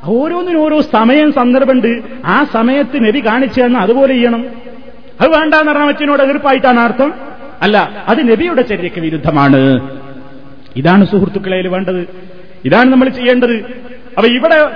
ഓരോന്നിനും 0.06 0.62
ഓരോ 0.62 0.82
സമയം 0.82 1.32
സന്ദർഭമുണ്ട്. 1.32 2.02
ആ 2.26 2.46
സമയത്ത് 2.54 3.08
നബി 3.08 3.26
കാണിച്ചു 3.26 3.62
തന്ന 3.62 3.78
അതുപോലെ 3.78 4.14
ചെയ്യണം. 4.14 4.46
അത് 5.22 5.30
വേണ്ടെന്ന് 5.30 5.72
പറഞ്ഞ 5.72 5.88
അച്ഛനോട് 5.88 6.24
എതിർപ്പായിട്ടാണ് 6.24 6.80
അർത്ഥം? 6.80 7.14
അല്ല 7.62 8.06
അത് 8.08 8.32
നബിയുടെ 8.32 8.62
ചര്യക്ക് 8.62 9.02
വിരുദ്ധമാണ്. 9.02 9.90
ഇതാണ് 10.76 11.06
സുഹൃത്തുക്കളെ 11.06 11.68
വേണ്ടത്. 11.68 12.08
ഇതാണ് 12.66 12.92
നമ്മൾ 12.92 13.10
ചെയ്യേണ്ടത്. 13.10 13.56
അപ്പൊ 14.18 14.28
ഇവിടെ 14.28 14.72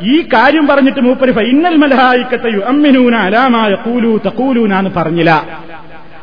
ഈ 0.00 0.22
കാര്യം 0.22 0.66
പറഞ്ഞിട്ട് 0.66 1.00
മൂപ്പര് 1.00 1.40
ഇന്നൽ 1.40 1.76
മലഹായിക്കത്തയു 1.76 2.60
അമ്മിനൂന 2.60 3.14
അലാമായ 3.14 3.74
കൂലു 3.74 4.20
തക്കൂലൂന 4.26 4.88
പറഞ്ഞില്ല. 4.88 5.30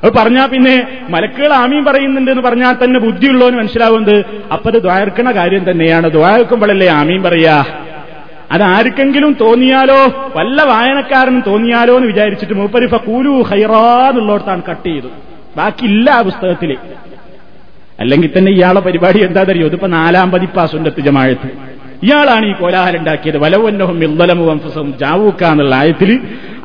അത് 0.03 0.13
പറഞ്ഞാൽ 0.13 0.47
പിന്നെ 0.47 0.87
മലക്കുകൾ 1.09 1.53
ആമീൻ 1.53 1.85
പറയുന്നുണ്ട് 1.85 2.31
എന്ന് 2.31 2.43
പറഞ്ഞാൽ 2.43 2.73
തന്നെ 2.73 2.99
ബുദ്ധിയുള്ളവന് 2.99 3.57
മനസ്സിലാവുന്നത്. 3.57 4.25
അപ്പത് 4.51 4.81
ദ്വായർക്കണ 4.81 5.31
കാര്യം 5.31 5.71
തന്നെയാണ്. 5.71 6.11
ദ്വാരക്കുമ്പോഴല്ലേ 6.11 6.87
ആമീൻ 6.87 7.23
പറയാ? 7.23 7.65
അത് 8.53 8.63
ആർക്കെങ്കിലും 8.63 9.33
തോന്നിയാലോ 9.41 9.99
വല്ല 10.37 10.61
വായനക്കാരനും 10.63 11.43
തോന്നിയാലോ 11.47 11.93
എന്ന് 11.97 12.07
വിചാരിച്ചിട്ട് 12.07 12.53
മൂപ്പരിഫ 12.53 12.95
കൂലു 12.95 13.33
ഹൈറാന്നുള്ളോടത്താണ് 13.49 14.63
കട്ട് 14.69 14.87
ചെയ്തു. 14.87 15.09
ബാക്കിയില്ല 15.57 16.09
ആ 16.11 16.21
പുസ്തകത്തിൽ. 16.21 16.71
അല്ലെങ്കിൽ 17.99 18.29
തന്നെ 18.37 18.51
ഇയാളെ 18.51 18.79
പരിപാടി 18.79 19.19
എന്താ 19.19 19.43
തരുമോ 19.43 19.65
ഇതിപ്പോ 19.65 19.87
നാലാം 19.87 20.31
പതിപ്പാ 20.31 20.65
സുന്നത്ത് 20.65 21.01
ജമാഴത്ത് 21.07 21.49
ഇയാളാണ് 22.03 22.45
ഈ 22.45 22.53
കോലാഹലം 22.53 22.99
ഉണ്ടാക്കിയത്. 22.99 23.37
വലവന്നഹും 23.37 23.97
ഇല്ലലമു 24.03 24.43
വംഫസവും 24.45 24.93
ജാവൂക്ക 25.01 25.43
എന്നുള്ള 25.43 25.75
ആയത്തിൽ 25.75 26.11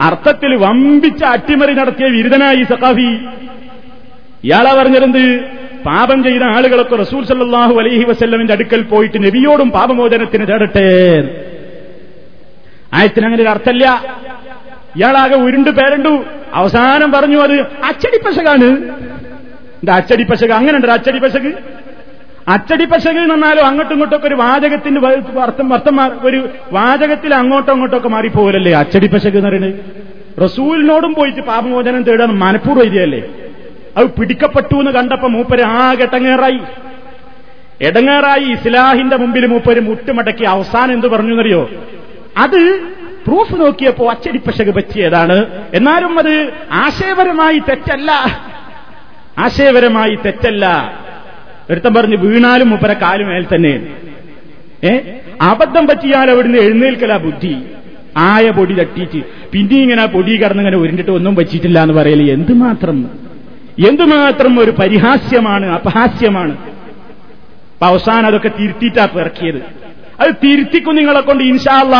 അർത്ഥത്തിൽ 0.01 0.55
വമ്പിച്ച 0.64 1.24
അട്ടിമറി 1.24 1.72
നടത്തിയ 1.72 2.07
വിരുദ്ധനായി 2.07 2.62
സഖാഫി. 2.62 3.11
ഇയാളാ 4.45 4.72
പറഞ്ഞിരുന്നത് 4.74 5.24
പാപം 5.87 6.18
ചെയ്ത 6.24 6.43
ആളുകളൊക്കെ 6.43 6.97
റസൂൽ 6.97 7.24
സല്ലാഹു 7.24 7.74
അലൈഹി 7.80 8.05
വസ്ല്ലമിന്റെ 8.05 8.53
അടുക്കൽ 8.53 8.82
പോയിട്ട് 8.82 9.18
നബിയോടും 9.26 9.68
പാപമോചനത്തിന് 9.70 10.47
തേടട്ടെ 10.49 10.89
ആയത്തിന് 12.95 13.26
അങ്ങനെ 13.26 13.43
ഒരു 13.43 13.51
അർത്ഥമില്ല. 13.51 13.87
ഇയാളാകെ 14.97 15.34
ഉരുണ്ട് 15.34 15.70
പേരണ്ടു. 15.70 16.24
അവസാനം 16.55 17.12
പറഞ്ഞു 17.12 17.39
അത് 17.39 17.61
അച്ചടിപ്പശകാണ് 17.61 18.68
എന്താ 19.80 19.97
അച്ചടിപ്പശക 19.97 20.53
അങ്ങനെ 20.53 20.93
അച്ചടിപ്പശക് 20.93 21.43
പശക്? 21.43 21.53
അച്ചടി 22.49 22.84
പശകിൽ 22.84 23.24
നിന്നാലും 23.26 23.66
അങ്ങോട്ടും 23.66 23.93
ഇങ്ങോട്ടൊക്കെ 23.93 24.28
ഒരു 24.28 24.34
വാചകത്തിന്റെ 24.34 25.41
അർത്ഥം 25.41 25.74
അർത്ഥം 25.74 26.26
ഒരു 26.26 26.49
വാചകത്തിൽ 26.72 27.34
അങ്ങോട്ടോ 27.34 27.72
ഇങ്ങോട്ടൊക്കെ 27.72 28.09
മാറിപ്പോകലല്ലേ? 28.09 28.72
അച്ചടി 28.72 29.07
പശക് 29.07 29.37
എന്ന് 29.37 29.49
പറയുന്നത്. 29.49 29.74
റസൂലിനോടും 30.45 31.14
പോയിട്ട് 31.14 31.41
പാപമോചനം 31.41 32.03
തേടാൻ 32.03 32.28
മനഃപൂർവം 32.28 32.82
എഴുതിയല്ലേ? 32.82 33.28
അത് 33.97 34.07
പിടിക്കപ്പെട്ടു 34.07 34.74
എന്ന് 34.74 34.91
കണ്ടപ്പോ 34.91 35.28
മൂപ്പര് 35.28 35.62
ആകെ 35.62 36.03
ഘട്ടങ്ങേറായി 36.03 36.61
എടങ്ങേറായി 37.80 38.45
ഇസ്ലാഹിന്റെ 38.53 39.16
മുമ്പിൽ 39.16 39.47
മൂപ്പര് 39.47 39.80
മുട്ടുമടക്കി 39.80 40.45
അവസാനം 40.45 40.93
എന്ത് 40.93 41.07
പറഞ്ഞു 41.07 41.30
എന്നറിയോ 41.30 41.70
അത് 42.37 42.80
പ്രൂഫ് 43.26 43.61
നോക്കിയപ്പോ 43.61 44.11
അച്ചടിപ്പശക് 44.11 44.74
പറ്റിയതാണ്. 44.74 45.47
എന്നാലും 45.74 46.18
അത് 46.18 46.53
ആശയപരമായി 46.72 47.59
തെറ്റല്ല. 47.59 48.12
ആശയപരമായി 49.39 50.18
തെറ്റല്ല. 50.24 50.93
ഒരുത്തം 51.70 51.95
പറഞ്ഞ് 51.95 52.16
വീണാലും 52.16 52.70
മുപ്പര 52.70 52.93
കാലുമേൽ 52.93 53.45
തന്നെ. 53.45 53.97
ഏ? 54.84 54.99
അബദ്ധം 55.43 55.87
പറ്റിയാൽ 55.87 56.30
അവിടുന്ന് 56.30 56.59
എഴുന്നേൽക്കല 56.59 57.16
ബുദ്ധി. 57.16 57.57
ആയ 58.16 58.51
പൊടി 58.51 58.74
തട്ടിയിട്ട്. 58.74 59.51
പിന്നെ 59.53 59.82
ഇങ്ങനെ 59.82 60.07
പൊടി 60.07 60.43
കടന്നിങ്ങനെ 60.43 60.76
ഉരുണ്ടിട്ട് 60.76 61.11
ഒന്നും 61.11 61.37
പറ്റിയിട്ടില്ല 61.37 61.82
എന്ന് 61.82 61.95
പറയൽ 61.95 62.30
എന്തുമാത്രം? 62.30 63.11
എന്തുമാത്രം 63.89 64.61
ഒരു 64.61 64.70
പരിഹാസ്യമാണ് 64.70 65.66
അപഹാസ്യമാണ്. 65.66 66.57
അവസാനം 67.82 68.26
അതൊക്കെ 68.26 68.51
തിരുത്തിയിട്ടാ 68.61 69.05
പിറക്കിയത്. 69.05 69.86
അത് 70.21 70.31
തിരുത്തിക്കും 70.43 70.97
നിങ്ങളെ 70.97 71.21
കൊണ്ട് 71.21 71.45
ഇൻഷാല്ല 71.45 71.97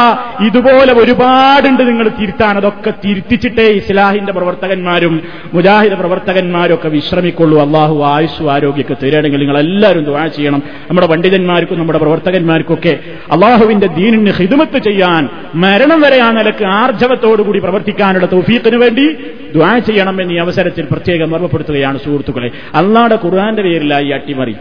ഇതുപോലെ 0.47 0.93
ഒരുപാടുണ്ട് 0.93 1.83
നിങ്ങൾ 1.89 2.09
തിരുത്താൻ. 2.21 2.57
അതൊക്കെ 2.57 2.93
തിരുത്തിച്ചിട്ടേ 3.05 3.67
ഇസ്ലാഹിന്റെ 3.81 4.33
പ്രവർത്തകന്മാരും 4.33 5.23
മുജാഹിദ് 5.55 5.93
പ്രവർത്തകന്മാരും 5.93 6.75
ഒക്കെ 6.75 6.89
വിശ്രമിക്കുള്ളൂ. 6.89 7.57
അള്ളാഹു 7.61 7.97
ആയുസ് 8.05 8.43
ആരോഗ്യമൊക്കെ 8.43 8.95
തരികയാണെങ്കിൽ 8.95 9.39
നിങ്ങൾ 9.39 9.59
എല്ലാവരും 9.59 10.05
ദുവാ 10.05 10.27
ചെയ്യണം. 10.27 10.62
നമ്മുടെ 10.89 11.07
പണ്ഡിതന്മാർക്കും 11.07 11.79
നമ്മുടെ 11.79 11.99
പ്രവർത്തകന്മാർക്കൊക്കെ 11.99 12.99
അള്ളാഹുവിന്റെ 13.33 13.87
ദീനിന് 13.87 14.31
ഹിദുമത്ത് 14.31 14.79
ചെയ്യാൻ 14.79 15.29
മരണം 15.55 16.01
വരെ 16.01 16.19
ആ 16.19 16.31
നിലയ്ക്ക് 16.31 16.64
ആർജവത്തോടുകൂടി 16.64 17.59
പ്രവർത്തിക്കാനുള്ള 17.59 18.27
തൗഫീഖിന് 18.27 18.77
വേണ്ടി 18.77 19.07
ദുആ 19.55 19.79
ചെയ്യണം 19.79 20.23
എന്നീ 20.23 20.39
അവസരത്തിൽ 20.39 20.85
പ്രത്യേകം 20.93 21.35
ഓർമ്മപ്പെടുത്തുകയാണ് 21.35 21.99
സുഹൃത്തുക്കളെ. 21.99 22.51
അള്ളാഹുടെ 22.75 23.19
ഖുർആന്റെ 23.25 23.62
പേരിലായി 23.62 24.11
അട്ടിമറി 24.11 24.57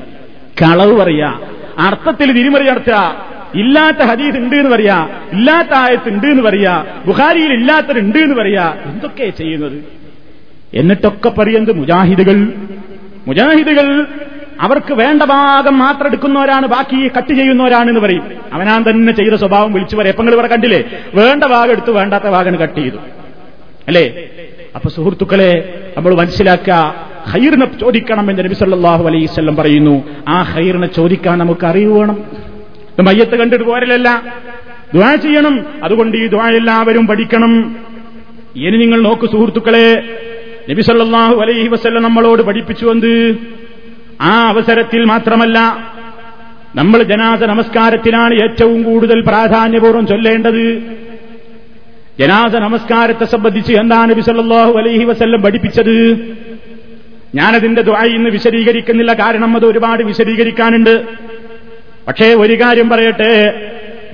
കളവ് 0.61 0.93
പറയാ 0.99 1.31
അർത്ഥത്തിൽ 1.79 2.29
തിരിമറി 2.31 2.65
നടത്തുക 2.69 2.99
ഇല്ലാത്ത 3.55 3.97
ഹദീസ് 3.97 4.37
ഉണ്ട് 4.37 4.55
എന്ന് 4.55 4.71
പറയാ 4.71 5.07
ഇല്ലാത്ത 5.33 5.73
ആയത്ത് 5.73 6.09
ഉണ്ട് 6.09 6.27
എന്ന് 6.27 6.43
പറയാ 6.43 6.85
ബുഖാരിയിൽ 7.05 7.53
ഇല്ലാത്തത് 7.53 7.99
ഉണ്ട് 7.99 8.17
എന്ന് 8.17 8.35
പറയാ 8.35 8.73
എന്തൊക്കെ 8.85 9.29
ചെയ്യുന്നത്? 9.29 10.05
എന്നിട്ടൊക്കെ 10.73 11.29
പറയുന്നത് 11.29 11.75
മുജാഹിദുകൾ. 11.75 12.47
മുജാഹിദുകൾ 13.27 14.05
അവർക്ക് 14.61 14.93
വേണ്ട 14.93 15.23
ഭാഗം 15.23 15.79
മാത്രം 15.79 16.07
എടുക്കുന്നവരാണ് 16.07 16.67
ബാക്കി 16.67 17.11
കട്ട് 17.17 17.33
ചെയ്യുന്നവരാണ് 17.33 17.89
എന്ന് 17.89 18.01
പറയും. 18.01 18.23
അവനാൻ 18.53 18.83
തന്നെ 18.89 19.13
ചെയ്ത 19.13 19.33
സ്വഭാവം 19.33 19.73
വിളിച്ചു 19.73 19.95
പറയാം. 19.95 20.11
എപ്പങ്ങൾ 20.11 20.33
ഇവിടെ 20.33 20.47
കണ്ടില്ലേ? 20.47 20.83
വേണ്ട 21.15 21.43
ഭാഗം 21.43 21.71
എടുത്ത് 21.71 21.91
വേണ്ടാത്ത 21.91 22.23
ഭാഗം 22.23 22.55
കട്ട് 22.55 22.79
ചെയ്തു. 22.79 22.97
അല്ലേ? 23.87 24.23
അപ്പൊ 24.75 24.89
സുഹൃത്തുക്കളെ 24.89 25.83
നമ്മൾ 25.97 26.15
മനസ്സിലാക്കുക 26.15 26.95
ഹൈറിനെ 27.27 27.65
ചോദിക്കണം 27.65 28.29
എന്ന് 28.29 28.43
നബി 28.43 28.53
സല്ലല്ലാഹു 28.53 29.07
അലൈഹി 29.07 29.25
വസല്ലം 29.25 29.55
പറയുന്നു. 29.55 30.03
ആ 30.27 30.41
ഹൈറിനെ 30.41 30.87
ചോദിക്കാൻ 30.87 31.37
നമുക്ക് 31.37 31.65
അറിവ് 31.65 31.99
വേണം. 31.99 32.45
ഇത് 32.99 33.05
മയ്യത്ത് 33.05 33.35
കണ്ടിട്ട് 33.35 33.65
പോരലല്ല 33.65 34.23
ദ്വാ 34.93 35.15
ചെയ്യണം. 35.15 35.65
അതുകൊണ്ട് 35.83 36.17
ഈ 36.17 36.27
ദ്വാ 36.27 36.49
എല്ലാവരും 36.49 37.07
പഠിക്കണം. 37.07 37.75
ഇനി 38.55 38.77
നിങ്ങൾ 38.77 39.01
നോക്ക് 39.01 39.31
സുഹൃത്തുക്കളെ 39.31 40.17
നബി 40.69 40.81
സല്ലല്ലാഹു 40.81 41.35
അലൈഹി 41.35 41.67
വസല്ലം 41.67 42.03
നമ്മളോട് 42.03 42.41
പഠിപ്പിച്ചു 42.41 42.85
എന്ത്? 42.85 43.37
ആ 44.21 44.47
അവസരത്തിൽ 44.47 45.05
മാത്രമല്ല 45.05 45.59
നമ്മൾ 46.75 47.03
ജനാദ 47.03 47.43
നമസ്കാരത്തിനാണ് 47.43 48.33
ഏറ്റവും 48.33 48.83
കൂടുതൽ 48.83 49.21
പ്രാധാന്യപൂർവം 49.21 50.07
ചൊല്ലേണ്ടത്. 50.07 50.81
ജനാദ 52.19 52.55
നമസ്കാരത്തെ 52.55 53.25
സംബന്ധിച്ച് 53.25 53.73
എന്താണ് 53.73 54.11
നബി 54.11 54.21
സല്ലല്ലാഹു 54.21 54.73
അലൈഹി 54.73 55.03
വസല്ലം 55.03 55.41
പഠിപ്പിച്ചത്? 55.41 56.17
ഞാനതിന്റെ 57.35 57.81
ദ്വായി 57.81 58.09
ഇന്ന് 58.09 58.29
വിശദീകരിക്കുന്നില്ല. 58.29 59.13
കാരണം 59.13 59.55
അത് 59.55 59.65
ഒരുപാട് 59.65 60.03
വിശദീകരിക്കാനുണ്ട്. 60.03 61.03
പക്ഷേ 62.07 62.33
ഒരു 62.33 62.53
കാര്യം 62.53 62.89
പറയട്ടെ. 62.89 63.31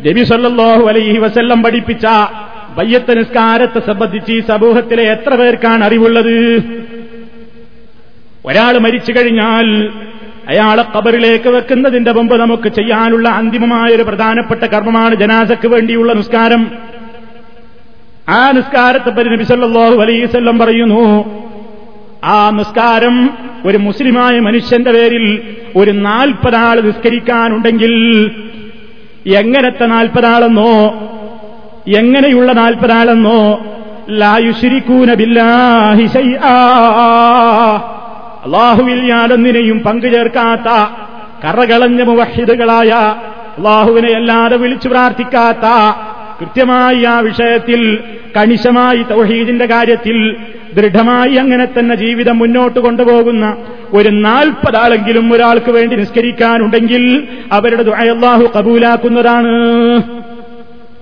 നബി 0.08 0.24
സല്ലല്ലാഹു 0.24 0.84
അലൈഹി 0.90 1.18
വസല്ലം 1.18 1.64
പഠിപ്പിച്ച 1.64 2.06
വയ്യത്ത 2.78 3.12
നിസ്കാരത്തെ 3.14 3.80
സംബന്ധിച്ച് 3.80 4.32
ഈ 4.32 4.40
സമൂഹത്തിലെ 4.42 5.04
എത്ര 5.04 5.36
പേർക്കാണ് 5.36 5.84
അറിവുള്ളത്? 5.84 6.38
ഒരാൾ 8.46 8.78
മരിച്ചു 8.78 9.12
കഴിഞ്ഞാൽ 9.12 9.68
അയാളെ 10.50 10.84
കബറിലേക്ക് 10.98 11.50
വെക്കുന്നതിന്റെ 11.50 12.12
മുമ്പ് 12.12 12.36
നമുക്ക് 12.42 12.70
ചെയ്യാനുള്ള 12.70 13.30
അന്തിമമായ 13.30 13.90
ഒരു 13.96 14.04
പ്രധാനപ്പെട്ട 14.04 14.64
കർമ്മമാണ് 14.64 15.16
ജനാസക്ക് 15.16 15.68
വേണ്ടിയുള്ള 15.68 16.14
നിസ്കാരം. 16.14 16.72
ആ 18.30 18.52
നിസ്കാരത്തെ 18.52 19.10
പറ്റി 19.10 19.30
നബി 19.30 19.44
സല്ലല്ലാഹു 19.44 19.98
അലൈഹി 20.02 20.24
വസല്ലം 20.26 20.60
പറയുന്നു 20.60 21.04
ആ 22.24 22.50
നിസ്കാരം 22.50 23.16
ഒരു 23.66 23.78
മുസ്ലിമായ 23.78 24.40
മനുഷ്യന്റെ 24.40 24.92
പേരിൽ 24.92 25.26
ഒരു 25.76 25.92
നാൽപ്പതാൾ 26.06 26.78
നിസ്കരിക്കാനുണ്ടെങ്കിൽ 26.82 27.94
എങ്ങനത്തെ 29.40 29.86
നാൽപ്പതാളെന്നോ 29.86 30.74
എങ്ങനെയുള്ള 31.98 32.52
നാൽപ്പതാളെന്നോ 32.54 33.40
ലായുശിരിക്കൂന 34.22 35.14
ബില്ലാഹി 35.14 36.06
അള്ളാഹുവിൽ 38.46 39.02
ഞാനൊന്നിനെയും 39.10 39.80
പങ്കുചേർക്കാത്ത 39.80 40.70
കറകളഞ്ഞ 41.46 42.02
മുവഹിദുകളായ 42.02 42.92
അള്ളാഹുവിനെ 43.58 44.12
അല്ലാതെ 44.16 44.58
വിളിച്ചു 44.58 44.90
പ്രാർത്ഥിക്കാത്ത 44.90 45.68
കൃത്യമായി 46.40 47.04
ആ 47.06 47.16
വിഷയത്തിൽ 47.20 47.82
കണിശമായി 48.38 49.02
തൗഹീദിന്റെ 49.12 49.66
കാര്യത്തിൽ 49.66 50.18
ദൃഢമായി 50.76 51.36
അങ്ങനെ 51.36 51.66
തന്നെ 51.66 51.96
ജീവിതം 51.96 52.38
മുന്നോട്ട് 52.38 52.80
കൊണ്ടുപോകുന്ന 52.80 53.58
ഒരു 53.94 54.10
നാൽപ്പതാളെങ്കിലും 54.10 55.34
ഒരാൾക്ക് 55.34 55.72
വേണ്ടി 55.72 55.96
നിസ്കരിക്കാനുണ്ടെങ്കിൽ 55.96 57.28
അവരുടെ 57.52 57.82
അല്ലാഹു 57.82 58.52
കബൂലാക്കുന്നതാണ്. 58.58 59.50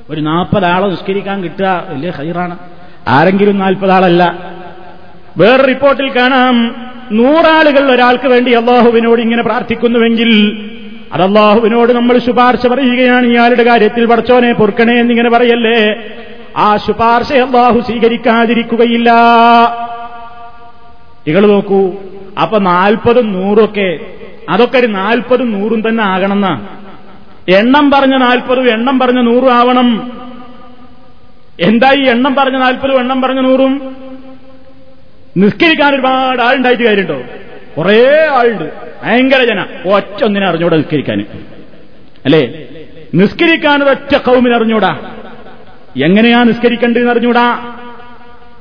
ഒരു 0.09 0.21
നാൽപ്പതാളെ 0.21 0.87
നിസ്കരിക്കാൻ 0.87 1.43
കിട്ടുക 1.43 1.85
വലിയ 1.89 2.09
ഹൈറാണ് 2.09 2.57
ആരെങ്കിലും 3.07 3.59
നാൽപ്പതാളല്ല. 3.59 4.37
വേറെ 5.37 5.63
റിപ്പോർട്ടിൽ 5.63 6.09
കാണാം. 6.09 6.75
നൂറാളുകൾ 7.11 7.91
ഒരാൾക്ക് 7.91 8.27
വേണ്ടി 8.27 8.51
അള്ളാഹുവിനോട് 8.51 9.21
ഇങ്ങനെ 9.21 9.43
പ്രാർത്ഥിക്കുന്നുവെങ്കിൽ 9.43 10.61
അത് 11.13 11.21
അള്ളാഹുവിനോട് 11.21 11.93
നമ്മൾ 11.93 12.17
ശുപാർശ 12.17 12.67
പറയുകയാണ്. 12.67 13.25
ഇയാളുടെ 13.25 13.63
കാര്യത്തിൽ 13.63 14.05
പടച്ചോനെ 14.05 14.53
പൊറുക്കണേ 14.53 14.99
എന്നിങ്ങനെ 14.99 15.29
പറയല്ലേ? 15.29 15.95
ആ 16.57 16.77
ശുപാർശ 16.77 17.33
അള്ളാഹു 17.33 17.79
സ്വീകരിക്കാതിരിക്കുകയില്ല. 17.79 19.11
നിങ്ങൾ 21.27 21.47
നോക്കൂ 21.47 21.91
അപ്പൊ 22.41 22.59
നാൽപ്പതും 22.59 23.33
നൂറൊക്കെ 23.33 23.99
അതൊക്കെ 24.49 24.77
ഒരു 24.77 24.87
നാൽപ്പതും 24.87 25.51
നൂറും 25.51 25.89
തന്നെ 25.89 26.03
ആകണമെന്ന? 26.03 26.67
എണ്ണം 27.49 27.91
പറഞ്ഞ 27.91 28.17
നാൽപ്പതും 28.17 28.69
എണ്ണം 28.69 28.99
പറഞ്ഞ 28.99 29.19
നൂറും 29.19 29.53
ആവണം. 29.53 30.11
എന്താ 31.59 31.91
ഈ 31.99 32.07
എണ്ണം 32.07 32.35
പറഞ്ഞ 32.35 32.57
നാൽപ്പതും 32.57 32.99
എണ്ണം 32.99 33.21
പറഞ്ഞ 33.21 33.39
നൂറും? 33.39 33.95
നിസ്കരിക്കാൻ 35.37 35.95
ഒരുപാട് 35.95 36.41
ആളുണ്ടായിട്ട് 36.41 36.83
കാര്യമുണ്ടോ? 36.83 37.21
കുറേ 37.77 38.27
ആളുണ്ട്. 38.31 38.71
ഭയങ്കര 39.03 39.43
ജന. 39.43 39.65
ഒറ്റ 39.93 40.23
ഒന്നിനെ 40.23 40.47
അറിഞ്ഞൂടാ 40.47 40.77
നിസ്കരിക്കാൻ. 40.77 41.25
അല്ലേ? 42.25 42.63
നിസ്കരിക്കാൻ 43.13 43.83
ഒറ്റ 43.83 44.17
കൗമിനെ 44.17 44.55
എങ്ങനെയാ 45.97 46.43
നിസ്കരിക്കേണ്ടതെന്ന് 46.43 47.11
അറിഞ്ഞൂടാ? 47.11 47.75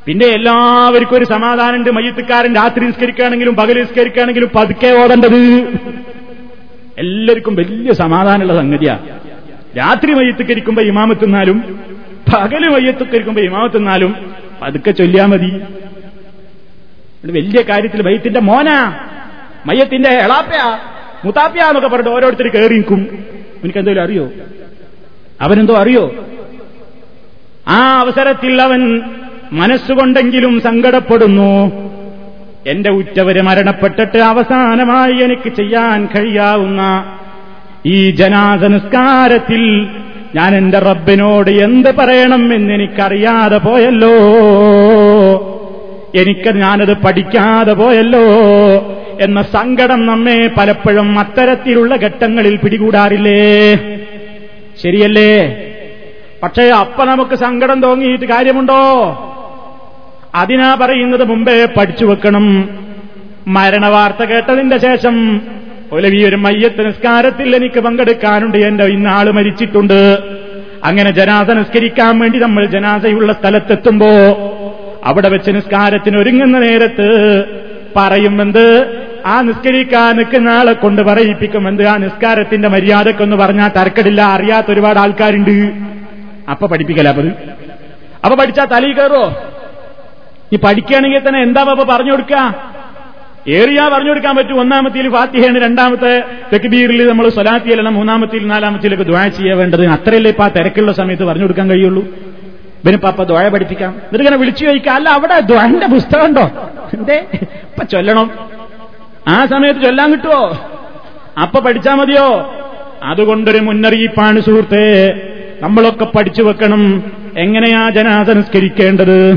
പിന്നെ 0.06 0.26
എല്ലാവർക്കും 0.26 1.16
ഒരു 1.16 1.24
സമാധാനമുണ്ട്. 1.24 1.90
മയ്യത്തുകാരൻ 1.90 2.54
രാത്രി 2.54 2.86
നിസ്കരിക്കുകയാണെങ്കിലും 2.86 3.56
പകൽ 3.56 3.80
നിസ്കരിക്കുകയാണെങ്കിലും 3.80 4.50
പതുക്കെ 4.54 4.86
ഓടേണ്ടത്. 4.86 5.34
എല്ലാവർക്കും 6.98 7.54
വലിയ 7.54 7.92
സമാധാനമുള്ള 7.92 8.56
സംഗതിയാ. 8.56 8.98
രാത്രി 9.78 10.14
മയ്യത്തുക്കരിക്കുമ്പോ 10.14 10.82
ഇമാമത്തിന്നാലും 10.82 11.80
പകൽ 12.34 12.68
മയ്യത്തുക്കരിക്കുമ്പോ 12.68 13.42
ഇമാമത്തിന്നാലും 13.42 14.34
പതുക്കെ 14.62 14.90
ചൊല്ലിയാ 14.90 15.26
മതി. 15.26 15.60
വലിയ 17.24 17.62
കാര്യത്തിൽ 17.62 18.02
മയ്യത്തിന്റെ 18.02 18.40
മോനാ. 18.40 18.98
മയ്യത്തിന്റെ 19.66 20.08
എളാപ്പയാ 20.08 20.78
മുത്താപ്പയാ 21.24 21.66
എന്നൊക്കെ 21.66 21.88
പറഞ്ഞിട്ട് 21.88 22.16
ഓരോരുത്തർ 22.16 22.48
കയറി 22.48 22.74
നിൽക്കും. 22.74 23.24
എനിക്ക് 23.64 24.00
അറിയോ? 24.00 24.30
അവനെന്തോ 25.40 25.74
അറിയോ? 25.74 26.26
ആ 27.68 27.98
അവസരത്തിൽ 28.00 28.62
അവൻ 28.62 29.00
മനസ്സുകൊണ്ടെങ്കിലും 29.52 30.60
സങ്കടപ്പെടുന്നു. 30.60 31.72
എന്റെ 32.66 32.90
ഉറ്റവര് 32.90 33.42
മരണപ്പെട്ടിട്ട് 33.42 34.18
അവസാനമായി 34.18 35.12
എനിക്ക് 35.12 35.48
ചെയ്യാൻ 35.48 36.06
കഴിയാവുന്ന 36.06 37.04
ഈ 37.86 38.10
ജനാസ 38.10 38.60
നിസ്കാരത്തിൽ 38.60 39.86
ഞാൻ 40.34 40.56
എന്റെ 40.56 40.78
റബ്ബിനോട് 40.78 41.50
എന്ത് 41.50 41.94
പറയണം 41.94 42.54
എന്നെനിക്കറിയാതെ 42.54 43.58
പോയല്ലോ. 43.58 44.14
എനിക്ക് 46.14 46.54
ഞാനത് 46.54 46.96
പഠിക്കാതെ 46.96 47.72
പോയല്ലോ 47.72 48.20
എന്ന 49.20 49.42
സങ്കടം 49.42 50.06
നമ്മെ 50.06 50.50
പലപ്പോഴും 50.56 51.18
അത്തരത്തിലുള്ള 51.18 51.96
ഘട്ടങ്ങളിൽ 51.96 52.56
പിടികൂടാറില്ലേ? 52.56 53.74
ശരിയല്ലേ? 54.82 55.64
പക്ഷേ 56.42 56.68
അപ്പ 56.68 57.04
നമുക്ക് 57.04 57.34
സങ്കടം 57.34 57.82
തോന്നിയിട്ട് 57.82 58.24
കാര്യമുണ്ടോ? 58.24 58.80
അതിനാ 60.34 60.74
പറയുന്നത് 60.74 61.24
മുമ്പേ 61.24 61.68
പഠിച്ചു 61.76 62.04
വെക്കണം. 62.04 62.68
മരണവാർത്ത 63.46 64.24
കേട്ടതിന്റെ 64.24 64.78
ശേഷം 64.78 65.40
ഒലവി 65.92 66.24
ഒരു 66.24 66.36
മയ്യത്ത് 66.36 66.86
നിസ്കാരത്തിൽ 66.86 67.56
എനിക്ക് 67.56 67.80
പങ്കെടുക്കാനുണ്ട്. 67.80 68.56
എന്റെ 68.56 68.84
ഇന്നാൾ 68.84 69.30
മരിച്ചിട്ടുണ്ട്. 69.30 70.18
അങ്ങനെ 70.84 71.10
ജനാസ 71.10 71.50
നിസ്കരിക്കാൻ 71.50 72.18
വേണ്ടി 72.18 72.38
നമ്മൾ 72.38 72.66
ജനാസയുള്ള 72.66 73.32
സ്ഥലത്തെത്തുമ്പോ 73.32 74.06
അവിടെ 75.04 75.28
വെച്ച് 75.28 75.50
നിസ്കാരത്തിന് 75.50 76.18
ഒരുങ്ങുന്ന 76.18 76.58
നേരത്ത് 76.58 77.44
പറയുമെന്ത്? 77.96 78.98
ആ 79.26 79.40
നിസ്കരിക്കാൻ 79.40 80.16
നിൽക്കുന്ന 80.16 80.48
ആളെ 80.48 80.72
കൊണ്ട് 80.72 81.02
പറയിപ്പിക്കുമെന്ത് 81.02 81.86
ആ 81.86 81.96
നിസ്കാരത്തിന്റെ 81.96 82.68
മര്യാദക്കൊന്ന് 82.68 83.36
പറഞ്ഞാൽ 83.36 83.68
തരക്കടില്ല 83.68 84.22
അറിയാത്ത 84.22 84.70
ഒരുപാട് 84.70 84.98
ആൾക്കാരുണ്ട്. 84.98 85.97
അപ്പൊ 86.48 86.66
പഠിപ്പിക്കല 86.66 87.08
അപ്പത്. 87.08 87.28
അപ്പൊ 88.24 88.36
പഠിച്ചാ 88.36 88.64
തലയിൽ 88.64 88.92
കയറോ 88.92 89.36
ഈ 90.52 90.56
പഠിക്കുകയാണെങ്കിൽ 90.56 91.28
തന്നെ 91.28 91.42
എന്താ 91.42 91.60
അപ്പൊ 91.60 91.84
പറഞ്ഞു 91.84 92.12
കൊടുക്കുക 92.12 92.54
ഏറിയാ 93.48 93.88
പറഞ്ഞു 93.88 94.08
കൊടുക്കാൻ 94.08 94.36
പറ്റും. 94.36 94.60
ഒന്നാമത്തിൽ 94.60 95.10
ഫാത്തിഹയാണ് 95.10 95.58
രണ്ടാമത്തെ 95.58 96.24
തെക്കുബീറിൽ 96.52 97.08
നമ്മൾ 97.08 97.28
സ്വലാത്തിയല്ല 97.28 97.88
മൂന്നാമത്തിൽ 97.88 98.46
നാലാമത്തിലൊക്കെ 98.46 99.04
ദ്വാ 99.04 99.26
ചെയ്യാൻ 99.28 99.58
വേണ്ടത്. 99.58 99.86
അത്രയല്ലേ 99.86 100.30
ഇപ്പൊ 100.30 100.44
ആ 100.44 100.48
തിരക്കുള്ള 100.48 100.92
സമയത്ത് 100.92 101.24
പറഞ്ഞു 101.24 101.42
കൊടുക്കാൻ 101.42 101.70
കഴിയുള്ളൂ. 101.70 102.02
ഇവന് 102.84 102.96
പാപ്പ 102.96 103.22
ദ്വായ 103.22 103.48
പഠിപ്പിക്കാം. 103.48 103.90
എന്നിട്ട് 103.90 104.18
ഇങ്ങനെ 104.18 104.36
വിളിച്ചു 104.36 104.64
ചോദിക്കാം. 104.64 104.94
അല്ല 104.94 105.08
അവിടെ 105.08 105.40
ദ്വായന്റെ 105.40 105.86
പുസ്തകം 105.86 106.26
ഉണ്ടോ? 106.26 106.42
എന്തേ? 106.94 107.26
ഇപ്പൊ 107.42 107.84
ചൊല്ലണം. 107.84 108.30
ആ 109.28 109.46
സമയത്ത് 109.46 109.80
ചൊല്ലാൻ 109.80 110.12
കിട്ടുമോ 110.12 110.58
അപ്പൊ 111.42 111.60
പഠിച്ചാ 111.60 111.94
മതിയോ? 111.94 112.54
അതുകൊണ്ടൊരു 113.02 113.58
മുന്നറിയിപ്പാണ് 113.58 114.40
സുഹൃത്തെ. 114.40 114.84
നമ്മളൊക്കെ 115.60 116.04
പഠിച്ചു 116.04 116.42
വെക്കണം. 116.42 117.02
എങ്ങനെയാ 117.36 117.90
ജനാസനസ്കരിക്കേണ്ടത്? 117.90 119.30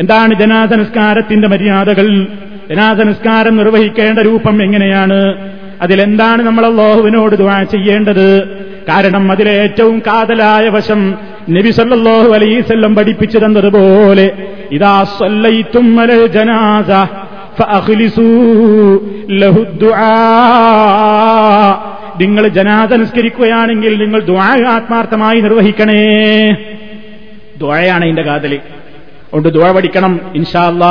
എന്താണ് 0.00 0.34
ജനാസനസ്കാരത്തിന്റെ 0.34 1.48
മര്യാദകൾ? 1.48 2.26
ജനാസനസ്കാരം 2.70 3.56
നിർവഹിക്കേണ്ട 3.56 4.18
രൂപം 4.18 4.62
എങ്ങനെയാണ്? 4.62 5.48
അതിലെന്താണ് 5.82 6.42
നമ്മൾ 6.42 6.66
അള്ളാഹുവിനോട് 6.66 7.36
ചെയ്യേണ്ടത്? 7.64 8.42
കാരണം 8.88 9.32
അതിലെ 9.32 9.50
ഏറ്റവും 9.50 9.98
കാതലായ 9.98 10.68
വശം 10.68 11.18
നബി 11.50 11.70
സല്ലല്ലാഹു 11.70 12.28
അലൈസല്ലം 12.28 12.94
പഠിപ്പിച്ചു 12.94 13.38
തന്നതുപോലെ 13.38 14.30
ഇതാ 14.72 15.04
സല്ലൈത്തും 15.04 16.00
അലൽ 16.00 16.26
ജനാസ 16.26 16.86
ഫഅഖ്ലിസൂ 17.58 18.24
ദുആ. 19.80 20.24
നിങ്ങൾ 22.20 22.48
ജനാസ 22.48 22.92
നിസ്കരിക്കുകയാണെങ്കിൽ 22.92 24.02
നിങ്ങൾ 24.02 24.20
ദ്വാ 24.20 24.56
ആത്മാർത്ഥമായി 24.68 25.40
നിർവഹിക്കണേ. 25.40 26.50
ദ്വായാണ് 27.56 28.02
അതിന്റെ 28.02 28.22
കാതൽ 28.22 28.54
അതുകൊണ്ട് 28.54 29.48
ദ്വാ 29.48 29.72
പഠിക്കണം 29.72 30.20
ഇൻഷാല്ല 30.34 30.84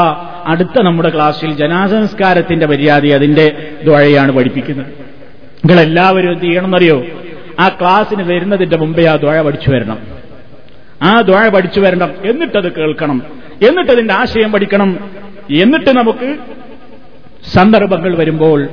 അടുത്ത 0.45 0.81
നമ്മുടെ 0.81 1.11
ക്ലാസ്സിൽ 1.15 1.53
ജനാസ 1.53 1.93
നിസ്കാരത്തിന്റെ 1.93 2.65
മര്യാദ 2.65 3.05
അതിന്റെ 3.05 3.71
ദ്വാഴയാണ് 3.83 4.31
പഠിപ്പിക്കുന്നത്. 4.31 4.87
നിങ്ങൾ 5.65 5.81
എല്ലാവരും 5.81 6.31
എന്ത് 6.31 6.43
ചെയ്യണമെന്നറിയോ? 6.43 7.03
ആ 7.59 7.69
ക്ലാസ്സിന് 7.69 8.23
വരുന്നതിന്റെ 8.23 8.77
മുമ്പേ 8.77 9.05
ആ 9.05 9.15
ദ്വാഴ 9.15 9.41
പഠിച്ചു 9.41 9.69
വരണം. 9.69 9.97
ആ 11.01 11.21
ദ്വാഴ 11.21 11.49
പഠിച്ചു 11.49 11.79
വരണം. 11.79 12.11
എന്നിട്ടത് 12.25 12.75
കേൾക്കണം. 12.75 13.21
എന്നിട്ടതിന്റെ 13.67 14.13
ആശയം 14.13 14.51
പഠിക്കണം. 14.51 15.11
എന്നിട്ട് 15.51 15.97
നമുക്ക് 15.97 16.37
സന്ദർഭങ്ങൾ 17.53 18.15
വരുമ്പോൾ 18.15 18.69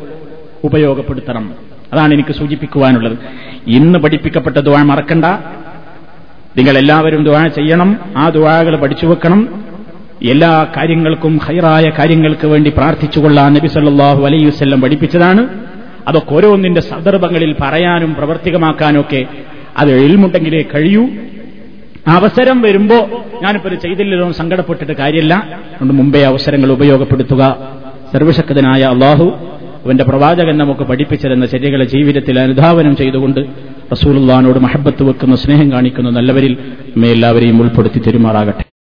ഉപയോഗപ്പെടുത്തണം. 0.64 1.73
അതാണ് 1.94 2.14
എനിക്ക് 2.14 2.32
സൂചിപ്പിക്കുവാനുള്ളത്. 2.32 3.18
ഇന്ന് 3.66 3.98
പഠിപ്പിക്കപ്പെട്ട 3.98 4.56
ദുവാ 4.56 4.82
മറക്കണ്ട. 4.82 5.24
നിങ്ങൾ 6.56 6.78
എല്ലാവരും 6.78 7.24
ദുവാ 7.24 7.46
ചെയ്യണം. 7.46 7.98
ആ 8.16 8.28
ദുവാകൾ 8.28 8.76
പഠിച്ചു 8.76 9.06
വെക്കണം. 9.06 9.64
എല്ലാ 10.28 10.66
കാര്യങ്ങൾക്കും 10.76 11.38
ഹൈറായ 11.38 11.90
കാര്യങ്ങൾക്ക് 11.98 12.46
വേണ്ടി 12.46 12.70
പ്രാർത്ഥിച്ചുകൊള്ളാൻ 12.70 13.54
നബി 13.54 13.66
സല്ലാഹു 13.66 14.26
അലൈഹി 14.26 14.44
വസ്ല്ലം 14.44 14.80
പഠിപ്പിച്ചതാണ്. 14.80 15.48
അതൊക്കെ 16.08 16.34
ഓരോന്നിന്റെ 16.34 16.80
സന്ദർഭങ്ങളിൽ 16.80 17.56
പറയാനും 17.60 18.14
പ്രവർത്തികമാക്കാനും 18.14 19.00
ഒക്കെ 19.00 19.26
അത് 19.78 20.00
എഴുമുണ്ടെങ്കിലേ 20.00 20.62
കഴിയൂ. 20.62 21.08
അവസരം 22.06 22.62
വരുമ്പോ 22.62 23.24
ഞാനിപ്പോ 23.42 23.70
ഇത് 23.70 23.78
ചെയ്തില്ലല്ലോ 23.78 24.32
സങ്കടപ്പെട്ടിട്ട് 24.32 24.92
കാര്യമില്ല. 24.92 25.34
അതുകൊണ്ട് 25.34 25.94
മുമ്പേ 25.94 26.22
അവസരങ്ങൾ 26.22 26.72
ഉപയോഗപ്പെടുത്തുക. 26.72 27.56
സർവശക്തനായ 28.12 28.82
അള്ളാഹു 28.82 29.53
അവന്റെ 29.84 30.04
പ്രവാചകൻ 30.04 30.56
നമുക്ക് 30.62 30.84
പഠിപ്പിച്ചിരുന്ന 30.90 31.46
ശരികളെ 31.46 31.86
ജീവിതത്തിൽ 31.94 32.36
അനുധാവനം 32.40 32.94
ചെയ്തുകൊണ്ട് 32.96 33.40
റസൂലുള്ളാനോട് 33.92 34.60
മഹബത്ത് 34.66 35.02
വെക്കുന്ന 35.08 35.36
സ്നേഹം 35.44 35.68
കാണിക്കുന്ന 35.72 36.10
നല്ലവരിൽ 36.18 36.54
നമ്മെ 36.94 37.10
എല്ലാവരെയും 37.16 37.58
ഉൾപ്പെടുത്തി 37.62 38.02
തെരുമാറാകട്ടെ. 38.06 38.64